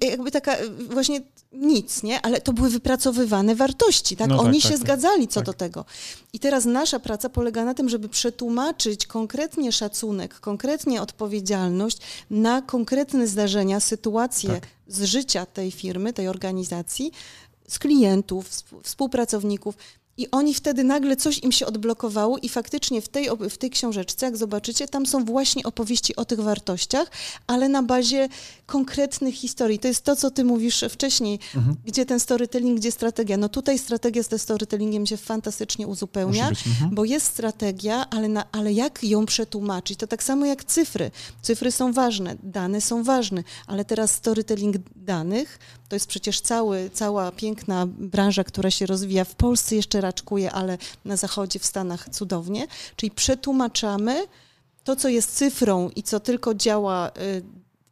jakby 0.00 0.30
taka 0.30 0.56
właśnie 0.90 1.20
nic, 1.52 2.02
nie? 2.02 2.20
Ale 2.22 2.40
to 2.40 2.52
były 2.52 2.70
wypracowywane 2.70 3.54
wartości, 3.54 4.16
tak? 4.16 4.28
No 4.28 4.36
tak, 4.36 4.46
oni 4.46 4.60
tak, 4.60 4.70
się 4.72 4.78
tak. 4.78 4.78
zgadzali 4.86 5.28
co 5.28 5.40
Tak. 5.40 5.46
do 5.46 5.52
tego. 5.52 5.84
I 6.32 6.38
teraz 6.38 6.64
nasza 6.64 7.00
praca 7.00 7.28
polega 7.28 7.64
na 7.64 7.74
tym, 7.74 7.88
żeby 7.88 8.08
przetłumaczyć 8.08 9.06
konkretnie 9.06 9.72
szacunek, 9.72 10.40
konkretnie 10.40 11.02
odpowiedzialność 11.02 11.98
na 12.30 12.62
konkretne 12.62 13.26
zdarzenia, 13.26 13.80
sytuacje 13.80 14.48
Tak. 14.50 14.66
z 14.88 15.02
życia 15.02 15.46
tej 15.46 15.70
firmy, 15.70 16.12
tej 16.12 16.28
organizacji, 16.28 17.12
z 17.68 17.78
klientów, 17.78 18.50
współ- 18.50 18.80
współpracowników. 18.82 19.74
I 20.18 20.30
oni 20.30 20.54
wtedy 20.54 20.84
nagle 20.84 21.16
coś 21.16 21.38
im 21.38 21.52
się 21.52 21.66
odblokowało 21.66 22.38
i 22.38 22.48
faktycznie 22.48 23.00
w 23.00 23.08
tej, 23.08 23.28
w 23.50 23.58
tej 23.58 23.70
książeczce, 23.70 24.26
jak 24.26 24.36
zobaczycie, 24.36 24.88
tam 24.88 25.06
są 25.06 25.24
właśnie 25.24 25.62
opowieści 25.64 26.16
o 26.16 26.24
tych 26.24 26.40
wartościach, 26.40 27.10
ale 27.46 27.68
na 27.68 27.82
bazie 27.82 28.28
konkretnych 28.66 29.34
historii. 29.34 29.78
To 29.78 29.88
jest 29.88 30.04
to, 30.04 30.16
co 30.16 30.30
ty 30.30 30.44
mówisz 30.44 30.84
wcześniej, 30.90 31.38
Mhm. 31.54 31.76
gdzie 31.84 32.06
ten 32.06 32.20
storytelling, 32.20 32.78
gdzie 32.80 32.92
strategia. 32.92 33.36
No 33.36 33.48
tutaj 33.48 33.78
strategia 33.78 34.22
z 34.22 34.28
tym 34.28 34.38
storytellingiem 34.38 35.06
się 35.06 35.16
fantastycznie 35.16 35.86
uzupełnia. 35.86 36.48
Być. 36.48 36.66
Mhm. 36.66 36.94
Bo 36.94 37.04
jest 37.04 37.26
strategia, 37.26 38.10
ale, 38.10 38.28
na, 38.28 38.44
ale 38.52 38.72
jak 38.72 39.04
ją 39.04 39.26
przetłumaczyć? 39.26 39.98
To 39.98 40.06
tak 40.06 40.22
samo 40.22 40.46
jak 40.46 40.64
cyfry. 40.64 41.10
Cyfry 41.42 41.72
są 41.72 41.92
ważne, 41.92 42.36
dane 42.42 42.80
są 42.80 43.02
ważne, 43.04 43.44
ale 43.66 43.84
teraz 43.84 44.10
storytelling 44.10 44.76
danych 44.96 45.58
to 45.88 45.96
jest 45.96 46.06
przecież 46.06 46.40
cały, 46.40 46.90
cała 46.92 47.32
piękna 47.32 47.86
branża, 47.86 48.44
która 48.44 48.70
się 48.70 48.86
rozwija. 48.86 49.24
W 49.24 49.34
Polsce 49.34 49.76
jeszcze 49.76 50.00
raczkuje, 50.00 50.52
ale 50.52 50.78
na 51.04 51.16
zachodzie, 51.16 51.58
w 51.58 51.66
Stanach 51.66 52.08
cudownie. 52.08 52.66
Czyli 52.96 53.10
przetłumaczamy 53.10 54.26
to, 54.84 54.96
co 54.96 55.08
jest 55.08 55.34
cyfrą 55.34 55.90
i 55.96 56.02
co 56.02 56.20
tylko 56.20 56.54
działa 56.54 57.08
y, 57.08 57.42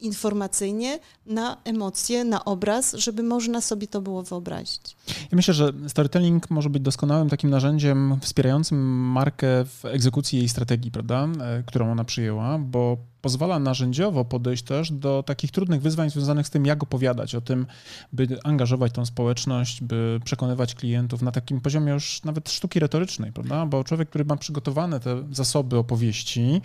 informacyjnie, 0.01 0.99
na 1.27 1.57
emocje, 1.65 2.25
na 2.25 2.45
obraz, 2.45 2.95
żeby 2.95 3.23
można 3.23 3.61
sobie 3.61 3.87
to 3.87 4.01
było 4.01 4.23
wyobrazić. 4.23 4.97
Ja 5.09 5.37
myślę, 5.37 5.55
że 5.55 5.73
storytelling 5.89 6.51
może 6.51 6.71
być 6.71 6.83
doskonałym 6.83 7.29
takim 7.29 7.51
narzędziem 7.51 8.19
wspierającym 8.21 8.79
markę 9.01 9.47
w 9.65 9.85
egzekucji 9.85 10.39
jej 10.39 10.49
strategii, 10.49 10.91
prawda, 10.91 11.29
e, 11.41 11.63
którą 11.67 11.93
ona 11.93 12.05
przyjęła, 12.05 12.59
bo 12.59 12.97
pozwala 13.25 13.59
narzędziowo 13.59 14.25
podejść 14.25 14.63
też 14.63 14.93
do 14.93 15.23
takich 15.27 15.51
trudnych 15.51 15.83
wyzwań 15.83 16.11
związanych 16.11 16.47
z 16.47 16.51
tym, 16.51 16.67
jak 16.67 16.83
opowiadać 16.83 17.35
o 17.35 17.41
tym, 17.41 17.67
by 18.13 18.29
angażować 18.45 18.93
tą 18.93 19.07
społeczność, 19.07 19.83
by 19.83 20.21
przekonywać 20.25 20.75
klientów 20.75 21.23
na 21.23 21.33
takim 21.33 21.61
poziomie 21.61 21.93
już 21.93 22.23
nawet 22.25 22.51
sztuki 22.51 22.81
retorycznej, 22.81 23.33
prawda? 23.33 23.67
Bo 23.67 23.85
człowiek, 23.85 24.09
który 24.09 24.25
ma 24.25 24.37
przygotowane 24.37 25.01
te 25.01 25.23
zasoby 25.33 25.79
opowieści, 25.79 26.61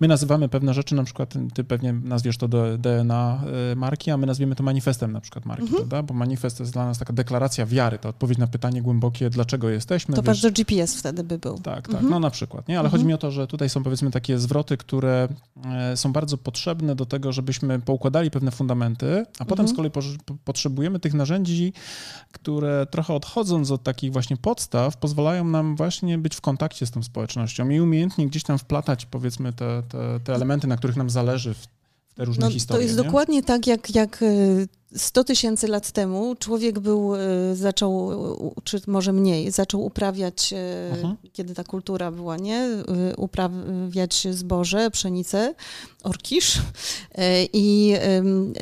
my 0.00 0.08
nazywamy 0.08 0.48
pewne 0.48 0.74
rzeczy, 0.74 0.94
na 0.94 1.04
przykład 1.04 1.34
ty 1.54 1.64
pewnie 1.64 1.92
nazwiesz 1.92 2.36
to 2.36 2.48
do 2.48 2.78
DNA 2.78 3.42
y, 3.72 3.76
marki, 3.76 4.10
a 4.10 4.16
my 4.16 4.26
nazwiemy 4.26 4.54
to 4.54 4.62
manifestem 4.62 5.12
na 5.12 5.20
przykład 5.20 5.46
marki, 5.46 5.62
Mhm. 5.62 5.78
prawda? 5.88 6.02
Bo 6.02 6.14
manifest 6.14 6.56
to 6.58 6.62
jest 6.62 6.72
dla 6.72 6.86
nas 6.86 6.98
taka 6.98 7.12
deklaracja 7.12 7.66
wiary, 7.66 7.98
to 7.98 8.08
odpowiedź 8.08 8.38
na 8.38 8.46
pytanie 8.46 8.82
głębokie, 8.82 9.30
dlaczego 9.30 9.68
jesteśmy. 9.68 10.14
To 10.16 10.22
bardzo 10.22 10.50
GPS 10.50 10.98
wtedy 10.98 11.24
by 11.24 11.38
był. 11.38 11.58
tak, 11.58 11.64
tak, 11.74 11.88
Mhm. 11.94 12.10
no 12.10 12.20
na 12.20 12.30
przykład, 12.30 12.68
nie? 12.68 12.78
Ale 12.78 12.86
Mhm. 12.86 12.90
chodzi 13.00 13.06
mi 13.08 13.14
o 13.14 13.18
to, 13.18 13.30
że 13.30 13.46
tutaj 13.46 13.68
są 13.68 13.82
powiedzmy 13.82 14.10
takie 14.10 14.38
zwroty, 14.38 14.76
które 14.76 15.28
e, 15.64 15.96
są 16.00 16.12
bardzo 16.12 16.38
potrzebne 16.38 16.94
do 16.94 17.06
tego, 17.06 17.32
żebyśmy 17.32 17.80
poukładali 17.80 18.30
pewne 18.30 18.50
fundamenty, 18.50 19.24
a 19.38 19.44
potem 19.44 19.64
Mhm. 19.64 19.68
z 19.68 19.76
kolei 19.76 19.90
poż- 19.90 20.18
po- 20.24 20.34
potrzebujemy 20.44 21.00
tych 21.00 21.14
narzędzi, 21.14 21.72
które 22.32 22.86
trochę 22.90 23.14
odchodząc 23.14 23.70
od 23.70 23.82
takich 23.82 24.12
właśnie 24.12 24.36
podstaw, 24.36 24.96
pozwalają 24.96 25.44
nam 25.44 25.76
właśnie 25.76 26.18
być 26.18 26.34
w 26.34 26.40
kontakcie 26.40 26.86
z 26.86 26.90
tą 26.90 27.02
społecznością 27.02 27.68
i 27.68 27.80
umiejętnie 27.80 28.26
gdzieś 28.26 28.42
tam 28.42 28.58
wplatać 28.58 29.06
powiedzmy 29.06 29.52
te, 29.52 29.82
te, 29.88 30.20
te 30.24 30.34
elementy, 30.34 30.66
na 30.66 30.76
których 30.76 30.96
nam 30.96 31.10
zależy 31.10 31.54
w, 31.54 31.58
w 32.08 32.14
te 32.14 32.24
różne 32.24 32.46
No, 32.46 32.52
historie. 32.52 32.78
to 32.78 32.82
jest 32.82 32.98
nie? 32.98 33.04
dokładnie 33.04 33.42
tak, 33.42 33.66
jak, 33.66 33.94
jak 33.94 34.22
y, 34.22 34.68
100 34.96 35.24
tysięcy 35.24 35.68
lat 35.68 35.90
temu 35.90 36.36
człowiek 36.36 36.78
był, 36.78 37.14
e, 37.14 37.18
zaczął, 37.56 38.10
czy 38.64 38.80
może 38.86 39.12
mniej, 39.12 39.50
zaczął 39.50 39.84
uprawiać, 39.84 40.52
e, 40.52 40.90
mhm. 40.90 41.16
kiedy 41.32 41.54
ta 41.54 41.64
kultura 41.64 42.10
była, 42.10 42.36
nie? 42.36 42.56
E, 42.58 43.16
uprawiać 43.16 44.26
zboże, 44.30 44.90
pszenicę, 44.90 45.54
orkisz 46.02 46.58
i, 47.52 47.94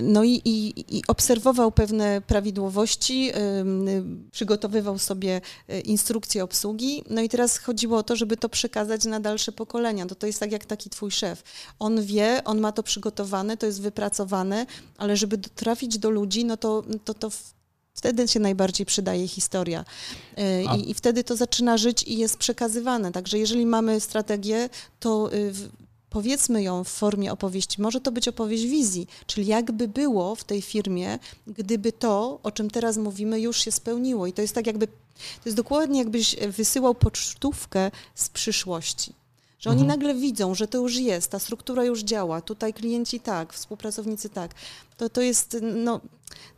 no 0.03 0.24
i, 0.24 0.41
i, 0.45 0.85
i 0.99 1.03
obserwował 1.09 1.72
pewne 1.72 2.20
prawidłowości, 2.20 3.33
przygotowywał 4.31 4.99
sobie 4.99 5.41
instrukcje 5.85 6.45
obsługi, 6.45 7.03
no 7.11 7.20
i 7.22 7.29
teraz 7.29 7.59
chodziło 7.59 7.99
o 7.99 8.03
to, 8.03 8.16
żeby 8.16 8.37
to 8.37 8.49
przekazać 8.49 9.05
na 9.05 9.20
dalsze 9.20 9.53
pokolenia. 9.53 10.07
To, 10.07 10.14
to 10.14 10.26
jest 10.26 10.41
tak 10.41 10.53
jak 10.53 10.64
taki 10.64 10.91
twój 10.91 11.11
szef. 11.11 11.43
On 11.79 12.03
wie, 12.03 12.45
on 12.45 12.61
ma 12.61 12.72
to 12.72 12.83
przygotowane, 12.83 13.57
to 13.57 13.66
jest 13.66 13.83
wypracowane, 13.83 14.66
ale 14.97 15.16
żeby 15.16 15.39
trafić 15.39 15.99
do 15.99 16.11
ludzi, 16.11 16.18
no 16.45 16.57
to, 16.57 16.83
to, 17.05 17.14
to 17.14 17.31
wtedy 17.95 18.29
się 18.29 18.41
najbardziej 18.41 18.87
przydaje 18.87 19.29
historia. 19.29 19.85
E, 20.37 20.77
I, 20.77 20.91
I, 20.91 20.95
wtedy 20.95 21.25
to 21.25 21.37
zaczyna 21.37 21.79
żyć 21.79 22.03
i 22.03 22.19
jest 22.19 22.37
przekazywane. 22.37 23.12
Także 23.12 23.39
jeżeli 23.39 23.66
mamy 23.66 24.01
strategię, 24.01 24.69
to 25.01 25.33
y, 25.33 25.53
powiedzmy 26.11 26.62
ją 26.62 26.85
w 26.85 26.89
formie 26.89 27.33
opowieści. 27.33 27.83
Może 27.83 28.01
to 28.01 28.12
być 28.12 28.29
opowieść 28.29 28.64
wizji, 28.64 29.07
czyli 29.27 29.47
jakby 29.47 29.89
było 29.89 30.35
w 30.35 30.45
tej 30.45 30.62
firmie, 30.62 31.19
gdyby 31.47 31.93
to, 31.93 32.41
o 32.43 32.51
czym 32.51 32.71
teraz 32.71 32.97
mówimy, 32.97 33.41
już 33.41 33.64
się 33.64 33.73
spełniło. 33.73 34.27
I 34.27 34.33
to 34.33 34.43
jest 34.43 34.55
tak 34.55 34.66
jakby, 34.66 34.87
to 34.87 35.45
jest 35.45 35.57
dokładnie 35.57 35.99
jakbyś 35.99 36.37
wysyłał 36.37 36.95
pocztówkę 36.95 37.91
z 38.14 38.29
przyszłości. 38.29 39.12
Że 39.59 39.71
oni 39.71 39.83
mhm. 39.83 40.01
nagle 40.01 40.15
widzą, 40.15 40.55
że 40.55 40.69
to 40.69 40.79
już 40.79 40.97
jest, 40.97 41.31
ta 41.31 41.39
struktura 41.39 41.85
już 41.85 42.03
działa, 42.03 42.41
tutaj 42.41 42.75
klienci 42.75 43.21
tak, 43.21 43.53
współpracownicy 43.53 44.29
tak. 44.29 44.55
To, 44.97 45.09
to 45.09 45.21
jest, 45.21 45.57
no, 45.63 46.01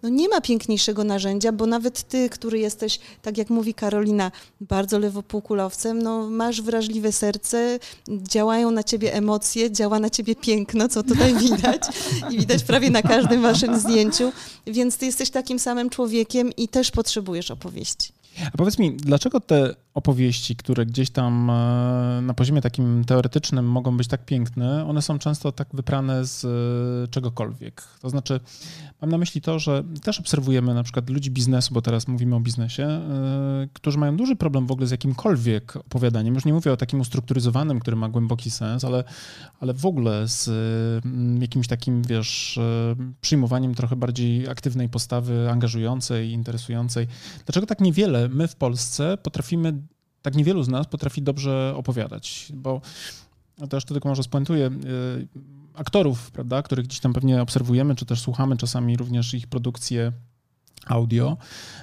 no 0.02 0.08
nie 0.08 0.28
ma 0.28 0.40
piękniejszego 0.40 1.04
narzędzia, 1.04 1.52
bo 1.52 1.66
nawet 1.66 2.08
ty, 2.08 2.30
który 2.30 2.58
jesteś, 2.58 3.00
tak 3.22 3.38
jak 3.38 3.50
mówi 3.50 3.74
Karolina, 3.74 4.32
bardzo 4.60 4.98
lewopółkulowcem, 4.98 6.02
no 6.02 6.30
masz 6.30 6.62
wrażliwe 6.62 7.12
serce, 7.12 7.78
działają 8.08 8.70
na 8.70 8.82
ciebie 8.82 9.14
emocje, 9.14 9.70
działa 9.70 9.98
na 9.98 10.10
ciebie 10.10 10.36
piękno, 10.36 10.88
co 10.88 11.02
tutaj 11.02 11.34
widać 11.48 11.82
i 12.30 12.38
widać 12.38 12.64
prawie 12.64 12.90
na 12.90 13.02
każdym 13.02 13.42
waszym 13.42 13.80
zdjęciu, 13.80 14.32
więc 14.66 14.96
ty 14.96 15.06
jesteś 15.06 15.30
takim 15.30 15.58
samym 15.58 15.90
człowiekiem 15.90 16.52
i 16.56 16.68
też 16.68 16.90
potrzebujesz 16.90 17.50
opowieści. 17.50 18.19
A 18.52 18.56
powiedz 18.56 18.78
mi, 18.78 18.96
dlaczego 18.96 19.40
te 19.40 19.74
opowieści, 19.94 20.56
które 20.56 20.86
gdzieś 20.86 21.10
tam 21.10 21.50
e, 21.50 22.20
na 22.22 22.34
poziomie 22.34 22.60
takim 22.60 23.04
teoretycznym 23.04 23.66
mogą 23.66 23.96
być 23.96 24.08
tak 24.08 24.24
piękne, 24.24 24.86
one 24.86 25.02
są 25.02 25.18
często 25.18 25.52
tak 25.52 25.68
wyprane 25.72 26.24
z 26.24 26.44
e, 26.44 27.08
czegokolwiek? 27.08 27.82
To 28.00 28.10
znaczy, 28.10 28.40
mam 29.00 29.10
na 29.10 29.18
myśli 29.18 29.40
to, 29.40 29.58
że 29.58 29.84
też 30.02 30.20
obserwujemy 30.20 30.74
na 30.74 30.82
przykład 30.82 31.10
ludzi 31.10 31.30
biznesu, 31.30 31.74
bo 31.74 31.82
teraz 31.82 32.08
mówimy 32.08 32.36
o 32.36 32.40
biznesie, 32.40 32.84
e, 32.84 33.68
którzy 33.72 33.98
mają 33.98 34.16
duży 34.16 34.36
problem 34.36 34.66
w 34.66 34.72
ogóle 34.72 34.86
z 34.86 34.90
jakimkolwiek 34.90 35.76
opowiadaniem. 35.76 36.34
Już 36.34 36.44
nie 36.44 36.52
mówię 36.52 36.72
o 36.72 36.76
takim 36.76 37.00
ustrukturyzowanym, 37.00 37.80
który 37.80 37.96
ma 37.96 38.08
głęboki 38.08 38.50
sens, 38.50 38.84
ale, 38.84 39.04
ale 39.60 39.74
w 39.74 39.86
ogóle 39.86 40.28
z 40.28 40.50
jakimś 41.40 41.68
takim, 41.68 42.02
wiesz, 42.02 42.60
przyjmowaniem 43.20 43.74
trochę 43.74 43.96
bardziej 43.96 44.48
aktywnej 44.48 44.88
postawy, 44.88 45.50
angażującej, 45.50 46.30
interesującej. 46.30 47.06
Dlaczego 47.46 47.66
tak 47.66 47.80
niewiele 47.80 48.19
my 48.28 48.48
w 48.48 48.56
Polsce 48.56 49.18
potrafimy, 49.22 49.82
tak 50.22 50.34
niewielu 50.34 50.62
z 50.62 50.68
nas 50.68 50.86
potrafi 50.86 51.22
dobrze 51.22 51.74
opowiadać, 51.76 52.52
bo 52.54 52.80
też 53.70 53.84
to 53.84 53.94
tylko 53.94 54.08
może 54.08 54.22
spuentuję, 54.22 54.66
y, 54.66 55.28
aktorów, 55.74 56.30
prawda, 56.30 56.62
których 56.62 56.86
gdzieś 56.86 57.00
tam 57.00 57.12
pewnie 57.12 57.42
obserwujemy, 57.42 57.94
czy 57.94 58.06
też 58.06 58.20
słuchamy 58.20 58.56
czasami 58.56 58.96
również 58.96 59.34
ich 59.34 59.46
produkcje 59.46 60.12
audio, 60.86 61.36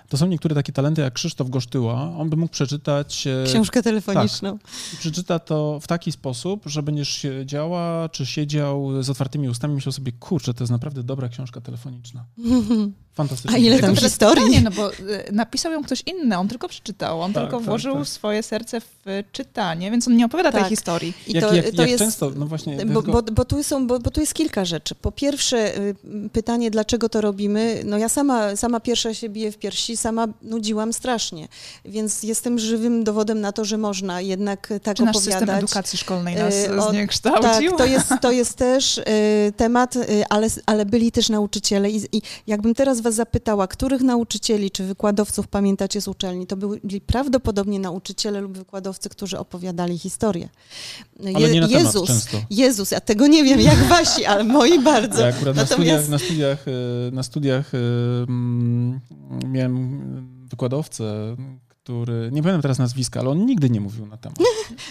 to 0.10 0.18
są 0.18 0.28
niektóre 0.28 0.56
takie 0.56 0.74
talenty 0.74 1.02
jak 1.02 1.14
Krzysztof 1.14 1.50
Gosztyła. 1.50 2.18
On 2.18 2.30
by 2.30 2.38
mógł 2.38 2.52
przeczytać... 2.52 3.28
E, 3.28 3.44
Książkę 3.46 3.84
telefoniczną. 3.84 4.60
Tak, 4.60 4.72
przeczyta 5.00 5.40
to 5.40 5.80
w 5.80 5.88
taki 5.88 6.12
sposób, 6.12 6.64
że 6.66 6.84
będziesz 6.84 7.10
siedziała, 7.10 8.10
czy 8.10 8.26
siedział 8.26 9.04
z 9.04 9.10
otwartymi 9.10 9.50
ustami 9.50 9.76
myślał 9.76 9.92
sobie, 9.92 10.12
kurczę, 10.12 10.54
to 10.54 10.64
jest 10.64 10.72
naprawdę 10.72 11.04
dobra 11.04 11.30
książka 11.30 11.62
telefoniczna. 11.62 12.26
Fantastycznie. 13.18 13.58
A 13.58 13.60
ile 13.60 13.80
tam 13.80 13.96
historii? 13.96 14.46
Pytanie, 14.46 14.62
no 14.62 14.72
bo 14.72 14.94
y, 14.94 14.96
napisał 15.32 15.72
ją 15.72 15.84
ktoś 15.84 16.04
inny, 16.06 16.38
on 16.38 16.48
tylko 16.48 16.68
przeczytał, 16.68 17.22
on 17.22 17.34
tak, 17.34 17.44
tylko 17.44 17.58
tak, 17.58 17.66
włożył 17.66 17.96
tak. 17.96 18.08
swoje 18.08 18.44
serce 18.44 18.82
w 18.82 19.24
czytanie, 19.32 19.92
więc 19.92 20.08
on 20.08 20.18
nie 20.18 20.26
opowiada 20.26 20.52
tej 20.52 20.62
tak. 20.62 20.70
historii. 20.70 21.14
I 21.28 21.34
jak, 21.34 21.44
to, 21.44 21.56
jak, 21.56 21.72
to 21.72 21.82
jak 21.82 21.90
jest, 21.90 22.04
często, 22.04 22.32
no 22.36 22.46
właśnie... 22.46 22.86
Bo, 22.86 23.02
bo, 23.02 23.22
bo, 23.22 23.46
tu 23.46 23.64
są, 23.64 23.88
bo, 23.88 24.00
bo 24.00 24.12
tu 24.12 24.20
jest 24.20 24.34
kilka 24.34 24.66
rzeczy. 24.66 24.96
Po 24.96 25.12
pierwsze 25.12 25.78
y, 25.78 25.96
pytanie, 26.34 26.72
dlaczego 26.72 27.10
to 27.10 27.22
robimy, 27.22 27.82
no 27.86 27.98
ja 27.98 28.10
sama, 28.10 28.56
sama 28.56 28.80
pierwsza 28.80 29.14
się 29.14 29.30
biję 29.30 29.52
w 29.52 29.58
piersi, 29.58 29.98
sama 29.98 30.28
nudziłam 30.42 30.94
strasznie, 30.94 31.48
więc 31.86 32.24
jestem 32.24 32.60
żywym 32.60 33.04
dowodem 33.04 33.42
na 33.42 33.52
to, 33.52 33.66
że 33.66 33.78
można 33.78 34.22
jednak 34.22 34.74
tak 34.84 34.98
Czy 34.98 35.04
nasz 35.04 35.16
opowiadać. 35.16 35.40
system 35.40 35.58
edukacji 35.58 35.98
szkolnej 36.00 36.36
nas 36.36 36.56
y, 36.56 36.82
o, 36.82 36.90
zniekształcił? 36.90 37.70
Tak, 37.70 37.78
to 37.78 37.86
jest, 37.86 38.14
to 38.22 38.32
jest 38.32 38.54
też 38.54 39.02
temat, 39.58 39.96
ale, 40.30 40.48
ale 40.66 40.86
byli 40.86 41.12
też 41.12 41.30
nauczyciele 41.30 41.90
i, 41.90 42.18
i 42.18 42.22
jakbym 42.48 42.76
teraz 42.76 43.02
was 43.08 43.16
zapytała, 43.16 43.68
których 43.68 44.02
nauczycieli 44.02 44.72
czy 44.72 44.84
wykładowców 44.84 45.48
pamiętacie 45.48 46.02
z 46.02 46.08
uczelni, 46.08 46.48
to 46.48 46.58
byli 46.58 47.02
prawdopodobnie 47.02 47.80
nauczyciele 47.80 48.42
lub 48.42 48.58
wykładowcy, 48.58 49.10
którzy 49.10 49.40
opowiadali 49.40 49.98
historię. 49.98 50.50
Ale 51.36 51.50
nie 51.50 51.62
na 51.62 51.68
Jezus, 51.68 51.94
temat 51.94 52.08
często. 52.08 52.38
Jezus, 52.50 52.92
ja 52.92 53.00
tego 53.00 53.28
nie 53.28 53.44
wiem 53.44 53.60
jak 53.60 53.78
wasi, 53.78 54.26
ale 54.26 54.44
moi 54.44 54.80
bardzo. 54.94 55.22
Ja 55.22 55.28
akurat 55.28 55.56
Natomiast... 55.56 56.10
na 56.10 56.20
studiach, 56.20 56.58
na 56.60 56.64
studiach, 56.64 56.66
na 57.12 57.24
studiach 57.24 57.72
miałem 59.46 60.02
wykładowcę, 60.50 61.36
który, 61.70 62.30
nie 62.32 62.42
pamiętam 62.42 62.62
teraz 62.62 62.80
nazwiska, 62.80 63.20
ale 63.20 63.30
on 63.30 63.46
nigdy 63.46 63.70
nie 63.70 63.82
mówił 63.82 64.06
na 64.06 64.18
temat. 64.18 64.38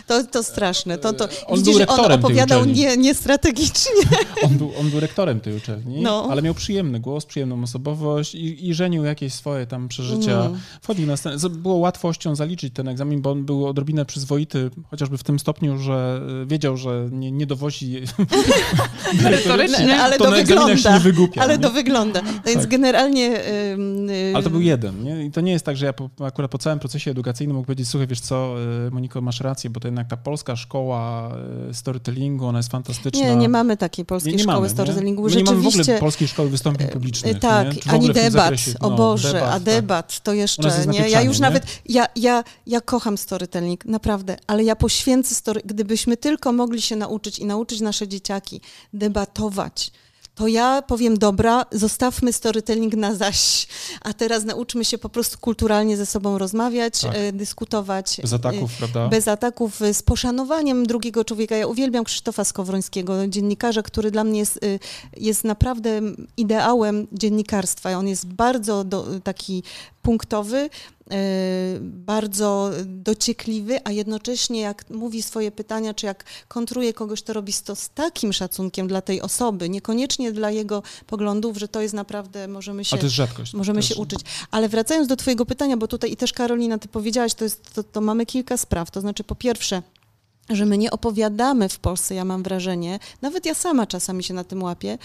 To, 0.07 0.25
to 0.25 0.43
straszne. 0.43 0.99
To, 0.99 1.13
to, 1.13 1.29
on 1.47 1.59
widzisz, 1.59 1.77
był 1.77 2.05
on 2.05 2.13
opowiadał 2.13 2.65
nie, 2.65 2.97
niestrategicznie. 2.97 3.93
On 4.47 4.59
był, 4.59 4.73
on 4.81 4.91
był 4.91 5.01
rektorem 5.01 5.41
tej 5.41 5.57
uczelni, 5.57 6.03
no. 6.03 6.29
ale 6.31 6.43
miał 6.43 6.55
przyjemny 6.55 7.01
głos, 7.01 7.27
przyjemną 7.27 7.63
osobowość 7.63 8.35
i, 8.35 8.69
i 8.69 8.75
żenił 8.75 9.05
jakieś 9.05 9.33
swoje 9.33 9.67
tam 9.67 9.89
przeżycia. 9.89 10.41
Mm. 10.41 10.61
Wchodził 10.83 11.07
na 11.07 11.17
scenę. 11.17 11.37
Było 11.51 11.75
łatwością 11.75 12.35
zaliczyć 12.35 12.75
ten 12.75 12.89
egzamin, 12.89 13.23
bo 13.23 13.31
on 13.31 13.45
był 13.45 13.67
odrobinę 13.67 14.05
przyzwoity, 14.05 14.71
chociażby 14.91 15.19
w 15.19 15.23
tym 15.23 15.39
stopniu, 15.39 15.79
że 15.79 16.21
e, 16.43 16.47
wiedział, 16.47 16.77
że 16.77 17.09
nie, 17.13 17.33
nie 17.33 17.47
dowozi 17.47 18.01
Retorycznie, 19.23 20.01
ale 20.01 20.19
to, 20.19 20.25
to 20.25 20.31
wygląda. 20.31 20.77
Się 20.77 20.93
nie 20.93 21.01
wygłupia, 21.01 21.43
ale 21.43 21.57
nie? 21.57 21.63
to 21.63 21.71
wygląda. 21.71 22.23
Więc 22.47 22.61
tak. 22.61 22.69
generalnie... 22.69 23.25
Yy, 23.27 24.33
ale 24.35 24.45
to 24.45 24.51
był 24.51 24.61
jeden. 24.61 25.05
Nie? 25.05 25.25
I 25.25 25.31
to 25.31 25.41
nie 25.41 25.53
jest 25.53 25.65
tak, 25.65 25.77
że 25.77 25.87
ja 25.87 25.93
po, 25.93 26.11
akurat 26.25 26.51
po 26.51 26.59
całym 26.59 26.79
procesie 26.79 27.11
edukacyjnym 27.11 27.57
mógł 27.57 27.67
powiedzieć, 27.67 27.89
słuchaj, 27.89 28.07
wiesz 28.07 28.21
co, 28.21 28.55
e, 28.87 28.91
Moniko, 28.91 29.21
masz 29.21 29.41
rację, 29.41 29.66
bo 29.71 29.81
to 29.81 29.89
jednak 29.89 30.09
ta 30.09 30.17
polska 30.17 30.57
szkoła 30.57 31.31
e, 31.71 31.75
storytellingu, 31.75 32.47
ona 32.47 32.59
jest 32.59 32.71
fantastyczna. 32.71 33.21
Nie, 33.21 33.37
nie 33.37 33.49
mamy 33.49 33.77
takiej 33.77 34.05
polskiej 34.05 34.33
nie, 34.33 34.37
nie 34.37 34.43
szkoły 34.43 34.57
mamy, 34.57 34.69
storytellingu. 34.69 35.23
Nie? 35.23 35.31
Rzeczywiście... 35.31 35.55
nie 35.55 35.63
mamy 35.63 35.71
w 35.71 35.81
ogóle 35.81 36.01
polskiej 36.01 36.29
szkoły 36.29 36.51
wystąpień 36.51 36.89
publicznych. 36.89 37.39
Tak, 37.39 37.69
ani 37.87 38.13
debat, 38.13 38.55
no, 38.81 38.89
o 38.89 38.91
Boże, 38.97 39.33
debat, 39.33 39.55
a 39.55 39.61
debat 39.61 40.15
tak. 40.15 40.21
to 40.21 40.33
jeszcze, 40.33 40.87
nie? 40.87 41.09
Ja 41.09 41.23
już 41.23 41.39
nawet, 41.39 41.67
ja, 41.89 42.07
ja, 42.17 42.45
ja 42.67 42.81
kocham 42.81 43.19
storytelling, 43.19 43.85
naprawdę, 43.85 44.37
ale 44.47 44.65
ja 44.65 44.77
poświęcę 44.77 45.35
story, 45.35 45.61
gdybyśmy 45.65 46.17
tylko 46.17 46.53
mogli 46.53 46.83
się 46.83 46.97
nauczyć 46.97 47.39
i 47.39 47.47
nauczyć 47.47 47.81
nasze 47.81 48.09
dzieciaki 48.09 48.61
debatować, 48.93 49.93
to 50.37 50.47
ja 50.47 50.83
powiem, 50.83 51.19
dobra, 51.19 51.67
zostawmy 51.73 52.33
storytelling 52.33 52.95
na 52.95 53.15
zaś, 53.15 53.67
a 54.03 54.13
teraz 54.13 54.45
nauczmy 54.45 54.85
się 54.85 54.99
po 54.99 55.09
prostu 55.09 55.39
kulturalnie 55.39 55.97
ze 55.97 56.07
sobą 56.07 56.39
rozmawiać, 56.39 57.01
tak. 57.01 57.13
e, 57.15 57.33
dyskutować. 57.33 58.19
Bez 58.23 58.33
ataków, 58.33 58.75
e, 58.75 58.79
prawda? 58.79 59.09
Bez 59.09 59.29
ataków, 59.29 59.83
e, 59.83 59.95
z 59.95 60.03
poszanowaniem 60.03 60.87
drugiego 60.87 61.25
człowieka. 61.25 61.57
Ja 61.57 61.67
uwielbiam 61.67 62.05
Krzysztofa 62.05 62.45
Skowrońskiego, 62.45 63.29
dziennikarza, 63.29 63.83
który 63.83 64.11
dla 64.11 64.25
mnie 64.25 64.39
jest, 64.41 64.61
jest 65.17 65.45
naprawdę 65.45 66.01
ideałem 66.37 67.07
dziennikarstwa. 67.13 67.91
On 67.91 68.09
jest 68.09 68.27
bardzo 68.27 68.85
do, 68.85 69.07
taki 69.25 69.63
punktowy, 70.07 70.57
e, 71.11 71.19
bardzo 71.81 72.71
dociekliwy, 72.85 73.79
a 73.85 73.91
jednocześnie 73.91 74.61
jak 74.61 74.91
mówi 74.91 75.23
swoje 75.23 75.53
pytania, 75.53 75.95
czy 75.95 76.07
jak 76.07 76.25
kontruje 76.49 76.93
kogoś, 76.93 77.23
to 77.23 77.33
robi 77.33 77.53
to 77.65 77.77
z 77.77 77.89
takim 77.89 78.33
szacunkiem 78.33 78.89
dla 78.89 79.01
tej 79.01 79.21
osoby, 79.21 79.69
niekoniecznie 79.69 80.33
dla 80.33 80.51
jego 80.51 80.83
poglądów, 81.07 81.57
że 81.57 81.69
to 81.69 81.81
jest 81.81 81.95
naprawdę, 81.95 82.49
możemy 82.49 82.85
się, 82.85 82.97
to 82.97 83.03
jest 83.03 83.17
rzadkość, 83.17 83.55
możemy 83.55 83.81
też. 83.81 83.89
się 83.89 83.95
uczyć. 83.95 84.21
Ale 84.51 84.69
wracając 84.69 85.09
do 85.09 85.17
twojego 85.17 85.47
pytania, 85.47 85.77
bo 85.77 85.89
tutaj 85.89 86.13
i 86.13 86.17
też 86.17 86.33
Karolina, 86.33 86.79
ty 86.79 86.89
powiedziałaś, 86.89 87.35
to, 87.35 87.45
jest, 87.45 87.75
to, 87.75 87.83
to 87.83 88.01
mamy 88.01 88.27
kilka 88.27 88.57
spraw, 88.57 88.91
to 88.91 89.01
znaczy 89.01 89.25
po 89.25 89.35
pierwsze, 89.35 89.83
że 90.51 90.67
my 90.67 90.79
nie 90.79 90.91
opowiadamy 90.91 91.69
w 91.69 91.79
Polsce, 91.79 92.15
ja 92.15 92.25
mam 92.25 92.43
wrażenie, 92.43 92.99
nawet 93.23 93.47
ja 93.47 93.55
sama 93.55 93.87
czasami 93.87 94.25
się 94.25 94.35
na 94.35 94.45
tym 94.45 94.63
łapię, 94.63 94.99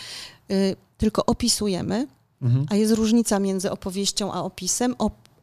y, 0.52 0.76
tylko 0.98 1.26
opisujemy, 1.26 2.08
Mhm. 2.42 2.66
A 2.70 2.76
jest 2.76 2.94
różnica 2.94 3.40
między 3.40 3.72
opowieścią 3.72 4.34
a 4.34 4.44
opisem. 4.44 4.96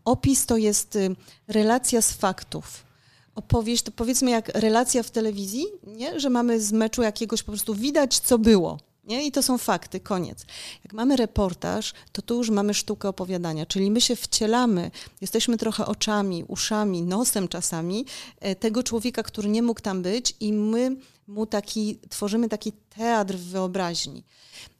opis 0.04 0.46
to 0.46 0.56
jest 0.56 0.96
y, 0.96 1.16
relacja 1.48 2.02
z 2.02 2.12
faktów. 2.12 2.88
Opowieść 3.34 3.82
to 3.82 3.92
powiedzmy 3.92 4.30
jak 4.30 4.48
relacja 4.48 5.02
w 5.02 5.10
telewizji, 5.10 5.66
nie? 5.86 6.20
że 6.20 6.30
mamy 6.30 6.60
z 6.60 6.72
meczu 6.72 7.02
jakiegoś 7.02 7.42
po 7.42 7.52
prostu 7.52 7.74
widać, 7.74 8.18
co 8.18 8.38
było. 8.38 8.78
Nie? 9.04 9.26
I 9.26 9.32
to 9.32 9.42
są 9.42 9.58
fakty, 9.58 10.00
koniec. 10.00 10.46
Jak 10.84 10.92
mamy 10.92 11.16
reportaż, 11.16 11.92
to 12.12 12.22
tu 12.22 12.36
już 12.36 12.50
mamy 12.50 12.74
sztukę 12.74 13.08
opowiadania, 13.08 13.66
czyli 13.66 13.90
my 13.90 14.00
się 14.00 14.16
wcielamy, 14.16 14.90
jesteśmy 15.20 15.56
trochę 15.56 15.86
oczami, 15.86 16.44
uszami, 16.48 17.02
nosem 17.02 17.48
czasami 17.48 18.04
e, 18.40 18.54
tego 18.54 18.82
człowieka, 18.82 19.22
który 19.22 19.48
nie 19.48 19.62
mógł 19.62 19.80
tam 19.80 20.02
być 20.02 20.34
i 20.40 20.52
my 20.52 20.96
mu 21.28 21.46
taki, 21.46 21.98
tworzymy 22.08 22.48
taki 22.48 22.72
teatr 22.72 23.34
w 23.34 23.44
wyobraźni. 23.44 24.24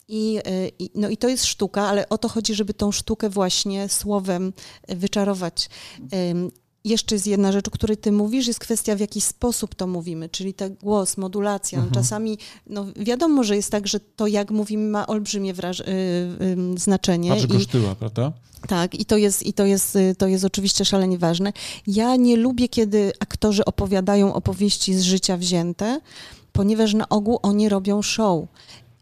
I, 0.08 0.38
e, 0.44 0.68
I, 0.78 0.90
no 0.94 1.08
i 1.08 1.16
to 1.16 1.28
jest 1.28 1.44
sztuka, 1.44 1.88
ale 1.88 2.08
o 2.08 2.18
to 2.18 2.28
chodzi, 2.28 2.54
żeby 2.54 2.74
tą 2.74 2.92
sztukę 2.92 3.30
właśnie 3.30 3.88
słowem 3.88 4.52
wyczarować. 4.88 5.68
Jeszcze 6.84 7.14
jest 7.14 7.26
jedna 7.26 7.52
rzecz, 7.52 7.68
o 7.68 7.70
której 7.70 7.96
ty 7.96 8.12
mówisz, 8.12 8.46
jest 8.46 8.58
kwestia, 8.60 8.96
w 8.96 9.00
jaki 9.00 9.20
sposób 9.20 9.74
to 9.74 9.86
mówimy, 9.86 10.28
czyli 10.28 10.54
ten 10.54 10.74
głos, 10.82 11.16
modulacja. 11.16 11.78
Mhm. 11.78 11.94
Czasami, 11.94 12.38
no 12.66 12.86
wiadomo, 12.96 13.44
że 13.44 13.56
jest 13.56 13.70
tak, 13.70 13.86
że 13.88 14.00
to, 14.00 14.26
jak 14.26 14.50
mówimy, 14.50 14.90
ma 14.90 15.06
olbrzymie 15.06 15.54
wraż- 15.54 15.80
y, 15.80 15.84
y, 16.74 16.78
znaczenie. 16.78 17.30
Patrz 17.30 17.46
kosztyła, 17.46 17.94
prawda? 17.94 18.32
Tak, 18.68 18.94
i 18.94 19.04
to, 19.04 19.16
jest, 19.16 19.46
i 19.46 19.52
to 19.52 19.66
jest, 19.66 19.98
to 20.18 20.26
jest 20.28 20.44
oczywiście 20.44 20.84
szalenie 20.84 21.18
ważne. 21.18 21.52
Ja 21.86 22.16
nie 22.16 22.36
lubię, 22.36 22.68
kiedy 22.68 23.12
aktorzy 23.20 23.64
opowiadają 23.64 24.34
opowieści 24.34 24.94
z 24.94 25.02
życia 25.02 25.36
wzięte, 25.36 26.00
ponieważ 26.52 26.94
na 26.94 27.08
ogół 27.08 27.38
oni 27.42 27.68
robią 27.68 28.02
show. 28.02 28.44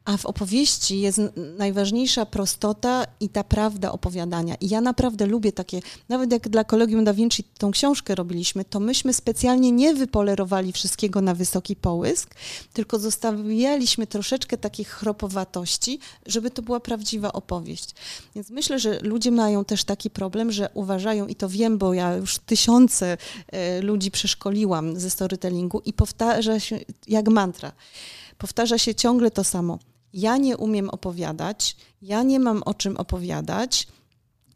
A 0.07 0.17
w 0.17 0.27
opowieści 0.27 1.01
jest 1.01 1.21
najważniejsza 1.59 2.27
prostota 2.27 3.05
i 3.21 3.29
ta 3.29 3.45
prawda 3.45 3.93
opowiadania. 3.93 4.55
I 4.61 4.69
ja 4.69 4.81
naprawdę 4.81 5.27
lubię 5.27 5.53
takie, 5.53 5.81
nawet 6.09 6.33
jak 6.33 6.49
dla 6.49 6.65
Kolegium 6.65 7.05
Da 7.05 7.15
Vinci 7.15 7.45
tą 7.45 7.71
książkę 7.71 8.15
robiliśmy, 8.15 8.65
to 8.65 8.81
myśmy 8.81 9.15
specjalnie 9.15 9.73
nie 9.73 9.95
wypolerowali 9.95 10.73
wszystkiego 10.73 11.21
na 11.21 11.35
wysoki 11.35 11.77
połysk, 11.77 12.35
tylko 12.73 12.99
zostawialiśmy 12.99 14.07
troszeczkę 14.07 14.59
takich 14.59 14.89
chropowatości, 14.89 15.99
żeby 16.27 16.51
to 16.51 16.63
była 16.63 16.81
prawdziwa 16.81 17.33
opowieść. 17.33 17.95
Więc 18.35 18.51
myślę, 18.51 18.79
że 18.79 18.99
ludzie 19.03 19.31
mają 19.31 19.65
też 19.65 19.85
taki 19.85 20.11
problem, 20.11 20.53
że 20.53 20.71
uważają, 20.75 21.27
i 21.27 21.35
to 21.35 21.49
wiem, 21.49 21.79
bo 21.79 21.95
ja 21.95 22.15
już 22.15 22.39
tysiące 22.39 23.17
e, 23.49 23.81
ludzi 23.83 24.11
przeszkoliłam 24.11 25.01
ze 25.01 25.11
storytellingu 25.11 25.83
i 25.85 25.93
powtarza 25.93 26.61
się 26.61 26.79
jak 27.09 27.29
mantra. 27.29 27.73
Powtarza 28.39 28.79
się 28.79 28.95
ciągle 28.95 29.31
to 29.31 29.45
samo 29.45 29.79
ja 30.17 30.37
nie 30.37 30.57
umiem 30.57 30.91
opowiadać, 30.91 31.77
ja 32.03 32.23
nie 32.23 32.41
mam 32.41 32.63
o 32.63 32.75
czym 32.75 32.97
opowiadać 32.97 33.87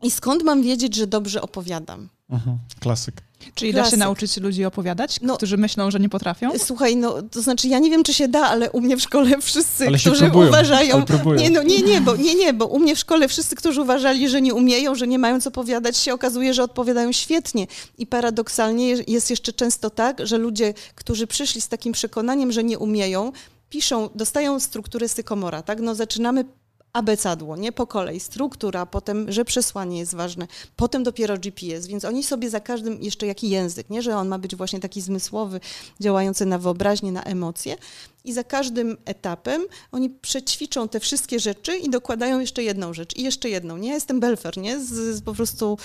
i 0.02 0.10
skąd 0.10 0.42
mam 0.42 0.62
wiedzieć, 0.62 0.94
że 0.94 1.06
dobrze 1.06 1.42
opowiadam? 1.42 2.08
Mhm, 2.30 2.58
klasyk. 2.80 3.14
Czyli 3.54 3.72
Klasyk. 3.72 3.86
da 3.86 3.90
się 3.90 3.96
nauczyć 3.96 4.36
ludzi 4.36 4.64
opowiadać, 4.64 5.18
no, 5.22 5.36
którzy 5.36 5.56
myślą, 5.56 5.90
że 5.90 6.00
nie 6.00 6.08
potrafią? 6.08 6.50
Słuchaj, 6.58 6.96
no 6.96 7.22
to 7.22 7.42
znaczy 7.42 7.68
ja 7.68 7.78
nie 7.78 7.90
wiem, 7.90 8.02
czy 8.02 8.14
się 8.14 8.28
da, 8.28 8.40
ale 8.40 8.70
u 8.70 8.80
mnie 8.80 8.96
w 8.96 9.00
szkole 9.00 9.40
wszyscy, 9.40 9.86
ale 9.86 9.98
którzy 9.98 10.24
próbują, 10.24 10.48
uważają. 10.48 11.04
Nie, 11.36 11.50
no 11.50 11.62
nie, 11.62 11.78
nie, 11.78 12.00
bo 12.00 12.16
nie, 12.16 12.34
nie, 12.34 12.52
bo 12.52 12.66
u 12.66 12.78
mnie 12.78 12.96
w 12.96 12.98
szkole 12.98 13.28
wszyscy, 13.28 13.56
którzy 13.56 13.82
uważali, 13.82 14.28
że 14.28 14.42
nie 14.42 14.54
umieją, 14.54 14.94
że 14.94 15.06
nie 15.06 15.18
mają 15.18 15.40
co 15.40 15.48
opowiadać, 15.48 15.96
się 15.96 16.14
okazuje, 16.14 16.54
że 16.54 16.62
odpowiadają 16.62 17.12
świetnie. 17.12 17.66
I 17.98 18.06
paradoksalnie 18.06 18.88
jest 18.88 19.30
jeszcze 19.30 19.52
często 19.52 19.90
tak, 19.90 20.26
że 20.26 20.38
ludzie, 20.38 20.74
którzy 20.94 21.26
przyszli 21.26 21.60
z 21.60 21.68
takim 21.68 21.92
przekonaniem, 21.92 22.52
że 22.52 22.64
nie 22.64 22.78
umieją, 22.78 23.32
piszą, 23.70 24.08
dostają 24.14 24.60
struktury 24.60 25.08
sykomora, 25.08 25.62
tak? 25.62 25.80
No 25.80 25.94
zaczynamy 25.94 26.44
abecadło, 26.92 27.56
nie? 27.56 27.72
Po 27.72 27.86
kolei, 27.86 28.20
struktura, 28.20 28.86
potem, 28.86 29.32
że 29.32 29.44
przesłanie 29.44 29.98
jest 29.98 30.14
ważne, 30.14 30.46
potem 30.76 31.02
dopiero 31.02 31.38
GPS, 31.38 31.86
więc 31.86 32.04
oni 32.04 32.22
sobie 32.22 32.50
za 32.50 32.60
każdym 32.60 33.02
jeszcze 33.02 33.26
jaki 33.26 33.50
język, 33.50 33.90
nie, 33.90 34.02
że 34.02 34.16
on 34.16 34.28
ma 34.28 34.38
być 34.38 34.56
właśnie 34.56 34.80
taki 34.80 35.00
zmysłowy, 35.00 35.60
działający 36.00 36.46
na 36.46 36.58
wyobraźnię, 36.58 37.12
na 37.12 37.22
emocje. 37.22 37.76
I 38.24 38.32
za 38.32 38.44
każdym 38.44 38.96
etapem 39.04 39.62
oni 39.92 40.10
przećwiczą 40.10 40.88
te 40.88 41.00
wszystkie 41.00 41.40
rzeczy 41.40 41.76
i 41.76 41.90
dokładają 41.90 42.40
jeszcze 42.40 42.62
jedną 42.62 42.94
rzecz. 42.94 43.16
I 43.16 43.22
jeszcze 43.22 43.48
jedną, 43.48 43.76
nie, 43.76 43.88
ja 43.88 43.94
jestem 43.94 44.20
belfer, 44.20 44.58
nie, 44.58 44.80
z, 44.80 45.16
z 45.16 45.22
po 45.22 45.34
prostu 45.34 45.78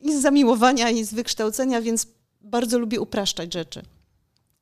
i 0.00 0.16
z 0.16 0.22
zamiłowania 0.22 0.90
i 0.90 1.04
z 1.04 1.14
wykształcenia, 1.14 1.80
więc 1.80 2.06
bardzo 2.40 2.78
lubię 2.78 3.00
upraszczać 3.00 3.52
rzeczy. 3.52 3.82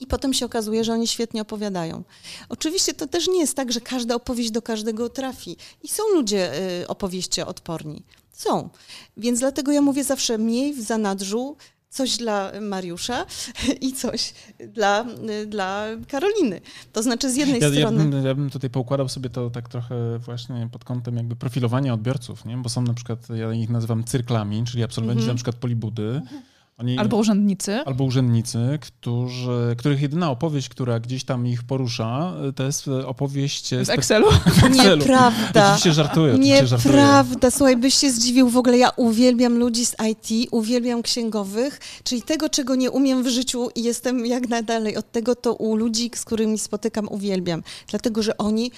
I 0.01 0.07
potem 0.07 0.34
się 0.34 0.46
okazuje, 0.46 0.84
że 0.84 0.92
oni 0.92 1.07
świetnie 1.07 1.42
opowiadają. 1.42 2.05
Oczywiście 2.49 2.94
to 2.94 3.07
też 3.07 3.28
nie 3.28 3.40
jest 3.40 3.57
tak, 3.57 3.72
że 3.72 3.80
każda 3.80 4.14
opowieść 4.14 4.51
do 4.51 4.62
każdego 4.62 5.09
trafi. 5.09 5.57
I 5.82 5.88
są 5.88 6.03
ludzie 6.14 6.53
y, 6.80 6.88
opowieście 6.88 7.46
odporni. 7.46 8.03
Są. 8.32 8.68
Więc 9.16 9.40
dlatego 9.40 9.72
ja 9.72 9.82
mówię 9.82 10.05
zawsze 10.05 10.38
mniej 10.38 10.74
w 10.74 10.80
zanadrzu, 10.80 11.57
coś 11.90 12.16
dla 12.16 12.53
Mariusza 12.61 13.26
i 13.80 13.92
coś 13.92 14.34
dla, 14.68 15.07
y, 15.42 15.46
dla 15.46 15.86
Karoliny. 16.09 16.61
To 16.92 17.03
znaczy 17.03 17.30
z 17.30 17.36
jednej 17.36 17.61
ja, 17.61 17.68
strony... 17.68 18.05
Ja 18.05 18.11
bym, 18.11 18.26
ja 18.26 18.34
bym, 18.34 18.51
tutaj 18.51 18.70
poukładał 18.70 19.09
sobie 19.09 19.30
to 19.30 19.51
tak 19.51 19.68
trochę 19.68 20.18
właśnie 20.18 20.68
pod 20.72 20.84
kątem 20.84 21.16
jakby 21.16 21.36
profilowania 21.36 21.94
odbiorców, 21.94 22.44
nie? 22.44 22.57
bo 22.57 22.68
są 22.68 22.82
na 22.82 22.94
przykład, 22.94 23.28
ja 23.28 23.53
ich 23.53 23.70
nazywam 23.70 24.05
cyrklami, 24.05 24.64
czyli 24.64 24.84
absolwenci 24.84 25.22
mm 25.22 25.24
-hmm. 25.24 25.32
na 25.32 25.34
przykład 25.34 25.57
polibudy, 25.57 26.03
-hmm 26.03 26.57
oni, 26.78 26.98
albo 26.98 27.16
urzędnicy. 27.16 27.76
Albo 27.86 28.04
urzędnicy, 28.04 28.78
którzy, 28.80 29.76
których 29.78 30.02
jedyna 30.02 30.30
opowieść, 30.30 30.68
która 30.68 31.00
gdzieś 31.00 31.24
tam 31.24 31.46
ich 31.46 31.62
porusza, 31.62 32.34
to 32.56 32.64
jest 32.64 32.88
opowieść... 32.88 33.74
W 33.84 33.90
Excelu? 33.90 34.26
W 34.60 34.64
Excelu. 34.64 34.96
Nieprawda. 34.96 35.66
Oczywiście 35.66 35.92
żartuję. 35.92 36.38
Nieprawda. 36.38 37.50
Słuchaj, 37.50 37.76
byś 37.76 37.94
się 37.94 38.10
zdziwił. 38.10 38.48
W 38.48 38.56
ogóle 38.56 38.78
ja 38.78 38.90
uwielbiam 38.96 39.58
ludzi 39.58 39.86
z 39.86 39.96
IT, 40.10 40.48
uwielbiam 40.50 41.02
księgowych, 41.02 41.80
czyli 42.04 42.22
tego, 42.22 42.48
czego 42.48 42.74
nie 42.74 42.90
umiem 42.90 43.22
w 43.22 43.28
życiu 43.28 43.68
i 43.74 43.82
jestem 43.82 44.26
jak 44.26 44.48
najdalej 44.48 44.96
od 44.96 45.12
tego, 45.12 45.34
to 45.34 45.54
u 45.54 45.76
ludzi, 45.76 46.10
z 46.14 46.24
którymi 46.24 46.58
spotykam, 46.58 47.08
uwielbiam. 47.10 47.62
Dlatego, 47.88 48.22
że 48.22 48.36
oni 48.36 48.70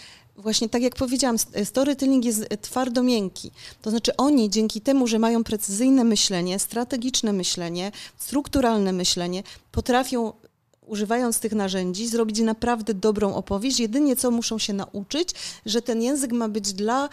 Właśnie 0.42 0.68
tak 0.68 0.82
jak 0.82 0.94
powiedziałam, 0.94 1.36
storytelling 1.64 2.24
jest 2.24 2.44
twardo 2.60 3.02
miękki. 3.02 3.50
To 3.82 3.90
znaczy 3.90 4.16
oni 4.16 4.50
dzięki 4.50 4.80
temu, 4.80 5.06
że 5.06 5.18
mają 5.18 5.44
precyzyjne 5.44 6.04
myślenie, 6.04 6.58
strategiczne 6.58 7.32
myślenie, 7.32 7.92
strukturalne 8.18 8.92
myślenie, 8.92 9.42
potrafią 9.72 10.32
używając 10.86 11.40
tych 11.40 11.52
narzędzi, 11.52 12.08
zrobić 12.08 12.40
naprawdę 12.40 12.94
dobrą 12.94 13.34
opowieść. 13.34 13.80
Jedynie 13.80 14.16
co 14.16 14.30
muszą 14.30 14.58
się 14.58 14.72
nauczyć, 14.72 15.30
że 15.66 15.82
ten 15.82 16.02
język 16.02 16.32
ma 16.32 16.48
być 16.48 16.72
dla 16.72 17.08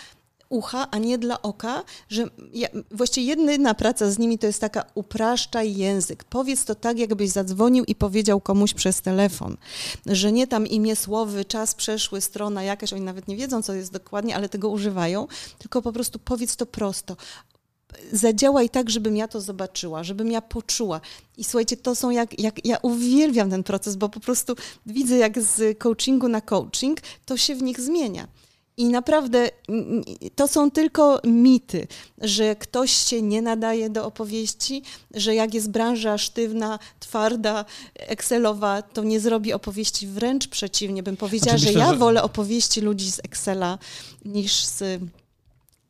ucha, 0.50 0.88
a 0.91 0.98
nie 0.98 1.18
dla 1.18 1.41
oka, 1.41 1.84
że 2.10 2.24
ja, 2.54 2.68
właściwie 2.91 3.28
jedyna 3.28 3.74
praca 3.74 4.12
z 4.12 4.20
nimi 4.20 4.39
to 4.39 4.48
jest 4.48 4.62
taka 4.62 4.86
upraszczaj 4.95 5.76
język. 5.76 6.24
Powiedz 6.24 6.66
to 6.66 6.76
tak, 6.76 7.00
jakbyś 7.00 7.30
zadzwonił 7.30 7.84
i 7.84 7.95
powiedział 7.95 8.41
komuś 8.41 8.74
przez 8.74 9.02
telefon, 9.02 9.58
że 10.06 10.32
nie 10.32 10.48
tam 10.48 10.68
imię 10.68 10.95
słowy, 10.95 11.45
czas 11.45 11.76
przeszły, 11.76 12.22
strona 12.22 12.64
jakaś, 12.64 12.93
oni 12.93 13.02
nawet 13.02 13.28
nie 13.28 13.38
wiedzą, 13.38 13.62
co 13.62 13.74
jest 13.74 13.91
dokładnie, 13.91 14.36
ale 14.36 14.50
tego 14.50 14.70
używają, 14.70 15.28
tylko 15.58 15.82
po 15.82 15.93
prostu 15.93 16.20
powiedz 16.20 16.56
to 16.56 16.66
prosto 16.66 17.16
zadziałaj 18.12 18.70
tak, 18.70 18.89
żebym 18.89 19.18
ja 19.18 19.28
to 19.28 19.41
zobaczyła, 19.41 20.04
żebym 20.04 20.32
ja 20.32 20.41
poczuła. 20.41 21.02
I 21.38 21.43
słuchajcie, 21.43 21.78
to 21.78 21.95
są 21.95 22.10
jak, 22.10 22.39
jak 22.39 22.66
ja 22.66 22.78
uwielbiam 22.82 23.50
ten 23.50 23.64
proces, 23.64 23.95
bo 23.95 24.10
po 24.10 24.20
prostu 24.20 24.56
widzę, 24.86 25.18
jak 25.18 25.41
z 25.41 25.78
coachingu 25.78 26.28
na 26.28 26.41
coaching 26.41 27.00
to 27.26 27.38
się 27.38 27.56
w 27.56 27.64
nich 27.64 27.82
zmienia. 27.82 28.28
I 28.78 28.86
naprawdę 28.86 29.49
to 30.36 30.47
są 30.47 30.71
tylko 30.71 31.21
mity, 31.23 31.88
że 32.17 32.55
ktoś 32.55 32.91
się 32.91 33.21
nie 33.21 33.41
nadaje 33.41 33.89
do 33.89 34.05
opowieści, 34.05 34.84
że 35.13 35.36
jak 35.36 35.53
jest 35.53 35.71
branża 35.71 36.17
sztywna, 36.17 36.80
twarda, 36.99 37.65
Excelowa, 37.95 38.82
to 38.82 39.03
nie 39.03 39.19
zrobi 39.19 39.53
opowieści. 39.53 40.07
Wręcz 40.07 40.47
przeciwnie, 40.47 41.03
bym 41.03 41.17
powiedziała, 41.17 41.57
znaczy, 41.57 41.73
że 41.73 41.80
ja 41.80 41.89
że... 41.89 41.97
wolę 41.97 42.23
opowieści 42.23 42.82
ludzi 42.82 43.11
z 43.11 43.19
Excela 43.19 43.78
niż 44.25 44.65
z, 44.65 45.01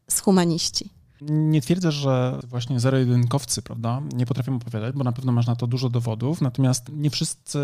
z 0.07 0.19
humaniści. 0.19 0.96
Nie 1.21 1.61
twierdzę, 1.61 1.91
że 1.91 2.39
właśnie 2.47 2.79
zero-jedynkowcy, 2.79 3.61
prawda, 3.61 4.01
nie 4.15 4.25
potrafią 4.25 4.55
opowiadać, 4.55 4.95
bo 4.95 5.03
na 5.03 5.11
pewno 5.11 5.31
masz 5.31 5.47
na 5.47 5.55
to 5.55 5.67
dużo 5.67 5.89
dowodów, 5.89 6.41
natomiast 6.41 6.89
nie 6.93 7.09
wszyscy 7.09 7.59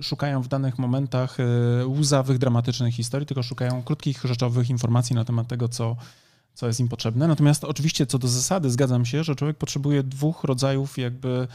szukają 0.00 0.42
w 0.42 0.48
danych 0.48 0.78
momentach 0.78 1.36
e, 1.40 1.86
łzawych, 1.86 2.38
dramatycznych 2.38 2.94
historii, 2.94 3.26
tylko 3.26 3.42
szukają 3.42 3.82
krótkich, 3.82 4.22
rzeczowych 4.24 4.70
informacji 4.70 5.16
na 5.16 5.24
temat 5.24 5.48
tego, 5.48 5.68
co, 5.68 5.96
co 6.54 6.66
jest 6.66 6.80
im 6.80 6.88
potrzebne. 6.88 7.28
Natomiast 7.28 7.64
oczywiście 7.64 8.06
co 8.06 8.18
do 8.18 8.28
zasady 8.28 8.70
zgadzam 8.70 9.06
się, 9.06 9.24
że 9.24 9.34
człowiek 9.34 9.56
potrzebuje 9.56 10.02
dwóch 10.02 10.44
rodzajów 10.44 10.98
jakby 10.98 11.48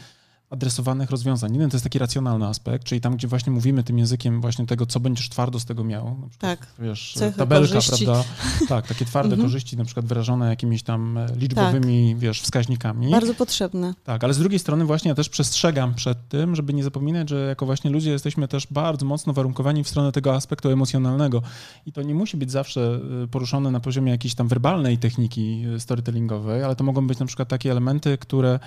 adresowanych 0.54 1.10
rozwiązań. 1.10 1.52
Jeden 1.52 1.70
to 1.70 1.76
jest 1.76 1.84
taki 1.84 1.98
racjonalny 1.98 2.46
aspekt, 2.46 2.84
czyli 2.84 3.00
tam, 3.00 3.16
gdzie 3.16 3.28
właśnie 3.28 3.52
mówimy 3.52 3.82
tym 3.82 3.98
językiem 3.98 4.40
właśnie 4.40 4.66
tego, 4.66 4.86
co 4.86 5.00
będziesz 5.00 5.28
twardo 5.28 5.60
z 5.60 5.64
tego 5.64 5.84
miał. 5.84 6.04
Przykład, 6.30 6.58
tak. 6.58 6.66
Wiesz, 6.78 7.14
Cechy, 7.16 7.38
tabelka, 7.38 7.74
korzyści. 7.74 8.04
prawda? 8.04 8.24
Tak, 8.68 8.86
takie 8.86 9.04
twarde 9.04 9.34
mhm. 9.34 9.48
korzyści, 9.48 9.76
na 9.76 9.84
przykład 9.84 10.06
wyrażone 10.06 10.48
jakimiś 10.48 10.82
tam 10.82 11.18
e, 11.18 11.26
liczbowymi, 11.36 12.10
tak. 12.12 12.18
wiesz, 12.18 12.40
wskaźnikami. 12.42 13.10
Bardzo 13.10 13.34
potrzebne. 13.34 13.94
Tak, 14.04 14.24
ale 14.24 14.34
z 14.34 14.38
drugiej 14.38 14.58
strony 14.58 14.84
właśnie 14.84 15.08
ja 15.08 15.14
też 15.14 15.28
przestrzegam 15.28 15.94
przed 15.94 16.28
tym, 16.28 16.56
żeby 16.56 16.74
nie 16.74 16.84
zapominać, 16.84 17.28
że 17.28 17.46
jako 17.46 17.66
właśnie 17.66 17.90
ludzie 17.90 18.10
jesteśmy 18.10 18.48
też 18.48 18.66
bardzo 18.70 19.06
mocno 19.06 19.32
warunkowani 19.32 19.84
w 19.84 19.88
stronę 19.88 20.12
tego 20.12 20.34
aspektu 20.34 20.70
emocjonalnego. 20.70 21.42
I 21.86 21.92
to 21.92 22.02
nie 22.02 22.14
musi 22.14 22.36
być 22.36 22.50
zawsze 22.50 23.00
e, 23.24 23.28
poruszone 23.28 23.70
na 23.70 23.80
poziomie 23.80 24.12
jakiejś 24.12 24.34
tam 24.34 24.48
werbalnej 24.48 24.98
techniki 24.98 25.64
e, 25.74 25.80
storytellingowej, 25.80 26.62
ale 26.62 26.76
to 26.76 26.84
mogą 26.84 27.06
być 27.06 27.18
na 27.18 27.26
przykład 27.26 27.48
takie 27.48 27.70
elementy, 27.70 28.18
które 28.18 28.58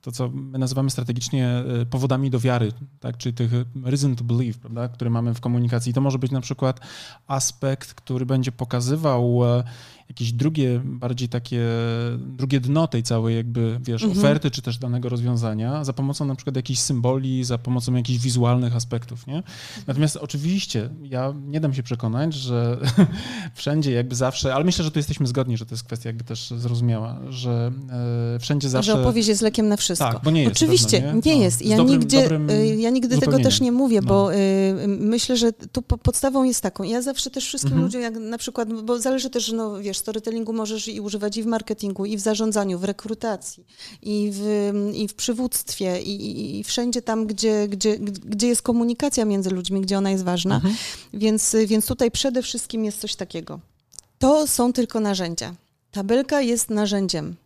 to, 0.00 0.12
co 0.12 0.28
my 0.28 0.58
nazywamy 0.58 0.90
strategicznie 0.90 1.64
powodami 1.90 2.30
do 2.30 2.40
wiary, 2.40 2.72
tak? 3.00 3.16
czyli 3.16 3.34
tych 3.34 3.50
reason 3.84 4.16
to 4.16 4.24
believe, 4.24 4.58
prawda? 4.58 4.88
które 4.88 5.10
mamy 5.10 5.34
w 5.34 5.40
komunikacji. 5.40 5.92
To 5.92 6.00
może 6.00 6.18
być 6.18 6.30
na 6.30 6.40
przykład 6.40 6.80
aspekt, 7.26 7.94
który 7.94 8.26
będzie 8.26 8.52
pokazywał 8.52 9.40
jakieś 10.08 10.32
drugie, 10.32 10.80
bardziej 10.84 11.28
takie, 11.28 11.62
drugie 12.18 12.60
dno 12.60 12.88
tej 12.88 13.02
całej 13.02 13.36
jakby, 13.36 13.80
wiesz, 13.82 14.02
mhm. 14.02 14.18
oferty, 14.18 14.50
czy 14.50 14.62
też 14.62 14.78
danego 14.78 15.08
rozwiązania 15.08 15.84
za 15.84 15.92
pomocą 15.92 16.24
na 16.24 16.34
przykład 16.34 16.56
jakichś 16.56 16.80
symboli, 16.80 17.44
za 17.44 17.58
pomocą 17.58 17.94
jakichś 17.94 18.18
wizualnych 18.18 18.76
aspektów, 18.76 19.26
nie? 19.26 19.42
Natomiast 19.86 20.16
oczywiście 20.16 20.90
ja 21.02 21.34
nie 21.46 21.60
dam 21.60 21.74
się 21.74 21.82
przekonać, 21.82 22.34
że 22.34 22.78
wszędzie 23.54 23.92
jakby 23.92 24.14
zawsze, 24.14 24.54
ale 24.54 24.64
myślę, 24.64 24.84
że 24.84 24.90
tu 24.90 24.98
jesteśmy 24.98 25.26
zgodni, 25.26 25.56
że 25.56 25.66
to 25.66 25.74
jest 25.74 25.84
kwestia 25.84 26.08
jakby 26.08 26.24
też 26.24 26.50
zrozumiała, 26.50 27.20
że 27.28 27.72
e, 28.34 28.38
wszędzie 28.38 28.68
zawsze... 28.68 28.92
Że 28.92 29.00
opowieść 29.00 29.28
jest 29.28 29.42
lekiem 29.42 29.68
na 29.68 29.76
wszystko. 29.76 30.12
Tak, 30.12 30.22
bo 30.24 30.30
nie 30.30 30.42
jest. 30.42 30.56
Oczywiście, 30.56 31.00
pewno, 31.00 31.20
nie? 31.24 31.32
nie 31.32 31.36
no, 31.36 31.42
jest. 31.42 31.62
Ja 31.62 31.76
dobrym, 31.76 32.00
nigdy, 32.00 32.22
dobrym 32.22 32.48
ja 32.78 32.90
nigdy 32.90 33.18
tego 33.18 33.38
też 33.38 33.60
nie 33.60 33.72
mówię, 33.72 34.00
no. 34.00 34.08
bo 34.08 34.34
y, 34.34 34.36
myślę, 34.86 35.36
że 35.36 35.52
tu 35.52 35.82
podstawą 35.82 36.44
jest 36.44 36.60
taką. 36.60 36.82
Ja 36.82 37.02
zawsze 37.02 37.30
też 37.30 37.44
wszystkim 37.44 37.72
mhm. 37.72 37.84
ludziom, 37.84 38.02
jak 38.02 38.14
na 38.14 38.38
przykład, 38.38 38.82
bo 38.82 38.98
zależy 38.98 39.30
też, 39.30 39.52
no 39.52 39.78
wiesz, 39.78 39.97
storytellingu 39.98 40.52
możesz 40.52 40.88
i 40.88 41.00
używać 41.00 41.36
i 41.36 41.42
w 41.42 41.46
marketingu, 41.46 42.06
i 42.06 42.16
w 42.16 42.20
zarządzaniu, 42.20 42.78
w 42.78 42.84
rekrutacji, 42.84 43.66
i 44.02 44.30
w, 44.32 44.72
i 44.94 45.08
w 45.08 45.14
przywództwie, 45.14 46.02
i, 46.02 46.26
i, 46.26 46.58
i 46.58 46.64
wszędzie 46.64 47.02
tam, 47.02 47.26
gdzie, 47.26 47.68
gdzie, 47.68 47.98
gdzie 48.24 48.48
jest 48.48 48.62
komunikacja 48.62 49.24
między 49.24 49.50
ludźmi, 49.50 49.80
gdzie 49.80 49.98
ona 49.98 50.10
jest 50.10 50.24
ważna. 50.24 50.54
Mhm. 50.54 50.74
Więc, 51.14 51.56
więc 51.66 51.86
tutaj 51.86 52.10
przede 52.10 52.42
wszystkim 52.42 52.84
jest 52.84 53.00
coś 53.00 53.16
takiego. 53.16 53.60
To 54.18 54.46
są 54.46 54.72
tylko 54.72 55.00
narzędzia. 55.00 55.54
Tabelka 55.90 56.40
jest 56.40 56.70
narzędziem. 56.70 57.36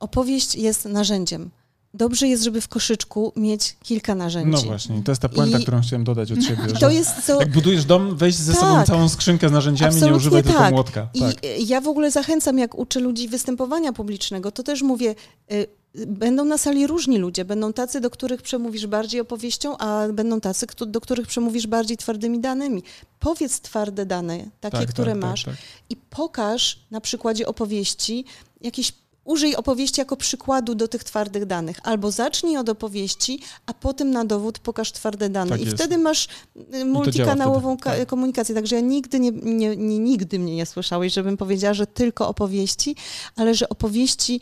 Opowieść 0.00 0.54
jest 0.54 0.84
narzędziem 0.84 1.50
dobrze 1.94 2.28
jest, 2.28 2.44
żeby 2.44 2.60
w 2.60 2.68
koszyczku 2.68 3.32
mieć 3.36 3.76
kilka 3.82 4.14
narzędzi. 4.14 4.50
No 4.50 4.62
właśnie, 4.62 5.02
to 5.02 5.12
jest 5.12 5.22
ta 5.22 5.28
puenta, 5.28 5.58
I... 5.58 5.62
którą 5.62 5.80
chciałem 5.80 6.04
dodać 6.04 6.32
od 6.32 6.44
siebie. 6.44 6.62
To 6.80 6.90
jest 6.90 7.26
co... 7.26 7.40
Jak 7.40 7.50
budujesz 7.50 7.84
dom, 7.84 8.16
weź 8.16 8.34
ze 8.34 8.52
tak, 8.52 8.60
sobą 8.60 8.84
całą 8.84 9.08
skrzynkę 9.08 9.48
z 9.48 9.52
narzędziami, 9.52 10.02
nie 10.02 10.14
używaj 10.14 10.42
tak. 10.42 10.52
tylko 10.52 10.70
młotka. 10.70 11.08
I 11.14 11.20
tak. 11.20 11.34
ja 11.58 11.80
w 11.80 11.88
ogóle 11.88 12.10
zachęcam, 12.10 12.58
jak 12.58 12.74
uczę 12.74 13.00
ludzi 13.00 13.28
występowania 13.28 13.92
publicznego, 13.92 14.52
to 14.52 14.62
też 14.62 14.82
mówię, 14.82 15.14
y, 15.52 15.66
Będą 16.06 16.44
na 16.44 16.58
sali 16.58 16.86
różni 16.86 17.18
ludzie. 17.18 17.44
Będą 17.44 17.72
tacy, 17.72 18.00
do 18.00 18.10
których 18.10 18.42
przemówisz 18.42 18.86
bardziej 18.86 19.20
opowieścią, 19.20 19.78
a 19.78 20.08
będą 20.12 20.40
tacy, 20.40 20.66
do 20.86 21.00
których 21.00 21.26
przemówisz 21.26 21.66
bardziej 21.66 21.96
twardymi 21.96 22.40
danymi. 22.40 22.82
Powiedz 23.20 23.60
twarde 23.60 24.06
dane, 24.06 24.38
takie, 24.60 24.78
tak, 24.78 24.88
które 24.88 25.12
tak, 25.12 25.20
tak 25.20 25.30
masz, 25.30 25.44
tak, 25.44 25.54
i 25.90 25.96
pokaż 25.96 26.78
na 26.90 27.00
przykładzie 27.00 27.46
opowieści 27.46 28.24
jakieś 28.60 28.92
użyj 29.24 29.56
opowieści 29.56 30.00
jako 30.00 30.16
przykładu 30.16 30.74
do 30.74 30.88
tych 30.88 31.04
twardych 31.04 31.46
danych. 31.46 31.76
Albo 31.82 32.10
zacznij 32.10 32.56
od 32.56 32.68
opowieści, 32.68 33.40
a 33.66 33.74
potem 33.74 34.10
na 34.10 34.24
dowód 34.24 34.58
pokaż 34.58 34.92
twarde 34.92 35.28
dane. 35.28 35.50
Tak 35.50 35.60
I 35.60 35.64
jest. 35.64 35.76
wtedy 35.76 35.98
masz 35.98 36.28
y, 36.74 36.84
multikanałową 36.84 37.76
wtedy. 37.76 37.98
Tak. 37.98 38.08
komunikację. 38.08 38.54
Także 38.54 38.76
ja 38.76 38.82
nigdy 38.82 39.20
nie, 39.20 39.30
nie, 39.32 39.76
nie, 39.76 39.98
nigdy 39.98 40.38
mnie 40.38 40.56
nie 40.56 40.66
słyszałeś, 40.66 41.12
żebym 41.12 41.36
powiedziała, 41.36 41.74
że 41.74 41.86
tylko 41.86 42.28
opowieści, 42.28 42.96
ale 43.36 43.54
że 43.54 43.68
opowieści 43.68 44.40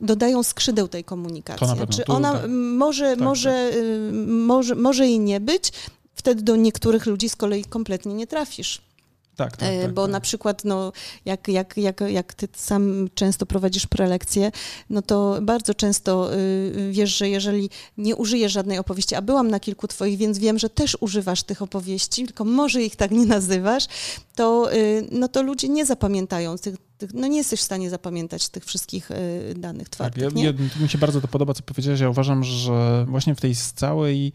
dodają 0.00 0.42
skrzydeł 0.42 0.88
tej 0.88 1.04
komunikacji. 1.04 1.66
Czy 1.66 1.74
znaczy 1.74 2.04
ona 2.04 2.32
tak. 2.32 2.50
może, 2.50 3.10
tak, 3.10 3.24
może, 3.24 3.70
tak. 3.70 3.78
Y, 3.78 4.12
może, 4.26 4.74
może 4.74 5.06
jej 5.06 5.20
nie 5.20 5.40
być, 5.40 5.72
wtedy 6.14 6.42
do 6.42 6.56
niektórych 6.56 7.06
ludzi 7.06 7.28
z 7.28 7.36
kolei 7.36 7.64
kompletnie 7.64 8.14
nie 8.14 8.26
trafisz. 8.26 8.80
Tak, 9.36 9.56
tak, 9.56 9.68
e, 9.68 9.82
tak, 9.82 9.92
Bo 9.92 10.02
tak. 10.02 10.12
na 10.12 10.20
przykład, 10.20 10.64
no, 10.64 10.92
jak, 11.24 11.48
jak, 11.48 11.76
jak, 11.76 12.00
jak 12.00 12.34
ty 12.34 12.48
sam 12.52 13.08
często 13.14 13.46
prowadzisz 13.46 13.86
prelekcje, 13.86 14.52
no 14.90 15.02
to 15.02 15.38
bardzo 15.42 15.74
często 15.74 16.34
y, 16.34 16.90
wiesz, 16.92 17.16
że 17.16 17.28
jeżeli 17.28 17.70
nie 17.98 18.16
użyjesz 18.16 18.52
żadnej 18.52 18.78
opowieści, 18.78 19.14
a 19.14 19.22
byłam 19.22 19.50
na 19.50 19.60
kilku 19.60 19.88
twoich, 19.88 20.18
więc 20.18 20.38
wiem, 20.38 20.58
że 20.58 20.70
też 20.70 20.96
używasz 21.00 21.42
tych 21.42 21.62
opowieści, 21.62 22.26
tylko 22.26 22.44
może 22.44 22.82
ich 22.82 22.96
tak 22.96 23.10
nie 23.10 23.26
nazywasz, 23.26 23.86
to, 24.34 24.74
y, 24.74 25.08
no 25.10 25.28
to 25.28 25.42
ludzie 25.42 25.68
nie 25.68 25.86
zapamiętają 25.86 26.58
tych, 26.58 26.76
tych, 26.98 27.14
no 27.14 27.26
nie 27.26 27.38
jesteś 27.38 27.60
w 27.60 27.62
stanie 27.62 27.90
zapamiętać 27.90 28.48
tych 28.48 28.64
wszystkich 28.64 29.10
y, 29.10 29.54
danych 29.56 29.88
twardych, 29.88 30.24
tak, 30.24 30.36
ja, 30.36 30.44
ja, 30.44 30.82
mi 30.82 30.88
się 30.88 30.98
bardzo 30.98 31.20
to 31.20 31.28
podoba, 31.28 31.54
co 31.54 31.62
powiedziałeś. 31.62 32.00
Ja 32.00 32.08
uważam, 32.08 32.44
że 32.44 33.04
właśnie 33.08 33.34
w 33.34 33.40
tej 33.40 33.54
całej 33.54 34.32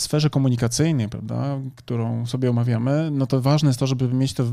sferze 0.00 0.30
komunikacyjnej, 0.30 1.08
prawda, 1.08 1.58
którą 1.76 2.26
sobie 2.26 2.50
omawiamy, 2.50 3.10
no 3.12 3.26
to 3.26 3.40
ważne 3.40 3.68
jest 3.68 3.80
to, 3.80 3.86
żeby 3.86 4.14
mieć 4.14 4.34
to, 4.34 4.44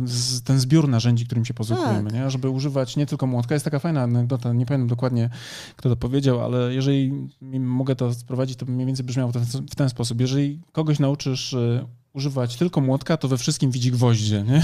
ten 0.44 0.60
zbiór 0.60 0.90
narzędzi, 0.90 1.26
którym 1.26 1.46
się 1.46 1.54
posługujemy, 1.54 2.12
tak. 2.12 2.14
nie? 2.14 2.30
żeby 2.30 2.50
używać 2.50 2.96
nie 2.96 3.06
tylko 3.06 3.28
młotka. 3.28 3.56
Jest 3.56 3.66
taka 3.66 3.80
fajna 3.80 4.02
anegdota, 4.02 4.54
nie 4.54 4.66
pamiętam 4.66 4.88
dokładnie, 4.88 5.30
kto 5.76 5.90
to 5.90 5.96
powiedział, 5.96 6.42
ale 6.42 6.74
jeżeli 6.74 7.30
mogę 7.60 7.96
to 7.96 8.14
sprowadzić, 8.14 8.58
to 8.58 8.66
mniej 8.66 8.88
więcej 8.88 9.06
brzmiało 9.06 9.32
to 9.32 9.40
w 9.72 9.76
ten 9.76 9.90
sposób. 9.90 10.22
Jeżeli 10.22 10.62
kogoś 10.72 11.00
nauczysz 11.00 11.54
y, 11.54 11.86
używać 12.18 12.56
tylko 12.56 12.82
młotka, 12.82 13.18
to 13.18 13.28
we 13.28 13.38
wszystkim 13.38 13.72
widzi 13.72 13.92
gwoździe. 13.92 14.44
Nie? 14.44 14.62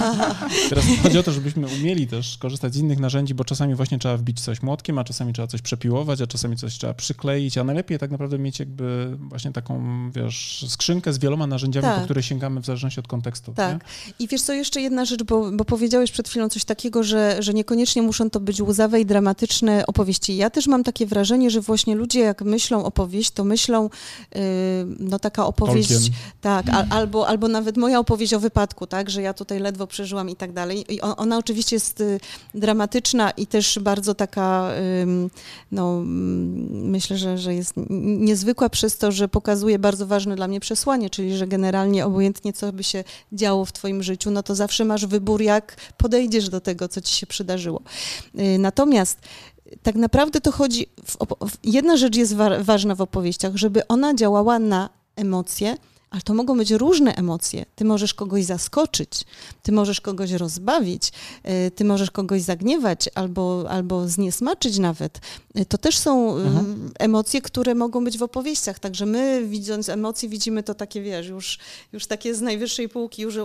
Teraz 0.70 0.84
chodzi 1.02 1.18
o 1.18 1.22
to, 1.22 1.32
żebyśmy 1.32 1.66
umieli 1.66 2.06
też 2.06 2.38
korzystać 2.38 2.74
z 2.74 2.76
innych 2.76 2.98
narzędzi, 2.98 3.34
bo 3.34 3.44
czasami 3.44 3.74
właśnie 3.74 3.98
trzeba 3.98 4.16
wbić 4.16 4.40
coś 4.40 4.62
młotkiem, 4.62 4.98
a 4.98 5.04
czasami 5.04 5.32
trzeba 5.32 5.48
coś 5.48 5.62
przepiłować, 5.62 6.20
a 6.20 6.26
czasami 6.26 6.56
coś 6.56 6.78
trzeba 6.78 6.94
przykleić, 6.94 7.58
a 7.58 7.64
najlepiej 7.64 7.98
tak 7.98 8.10
naprawdę 8.10 8.38
mieć 8.38 8.58
jakby 8.58 9.16
właśnie 9.20 9.52
taką, 9.52 9.82
wiesz, 10.10 10.64
skrzynkę 10.68 11.12
z 11.12 11.18
wieloma 11.18 11.46
narzędziami, 11.46 11.84
tak. 11.84 11.98
po 11.98 12.04
które 12.04 12.22
sięgamy 12.22 12.60
w 12.60 12.66
zależności 12.66 13.00
od 13.00 13.08
kontekstu. 13.08 13.52
Tak. 13.52 13.72
Nie? 13.72 14.12
I 14.18 14.28
wiesz 14.28 14.42
co, 14.42 14.52
jeszcze 14.52 14.80
jedna 14.80 15.04
rzecz, 15.04 15.22
bo, 15.22 15.50
bo 15.52 15.64
powiedziałeś 15.64 16.12
przed 16.12 16.28
chwilą 16.28 16.48
coś 16.48 16.64
takiego, 16.64 17.02
że, 17.02 17.36
że 17.42 17.54
niekoniecznie 17.54 18.02
muszą 18.02 18.30
to 18.30 18.40
być 18.40 18.60
łzawe 18.60 19.00
i 19.00 19.06
dramatyczne 19.06 19.86
opowieści. 19.86 20.36
Ja 20.36 20.50
też 20.50 20.66
mam 20.66 20.84
takie 20.84 21.06
wrażenie, 21.06 21.50
że 21.50 21.60
właśnie 21.60 21.94
ludzie 21.94 22.20
jak 22.20 22.42
myślą 22.42 22.84
opowieść, 22.84 23.30
to 23.30 23.44
myślą, 23.44 23.90
yy, 24.34 24.40
no 24.98 25.18
taka 25.18 25.46
opowieść, 25.46 25.88
Tolkien. 25.88 26.12
tak, 26.40 26.81
albo, 26.90 27.28
albo 27.28 27.48
nawet 27.48 27.76
moja 27.76 27.98
opowieść 27.98 28.34
o 28.34 28.40
wypadku, 28.40 28.86
tak, 28.86 29.10
że 29.10 29.22
ja 29.22 29.34
tutaj 29.34 29.60
ledwo 29.60 29.86
przeżyłam 29.86 30.30
i 30.30 30.36
tak 30.36 30.52
dalej. 30.52 30.94
I 30.94 31.00
ona 31.00 31.38
oczywiście 31.38 31.76
jest 31.76 32.00
y, 32.00 32.20
dramatyczna 32.54 33.30
i 33.30 33.46
też 33.46 33.78
bardzo 33.78 34.14
taka, 34.14 34.70
no 35.72 36.02
myślę, 36.70 37.18
że, 37.18 37.38
że 37.38 37.54
jest 37.54 37.74
niezwykła 38.00 38.68
przez 38.68 38.98
to, 38.98 39.12
że 39.12 39.28
pokazuje 39.28 39.78
bardzo 39.78 40.06
ważne 40.06 40.36
dla 40.36 40.48
mnie 40.48 40.60
przesłanie, 40.60 41.10
czyli 41.10 41.36
że 41.36 41.46
generalnie 41.46 42.06
obojętnie 42.06 42.52
co 42.52 42.72
by 42.72 42.84
się 42.84 43.04
działo 43.32 43.64
w 43.64 43.72
twoim 43.72 44.02
życiu, 44.02 44.30
no 44.30 44.42
to 44.42 44.54
zawsze 44.54 44.84
masz 44.84 45.06
wybór, 45.06 45.42
jak 45.42 45.76
podejdziesz 45.96 46.48
do 46.48 46.60
tego, 46.60 46.88
co 46.88 47.00
ci 47.00 47.16
się 47.16 47.26
przydarzyło. 47.26 47.82
Y, 48.38 48.58
natomiast 48.58 49.18
tak 49.82 49.94
naprawdę 49.94 50.40
to 50.40 50.52
chodzi, 50.52 50.86
w, 51.04 51.16
w, 51.50 51.56
jedna 51.64 51.96
rzecz 51.96 52.16
jest 52.16 52.34
wa 52.34 52.62
ważna 52.62 52.94
w 52.94 53.00
opowieściach, 53.00 53.56
żeby 53.56 53.88
ona 53.88 54.14
działała 54.14 54.58
na 54.58 54.90
emocje, 55.16 55.76
ale 56.12 56.22
to 56.22 56.34
mogą 56.34 56.56
być 56.56 56.70
różne 56.70 57.14
emocje. 57.14 57.64
Ty 57.74 57.84
możesz 57.84 58.14
kogoś 58.14 58.44
zaskoczyć, 58.44 59.24
ty 59.62 59.72
możesz 59.72 60.00
kogoś 60.00 60.32
rozbawić, 60.32 61.12
y, 61.66 61.70
ty 61.70 61.84
możesz 61.84 62.10
kogoś 62.10 62.42
zagniewać 62.42 63.08
albo, 63.14 63.64
albo 63.70 64.08
zniesmaczyć 64.08 64.78
nawet. 64.78 65.20
Y, 65.58 65.64
to 65.64 65.78
też 65.78 65.98
są 65.98 66.38
y, 66.38 66.42
mhm. 66.42 66.90
emocje, 66.98 67.42
które 67.42 67.74
mogą 67.74 68.04
być 68.04 68.18
w 68.18 68.22
opowieściach. 68.22 68.78
Także 68.78 69.06
my, 69.06 69.46
widząc 69.46 69.88
emocje, 69.88 70.28
widzimy 70.28 70.62
to 70.62 70.74
takie, 70.74 71.02
wiesz, 71.02 71.26
już, 71.28 71.58
już 71.92 72.06
takie 72.06 72.34
z 72.34 72.40
najwyższej 72.40 72.88
półki, 72.88 73.22
już 73.22 73.38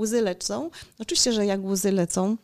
łzy 0.00 0.20
lecą. 0.22 0.70
Oczywiście, 0.98 1.32
że 1.32 1.46
jak 1.46 1.64
łzy 1.64 1.92
lecą, 1.92 2.36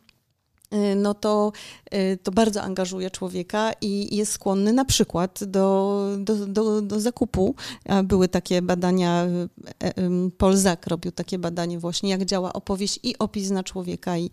no 0.95 1.13
to, 1.13 1.51
y, 1.93 2.17
to 2.23 2.31
bardzo 2.31 2.61
angażuje 2.61 3.11
człowieka 3.11 3.71
i 3.81 4.15
jest 4.15 4.31
skłonny 4.31 4.73
na 4.73 4.85
przykład 4.85 5.43
do, 5.43 6.05
do, 6.17 6.35
do, 6.35 6.81
do 6.81 6.99
zakupu. 6.99 7.55
Były 8.03 8.27
takie 8.27 8.61
badania, 8.61 9.25
y, 9.25 10.31
Polzak 10.37 10.87
robił 10.87 11.11
takie 11.11 11.39
badanie 11.39 11.79
właśnie, 11.79 12.09
jak 12.09 12.25
działa 12.25 12.53
opowieść 12.53 12.99
i 13.03 13.17
opis 13.17 13.49
na 13.49 13.63
człowieka 13.63 14.17
i 14.17 14.29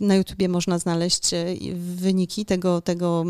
na 0.00 0.14
YouTubie 0.14 0.48
można 0.48 0.78
znaleźć 0.78 1.30
wyniki 1.74 2.44
tego, 2.44 2.80
tego 2.80 3.24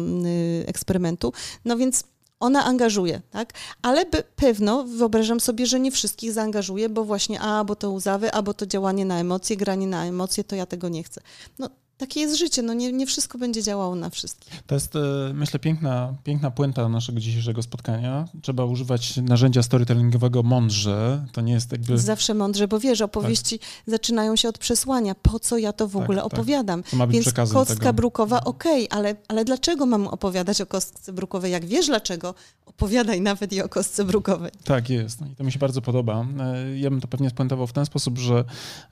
eksperymentu. 0.66 1.32
No 1.64 1.76
więc 1.76 2.04
ona 2.40 2.64
angażuje, 2.64 3.22
tak? 3.30 3.52
Ale 3.82 4.06
pewno 4.36 4.84
wyobrażam 4.84 5.40
sobie, 5.40 5.66
że 5.66 5.80
nie 5.80 5.90
wszystkich 5.90 6.32
zaangażuje, 6.32 6.88
bo 6.88 7.04
właśnie 7.04 7.40
a, 7.40 7.64
bo 7.64 7.76
to 7.76 7.90
łzawy, 7.90 8.32
a, 8.32 8.42
bo 8.42 8.54
to 8.54 8.66
działanie 8.66 9.04
na 9.04 9.20
emocje, 9.20 9.56
granie 9.56 9.86
na 9.86 10.04
emocje, 10.04 10.44
to 10.44 10.56
ja 10.56 10.66
tego 10.66 10.88
nie 10.88 11.02
chcę. 11.02 11.20
No 11.58 11.68
takie 11.98 12.20
jest 12.20 12.36
życie, 12.36 12.62
no 12.62 12.74
nie, 12.74 12.92
nie 12.92 13.06
wszystko 13.06 13.38
będzie 13.38 13.62
działało 13.62 13.94
na 13.94 14.10
wszystkich. 14.10 14.62
To 14.66 14.74
jest, 14.74 14.96
e, 14.96 15.00
myślę, 15.34 15.60
piękna, 15.60 16.14
piękna 16.24 16.50
puenta 16.50 16.88
naszego 16.88 17.20
dzisiejszego 17.20 17.62
spotkania. 17.62 18.28
Trzeba 18.42 18.64
używać 18.64 19.16
narzędzia 19.16 19.62
storytellingowego 19.62 20.42
mądrze. 20.42 21.26
To 21.32 21.40
nie 21.40 21.52
jest 21.52 21.72
jakby... 21.72 21.98
Zawsze 21.98 22.34
mądrze, 22.34 22.68
bo 22.68 22.80
wiesz, 22.80 23.00
opowieści 23.00 23.58
tak. 23.58 23.68
zaczynają 23.86 24.36
się 24.36 24.48
od 24.48 24.58
przesłania. 24.58 25.14
Po 25.14 25.40
co 25.40 25.58
ja 25.58 25.72
to 25.72 25.88
w 25.88 25.92
tak, 25.92 26.02
ogóle 26.02 26.22
tak. 26.22 26.32
opowiadam? 26.32 26.82
To 26.82 26.96
ma 26.96 27.06
być 27.06 27.14
Więc 27.14 27.32
kostka 27.32 27.74
tego. 27.74 27.92
brukowa, 27.92 28.44
okej, 28.44 28.88
okay, 28.88 28.98
ale, 28.98 29.16
ale 29.28 29.44
dlaczego 29.44 29.86
mam 29.86 30.06
opowiadać 30.06 30.60
o 30.60 30.66
kostce 30.66 31.12
brukowej? 31.12 31.52
Jak 31.52 31.66
wiesz 31.66 31.86
dlaczego, 31.86 32.34
opowiadaj 32.66 33.20
nawet 33.20 33.52
i 33.52 33.62
o 33.62 33.68
kostce 33.68 34.04
brukowej. 34.04 34.50
Tak 34.64 34.90
jest. 34.90 35.20
No 35.20 35.26
I 35.26 35.34
to 35.34 35.44
mi 35.44 35.52
się 35.52 35.58
bardzo 35.58 35.82
podoba. 35.82 36.26
E, 36.40 36.78
ja 36.78 36.90
bym 36.90 37.00
to 37.00 37.08
pewnie 37.08 37.30
spuentował 37.30 37.66
w 37.66 37.72
ten 37.72 37.86
sposób, 37.86 38.18
że 38.18 38.44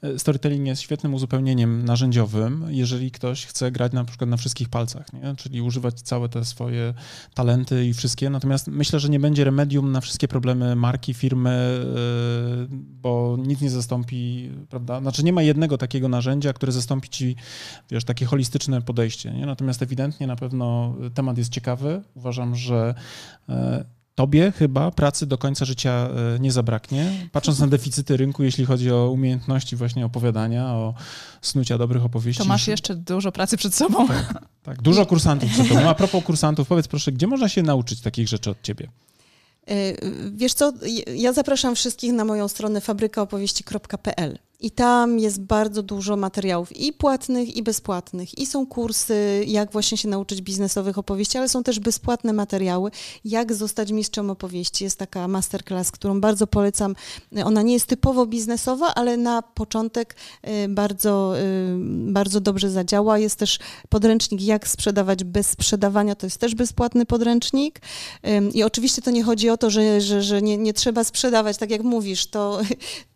e, 0.03 0.19
storytelling 0.19 0.67
jest 0.67 0.83
świetnym 0.83 1.15
uzupełnieniem 1.15 1.85
narzędziowym, 1.85 2.67
jeżeli 2.69 2.95
jeżeli 2.97 3.11
ktoś 3.11 3.47
chce 3.47 3.72
grać 3.72 3.92
na 3.92 4.05
przykład 4.05 4.30
na 4.30 4.36
wszystkich 4.36 4.68
palcach, 4.68 5.12
nie? 5.12 5.34
czyli 5.36 5.62
używać 5.62 6.01
całe 6.01 6.28
te 6.28 6.44
swoje 6.44 6.94
talenty 7.34 7.86
i 7.86 7.94
wszystkie. 7.94 8.30
Natomiast 8.30 8.68
myślę, 8.68 9.01
że 9.01 9.09
nie 9.09 9.20
będzie 9.20 9.44
remedium 9.44 9.92
na 9.92 10.01
wszystkie 10.01 10.28
problemy 10.28 10.76
marki, 10.76 11.14
firmy, 11.14 11.84
yy, 12.70 12.78
bo 13.03 13.36
nic 13.47 13.61
nie 13.61 13.70
zastąpi, 13.70 14.51
prawda? 14.70 15.01
Znaczy 15.01 15.24
nie 15.24 15.32
ma 15.32 15.42
jednego 15.42 15.78
takiego 15.78 16.09
narzędzia, 16.09 16.53
które 16.53 16.72
zastąpi 16.72 17.09
ci, 17.09 17.36
wiesz, 17.90 18.05
takie 18.05 18.26
holistyczne 18.26 18.82
podejście. 18.82 19.32
Nie? 19.32 19.47
Natomiast 19.47 19.82
ewidentnie 19.82 20.26
na 20.26 20.36
pewno 20.36 20.94
temat 21.14 21.38
jest 21.38 21.51
ciekawy. 21.51 22.03
Uważam, 22.14 22.57
że 22.57 22.94
yy, 23.49 23.57
Tobie 24.17 24.53
chyba 24.53 24.91
pracy 24.91 25.27
do 25.27 25.39
końca 25.39 25.64
życia 25.64 26.09
e, 26.35 26.39
nie 26.39 26.53
zabraknie, 26.53 27.29
patrząc 27.33 27.59
na 27.59 27.67
deficyty 27.67 28.17
rynku, 28.17 28.43
jeśli 28.43 28.64
chodzi 28.64 28.91
o 28.91 29.11
umiejętności 29.11 29.77
właśnie 29.77 30.07
opowiadania, 30.07 30.67
o 30.67 30.95
snucia 31.43 31.79
dobrych 31.79 32.05
opowieści. 32.05 32.43
To 32.43 32.49
masz 32.49 32.69
jeszcze 32.69 32.95
dużo 32.95 33.33
pracy 33.33 33.57
przed 33.57 33.75
sobą. 33.75 34.09
Tak, 34.09 34.43
tak 34.62 34.83
dużo 34.83 35.07
kursantów 35.07 35.51
przed 35.51 35.69
tobą. 35.69 35.89
A 35.89 35.95
propos 35.95 36.25
kursantów, 36.25 36.69
powiedz 36.69 36.89
proszę, 36.89 37.12
gdzie 37.12 37.27
można 37.27 37.49
się 37.49 37.62
nauczyć 37.62 38.01
takich 38.01 38.29
rzeczy 38.29 38.51
od 38.51 38.62
ciebie? 38.62 38.89
E, 39.67 39.75
wiesz 40.33 40.55
co, 40.55 40.73
ja 41.14 41.33
zapraszam 41.33 41.75
wszystkich 41.75 42.12
na 42.12 42.25
moją 42.25 42.49
stronę 42.49 42.81
fabrykaopowieści.pl. 42.81 44.39
I 44.61 44.71
tam 44.71 45.19
jest 45.19 45.41
bardzo 45.41 45.83
dużo 45.83 46.17
materiałów 46.17 46.77
i 46.77 46.93
płatnych, 46.93 47.57
i 47.57 47.63
bezpłatnych. 47.63 48.39
I 48.39 48.47
są 48.47 48.67
kursy, 48.67 49.45
jak 49.47 49.73
właśnie 49.73 49.99
się 49.99 50.09
nauczyć 50.09 50.43
biznesowych 50.43 50.99
opowieści, 50.99 51.39
ale 51.39 51.49
są 51.49 51.63
też 51.63 51.81
bezpłatne 51.81 52.33
materiały, 52.33 52.91
jak 53.25 53.55
zostać 53.55 53.91
mistrzem 53.93 54.31
opowieści. 54.31 54.85
Jest 54.85 54.99
taka 54.99 55.29
masterclass, 55.29 55.91
którą 55.91 56.21
bardzo 56.21 56.47
polecam. 56.47 56.95
Ona 57.45 57.63
nie 57.63 57.73
jest 57.73 57.87
typowo 57.87 58.27
biznesowa, 58.27 58.95
ale 58.95 59.17
na 59.17 59.43
początek 59.43 60.17
y, 60.65 60.69
bardzo, 60.69 61.41
y, 61.41 61.77
bardzo 62.13 62.41
dobrze 62.41 62.71
zadziała. 62.71 63.19
Jest 63.19 63.37
też 63.37 63.59
podręcznik, 63.89 64.43
jak 64.43 64.69
sprzedawać 64.69 65.25
bez 65.25 65.51
sprzedawania. 65.51 66.15
To 66.15 66.27
jest 66.27 66.39
też 66.39 66.55
bezpłatny 66.55 67.07
podręcznik. 67.07 67.81
I 68.55 68.63
oczywiście 68.63 69.03
to 69.03 69.11
nie 69.11 69.23
chodzi 69.23 69.51
o 69.51 69.57
to, 69.57 69.71
że, 69.71 70.01
że, 70.01 70.23
że 70.23 70.43
nie, 70.43 70.57
nie 70.59 70.73
trzeba 70.73 71.05
sprzedawać, 71.05 71.57
tak 71.57 71.71
jak 71.71 71.83
mówisz. 71.83 72.27
To, 72.27 72.61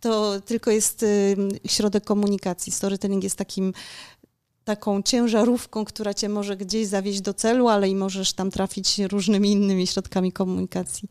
to 0.00 0.40
tylko 0.40 0.70
jest 0.70 1.02
y, 1.02 1.29
środek 1.66 2.04
komunikacji. 2.04 2.72
Storytelling 2.72 3.24
jest 3.24 3.36
takim 3.36 3.72
taką 4.64 5.02
ciężarówką, 5.02 5.84
która 5.84 6.14
cię 6.14 6.28
może 6.28 6.56
gdzieś 6.56 6.86
zawieźć 6.86 7.20
do 7.20 7.34
celu, 7.34 7.68
ale 7.68 7.88
i 7.88 7.94
możesz 7.94 8.32
tam 8.32 8.50
trafić 8.50 8.98
różnymi 8.98 9.52
innymi 9.52 9.86
środkami 9.86 10.32
komunikacji. 10.32 11.08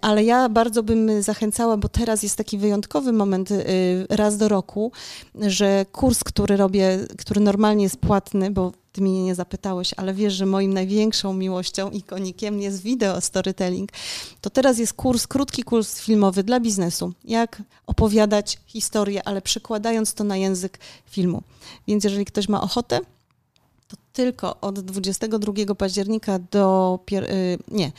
Ale 0.00 0.24
ja 0.24 0.48
bardzo 0.48 0.82
bym 0.82 1.22
zachęcała, 1.22 1.76
bo 1.76 1.88
teraz 1.88 2.22
jest 2.22 2.36
taki 2.36 2.58
wyjątkowy 2.58 3.12
moment 3.12 3.50
y, 3.50 3.64
raz 4.10 4.36
do 4.36 4.48
roku, 4.48 4.92
że 5.34 5.86
kurs, 5.92 6.24
który 6.24 6.56
robię, 6.56 6.98
który 7.18 7.40
normalnie 7.40 7.82
jest 7.82 7.96
płatny, 7.96 8.50
bo 8.50 8.72
ty 8.98 9.02
mnie 9.02 9.24
nie 9.24 9.34
zapytałeś, 9.34 9.94
ale 9.96 10.14
wiesz, 10.14 10.34
że 10.34 10.46
moim 10.46 10.74
największą 10.74 11.32
miłością 11.32 11.90
i 11.90 12.02
konikiem 12.02 12.60
jest 12.60 12.82
wideo 12.82 13.20
storytelling. 13.20 13.92
To 14.40 14.50
teraz 14.50 14.78
jest 14.78 14.92
kurs, 14.92 15.26
krótki 15.26 15.62
kurs 15.62 16.00
filmowy 16.00 16.42
dla 16.42 16.60
biznesu. 16.60 17.12
Jak 17.24 17.62
opowiadać 17.86 18.58
historię, 18.66 19.28
ale 19.28 19.42
przekładając 19.42 20.14
to 20.14 20.24
na 20.24 20.36
język 20.36 20.78
filmu. 21.06 21.42
Więc 21.88 22.04
jeżeli 22.04 22.24
ktoś 22.24 22.48
ma 22.48 22.60
ochotę, 22.60 23.00
to 23.88 23.96
tylko 24.12 24.60
od 24.60 24.80
22 24.80 25.74
października 25.74 26.38
do. 26.38 26.98
Y, 27.12 27.58
nie, 27.68 27.92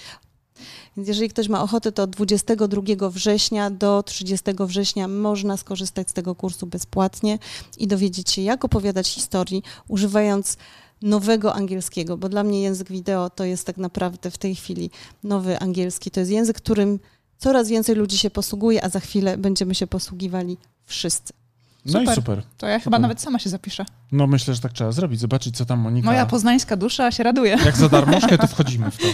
więc 0.98 1.08
jeżeli 1.08 1.30
ktoś 1.30 1.50
ma 1.50 1.62
ochotę, 1.64 1.92
to 1.92 2.04
od 2.04 2.10
22 2.10 3.10
września 3.10 3.70
do 3.70 4.04
30 4.04 4.46
września 4.60 5.08
można 5.08 5.58
skorzystać 5.58 6.10
z 6.10 6.14
tego 6.14 6.36
kursu 6.36 6.68
bezpłatnie 6.68 7.40
i 7.78 7.88
dowiedzieć 7.88 8.32
się, 8.32 8.42
jak 8.42 8.66
opowiadać 8.66 9.08
historii, 9.08 9.64
używając 9.88 10.58
nowego 11.02 11.54
angielskiego, 11.54 12.18
bo 12.18 12.30
dla 12.30 12.44
mnie 12.44 12.62
język 12.62 12.92
wideo 12.92 13.30
to 13.30 13.44
jest 13.44 13.66
tak 13.66 13.78
naprawdę 13.78 14.32
w 14.32 14.38
tej 14.38 14.56
chwili 14.56 14.90
nowy 15.24 15.60
angielski. 15.60 16.12
To 16.12 16.20
jest 16.20 16.32
język, 16.32 16.58
którym 16.58 17.00
coraz 17.38 17.70
więcej 17.70 17.96
ludzi 17.96 18.18
się 18.18 18.30
posługuje, 18.30 18.84
a 18.84 18.90
za 18.90 19.00
chwilę 19.00 19.38
będziemy 19.38 19.76
się 19.76 19.88
posługiwali 19.88 20.58
wszyscy. 20.86 21.39
No 21.86 22.02
i 22.02 22.16
super. 22.16 22.44
To 22.58 22.68
ja 22.68 22.80
chyba 22.80 23.00
nawet 23.00 23.22
sama 23.22 23.40
się 23.40 23.50
zapiszę. 23.50 23.86
No 24.12 24.28
myślę, 24.28 24.56
że 24.56 24.62
tak 24.62 24.74
trzeba 24.74 24.92
zrobić, 24.92 25.20
zobaczyć 25.20 25.58
co 25.58 25.66
tam 25.66 25.80
Monika... 25.80 26.06
Moja 26.06 26.26
poznańska 26.26 26.76
dusza 26.76 27.12
się 27.12 27.24
raduje. 27.24 27.58
Jak 27.66 27.78
za 27.78 27.90
darmożkę, 27.90 28.38
to 28.38 28.48
wchodzimy 28.48 28.92
w 28.92 28.98
to. 28.98 29.08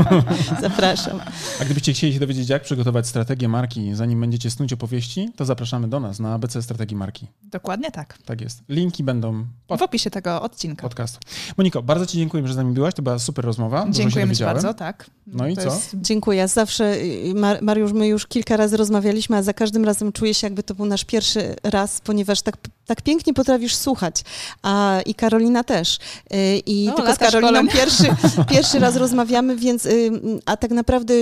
Zapraszam. 0.68 1.20
A 1.60 1.64
gdybyście 1.64 1.92
chcieli 1.92 2.12
się 2.12 2.20
dowiedzieć, 2.20 2.48
jak 2.48 2.62
przygotować 2.62 3.06
strategię 3.06 3.48
marki, 3.48 3.94
zanim 3.94 4.20
będziecie 4.20 4.50
snuć 4.50 4.72
opowieści, 4.72 5.30
to 5.36 5.44
zapraszamy 5.44 5.88
do 5.88 6.00
nas 6.00 6.20
na 6.20 6.34
ABC 6.34 6.62
Strategii 6.62 6.96
Marki. 6.96 7.26
Dokładnie 7.42 7.90
tak. 7.90 8.18
Tak 8.24 8.40
jest. 8.40 8.62
Linki 8.68 9.04
będą 9.04 9.46
pod... 9.66 9.80
w 9.80 9.82
opisie 9.82 10.10
tego 10.10 10.42
odcinka. 10.42 10.82
Podcastu. 10.82 11.18
Moniko, 11.56 11.82
bardzo 11.82 12.06
Ci 12.06 12.18
dziękuję, 12.18 12.48
że 12.48 12.54
z 12.54 12.56
nami 12.56 12.74
byłaś. 12.74 12.94
To 12.94 13.02
była 13.02 13.18
super 13.18 13.44
rozmowa. 13.44 13.86
Dziękujemy 13.90 14.36
Ci 14.36 14.44
bardzo, 14.44 14.74
tak. 14.74 15.10
No 15.26 15.48
i 15.48 15.56
to 15.56 15.62
co? 15.62 15.74
Jest... 15.74 15.96
Dziękuję. 16.00 16.48
Zawsze, 16.48 16.94
y, 16.94 17.34
Mariusz, 17.62 17.92
my 17.92 18.08
już 18.08 18.26
kilka 18.26 18.56
razy 18.56 18.76
rozmawialiśmy, 18.76 19.36
a 19.36 19.42
za 19.42 19.52
każdym 19.52 19.84
razem 19.84 20.12
czuję 20.12 20.34
się, 20.34 20.46
jakby 20.46 20.62
to 20.62 20.74
był 20.74 20.86
nasz 20.86 21.04
pierwszy 21.04 21.56
raz, 21.62 22.00
ponieważ 22.08 22.42
tak, 22.42 22.56
tak 22.86 23.02
pięknie 23.02 23.34
potrafisz 23.34 23.74
słuchać. 23.74 24.24
A, 24.62 25.00
I 25.06 25.14
Karolina 25.14 25.64
też. 25.64 25.98
Y, 26.34 26.58
I 26.66 26.86
no, 26.86 26.92
tylko 26.92 27.14
z 27.14 27.18
Karoliną 27.18 27.68
pierwszy, 27.68 28.04
pierwszy 28.54 28.78
raz 28.78 28.96
rozmawiamy, 28.96 29.56
więc 29.56 29.86
y, 29.86 30.10
a 30.46 30.56
tak 30.56 30.70
naprawdę 30.70 31.14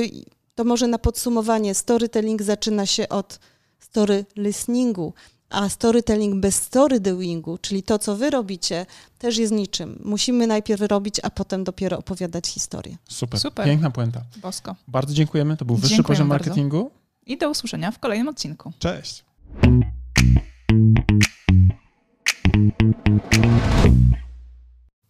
to 0.55 0.65
może 0.65 0.87
na 0.87 0.99
podsumowanie 0.99 1.75
storytelling 1.75 2.43
zaczyna 2.43 2.87
się 2.87 3.09
od 3.09 3.39
story 3.79 4.25
listeningu, 4.37 5.13
a 5.51 5.69
storytelling 5.69 6.41
bez 6.41 6.55
storydoingu, 6.55 7.59
czyli 7.59 7.83
to, 7.83 7.99
co 7.99 8.17
wy 8.17 8.31
robicie, 8.31 8.87
też 9.19 9.37
jest 9.37 9.53
niczym. 9.53 9.99
Musimy 10.05 10.47
najpierw 10.47 10.81
robić, 10.83 11.21
a 11.23 11.31
potem 11.31 11.65
dopiero 11.65 11.99
opowiadać 11.99 12.47
historię. 12.49 12.97
Super. 13.09 13.41
Super. 13.41 13.67
Piękna 13.67 13.91
puenta. 13.91 14.21
Bosko. 14.43 14.77
Bardzo 14.89 15.15
dziękujemy. 15.15 15.57
To 15.57 15.65
był 15.65 15.77
wyższy 15.77 15.97
Dziękujemy 15.97 16.17
poziom 16.17 16.29
marketingu. 16.29 16.83
Bardzo. 16.83 16.97
I 17.27 17.39
do 17.39 17.51
usłyszenia 17.51 17.91
w 17.91 17.99
kolejnym 17.99 18.29
odcinku. 18.29 18.73
Cześć. 18.79 19.25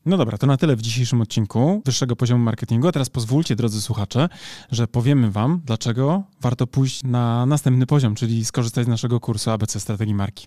No 0.07 0.17
dobra, 0.17 0.39
to 0.39 0.47
na 0.47 0.57
tyle 0.57 0.77
w 0.77 0.83
dzisiejszym 0.83 1.21
odcinku 1.21 1.83
wyższego 1.85 2.17
poziomu 2.17 2.45
marketingu. 2.45 2.89
A 2.89 2.93
teraz 2.93 3.11
pozwólcie, 3.11 3.57
drodzy 3.57 3.81
słuchacze, 3.81 4.29
że 4.71 4.89
powiemy 4.89 5.31
Wam, 5.31 5.61
dlaczego 5.65 6.23
warto 6.41 6.67
pójść 6.67 7.05
na 7.05 7.47
następny 7.47 7.87
poziom, 7.87 8.15
czyli 8.15 8.45
skorzystać 8.45 8.85
z 8.85 8.89
naszego 8.89 9.21
kursu 9.21 9.51
ABC 9.51 9.81
Strategii 9.81 10.15
Marki. 10.15 10.47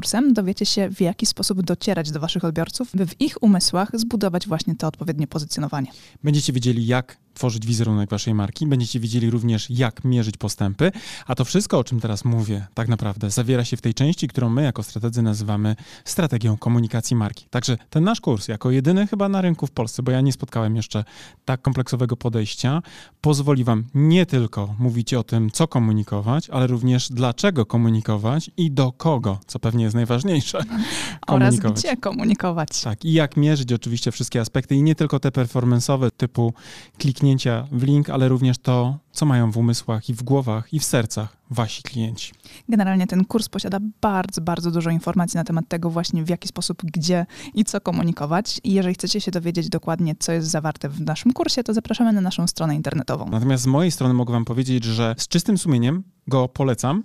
kursem 0.00 0.32
dowiecie 0.32 0.66
się, 0.66 0.90
w 0.90 1.00
jaki 1.00 1.26
sposób 1.26 1.62
docierać 1.62 2.10
do 2.10 2.20
waszych 2.20 2.44
odbiorców, 2.44 2.88
by 2.94 3.06
w 3.06 3.20
ich 3.20 3.42
umysłach 3.42 3.88
zbudować 3.94 4.48
właśnie 4.48 4.76
to 4.76 4.86
odpowiednie 4.86 5.26
pozycjonowanie. 5.26 5.90
Będziecie 6.24 6.52
wiedzieli, 6.52 6.86
jak 6.86 7.16
tworzyć 7.34 7.66
wizerunek 7.66 8.10
waszej 8.10 8.34
marki, 8.34 8.66
będziecie 8.66 9.00
wiedzieli 9.00 9.30
również, 9.30 9.70
jak 9.70 10.04
mierzyć 10.04 10.36
postępy, 10.36 10.92
a 11.26 11.34
to 11.34 11.44
wszystko, 11.44 11.78
o 11.78 11.84
czym 11.84 12.00
teraz 12.00 12.24
mówię, 12.24 12.66
tak 12.74 12.88
naprawdę 12.88 13.30
zawiera 13.30 13.64
się 13.64 13.76
w 13.76 13.80
tej 13.80 13.94
części, 13.94 14.28
którą 14.28 14.50
my 14.50 14.62
jako 14.62 14.82
strategzy 14.82 15.22
nazywamy 15.22 15.76
strategią 16.04 16.56
komunikacji 16.56 17.16
marki. 17.16 17.46
Także 17.50 17.76
ten 17.90 18.04
nasz 18.04 18.20
kurs, 18.20 18.48
jako 18.48 18.70
jedyny 18.70 19.06
chyba 19.06 19.28
na 19.28 19.40
rynku 19.40 19.66
w 19.66 19.70
Polsce, 19.70 20.02
bo 20.02 20.12
ja 20.12 20.20
nie 20.20 20.32
spotkałem 20.32 20.76
jeszcze 20.76 21.04
tak 21.44 21.62
kompleksowego 21.62 22.16
podejścia, 22.16 22.82
pozwoli 23.20 23.64
wam 23.64 23.84
nie 23.94 24.26
tylko 24.26 24.74
mówić 24.78 25.14
o 25.14 25.24
tym, 25.24 25.50
co 25.50 25.68
komunikować, 25.68 26.50
ale 26.50 26.66
również 26.66 27.08
dlaczego 27.08 27.66
komunikować 27.66 28.50
i 28.56 28.70
do 28.70 28.92
kogo, 28.92 29.38
co 29.46 29.58
pewnie 29.58 29.84
jest 29.84 29.89
najważniejsze. 29.94 30.64
Oraz 31.26 31.56
gdzie 31.56 31.96
komunikować. 31.96 32.82
Tak, 32.82 33.04
i 33.04 33.12
jak 33.12 33.36
mierzyć 33.36 33.72
oczywiście 33.72 34.12
wszystkie 34.12 34.40
aspekty 34.40 34.74
i 34.74 34.82
nie 34.82 34.94
tylko 34.94 35.20
te 35.20 35.28
performance'owe 35.28 36.10
typu 36.16 36.52
kliknięcia 36.98 37.66
w 37.72 37.82
link, 37.82 38.10
ale 38.10 38.28
również 38.28 38.58
to, 38.58 38.98
co 39.12 39.26
mają 39.26 39.50
w 39.50 39.56
umysłach 39.56 40.08
i 40.08 40.14
w 40.14 40.22
głowach 40.22 40.72
i 40.72 40.80
w 40.80 40.84
sercach 40.84 41.36
wasi 41.50 41.82
klienci. 41.82 42.32
Generalnie 42.68 43.06
ten 43.06 43.24
kurs 43.24 43.48
posiada 43.48 43.78
bardzo, 44.00 44.40
bardzo 44.40 44.70
dużo 44.70 44.90
informacji 44.90 45.36
na 45.36 45.44
temat 45.44 45.68
tego 45.68 45.90
właśnie 45.90 46.24
w 46.24 46.28
jaki 46.28 46.48
sposób, 46.48 46.82
gdzie 46.84 47.26
i 47.54 47.64
co 47.64 47.80
komunikować. 47.80 48.60
I 48.64 48.72
jeżeli 48.72 48.94
chcecie 48.94 49.20
się 49.20 49.30
dowiedzieć 49.30 49.68
dokładnie, 49.68 50.14
co 50.18 50.32
jest 50.32 50.48
zawarte 50.48 50.88
w 50.88 51.00
naszym 51.00 51.32
kursie, 51.32 51.64
to 51.64 51.74
zapraszamy 51.74 52.12
na 52.12 52.20
naszą 52.20 52.46
stronę 52.46 52.74
internetową. 52.74 53.26
Natomiast 53.30 53.62
z 53.62 53.66
mojej 53.66 53.90
strony 53.90 54.14
mogę 54.14 54.32
wam 54.32 54.44
powiedzieć, 54.44 54.84
że 54.84 55.14
z 55.18 55.28
czystym 55.28 55.58
sumieniem 55.58 56.02
go 56.26 56.48
polecam 56.48 57.04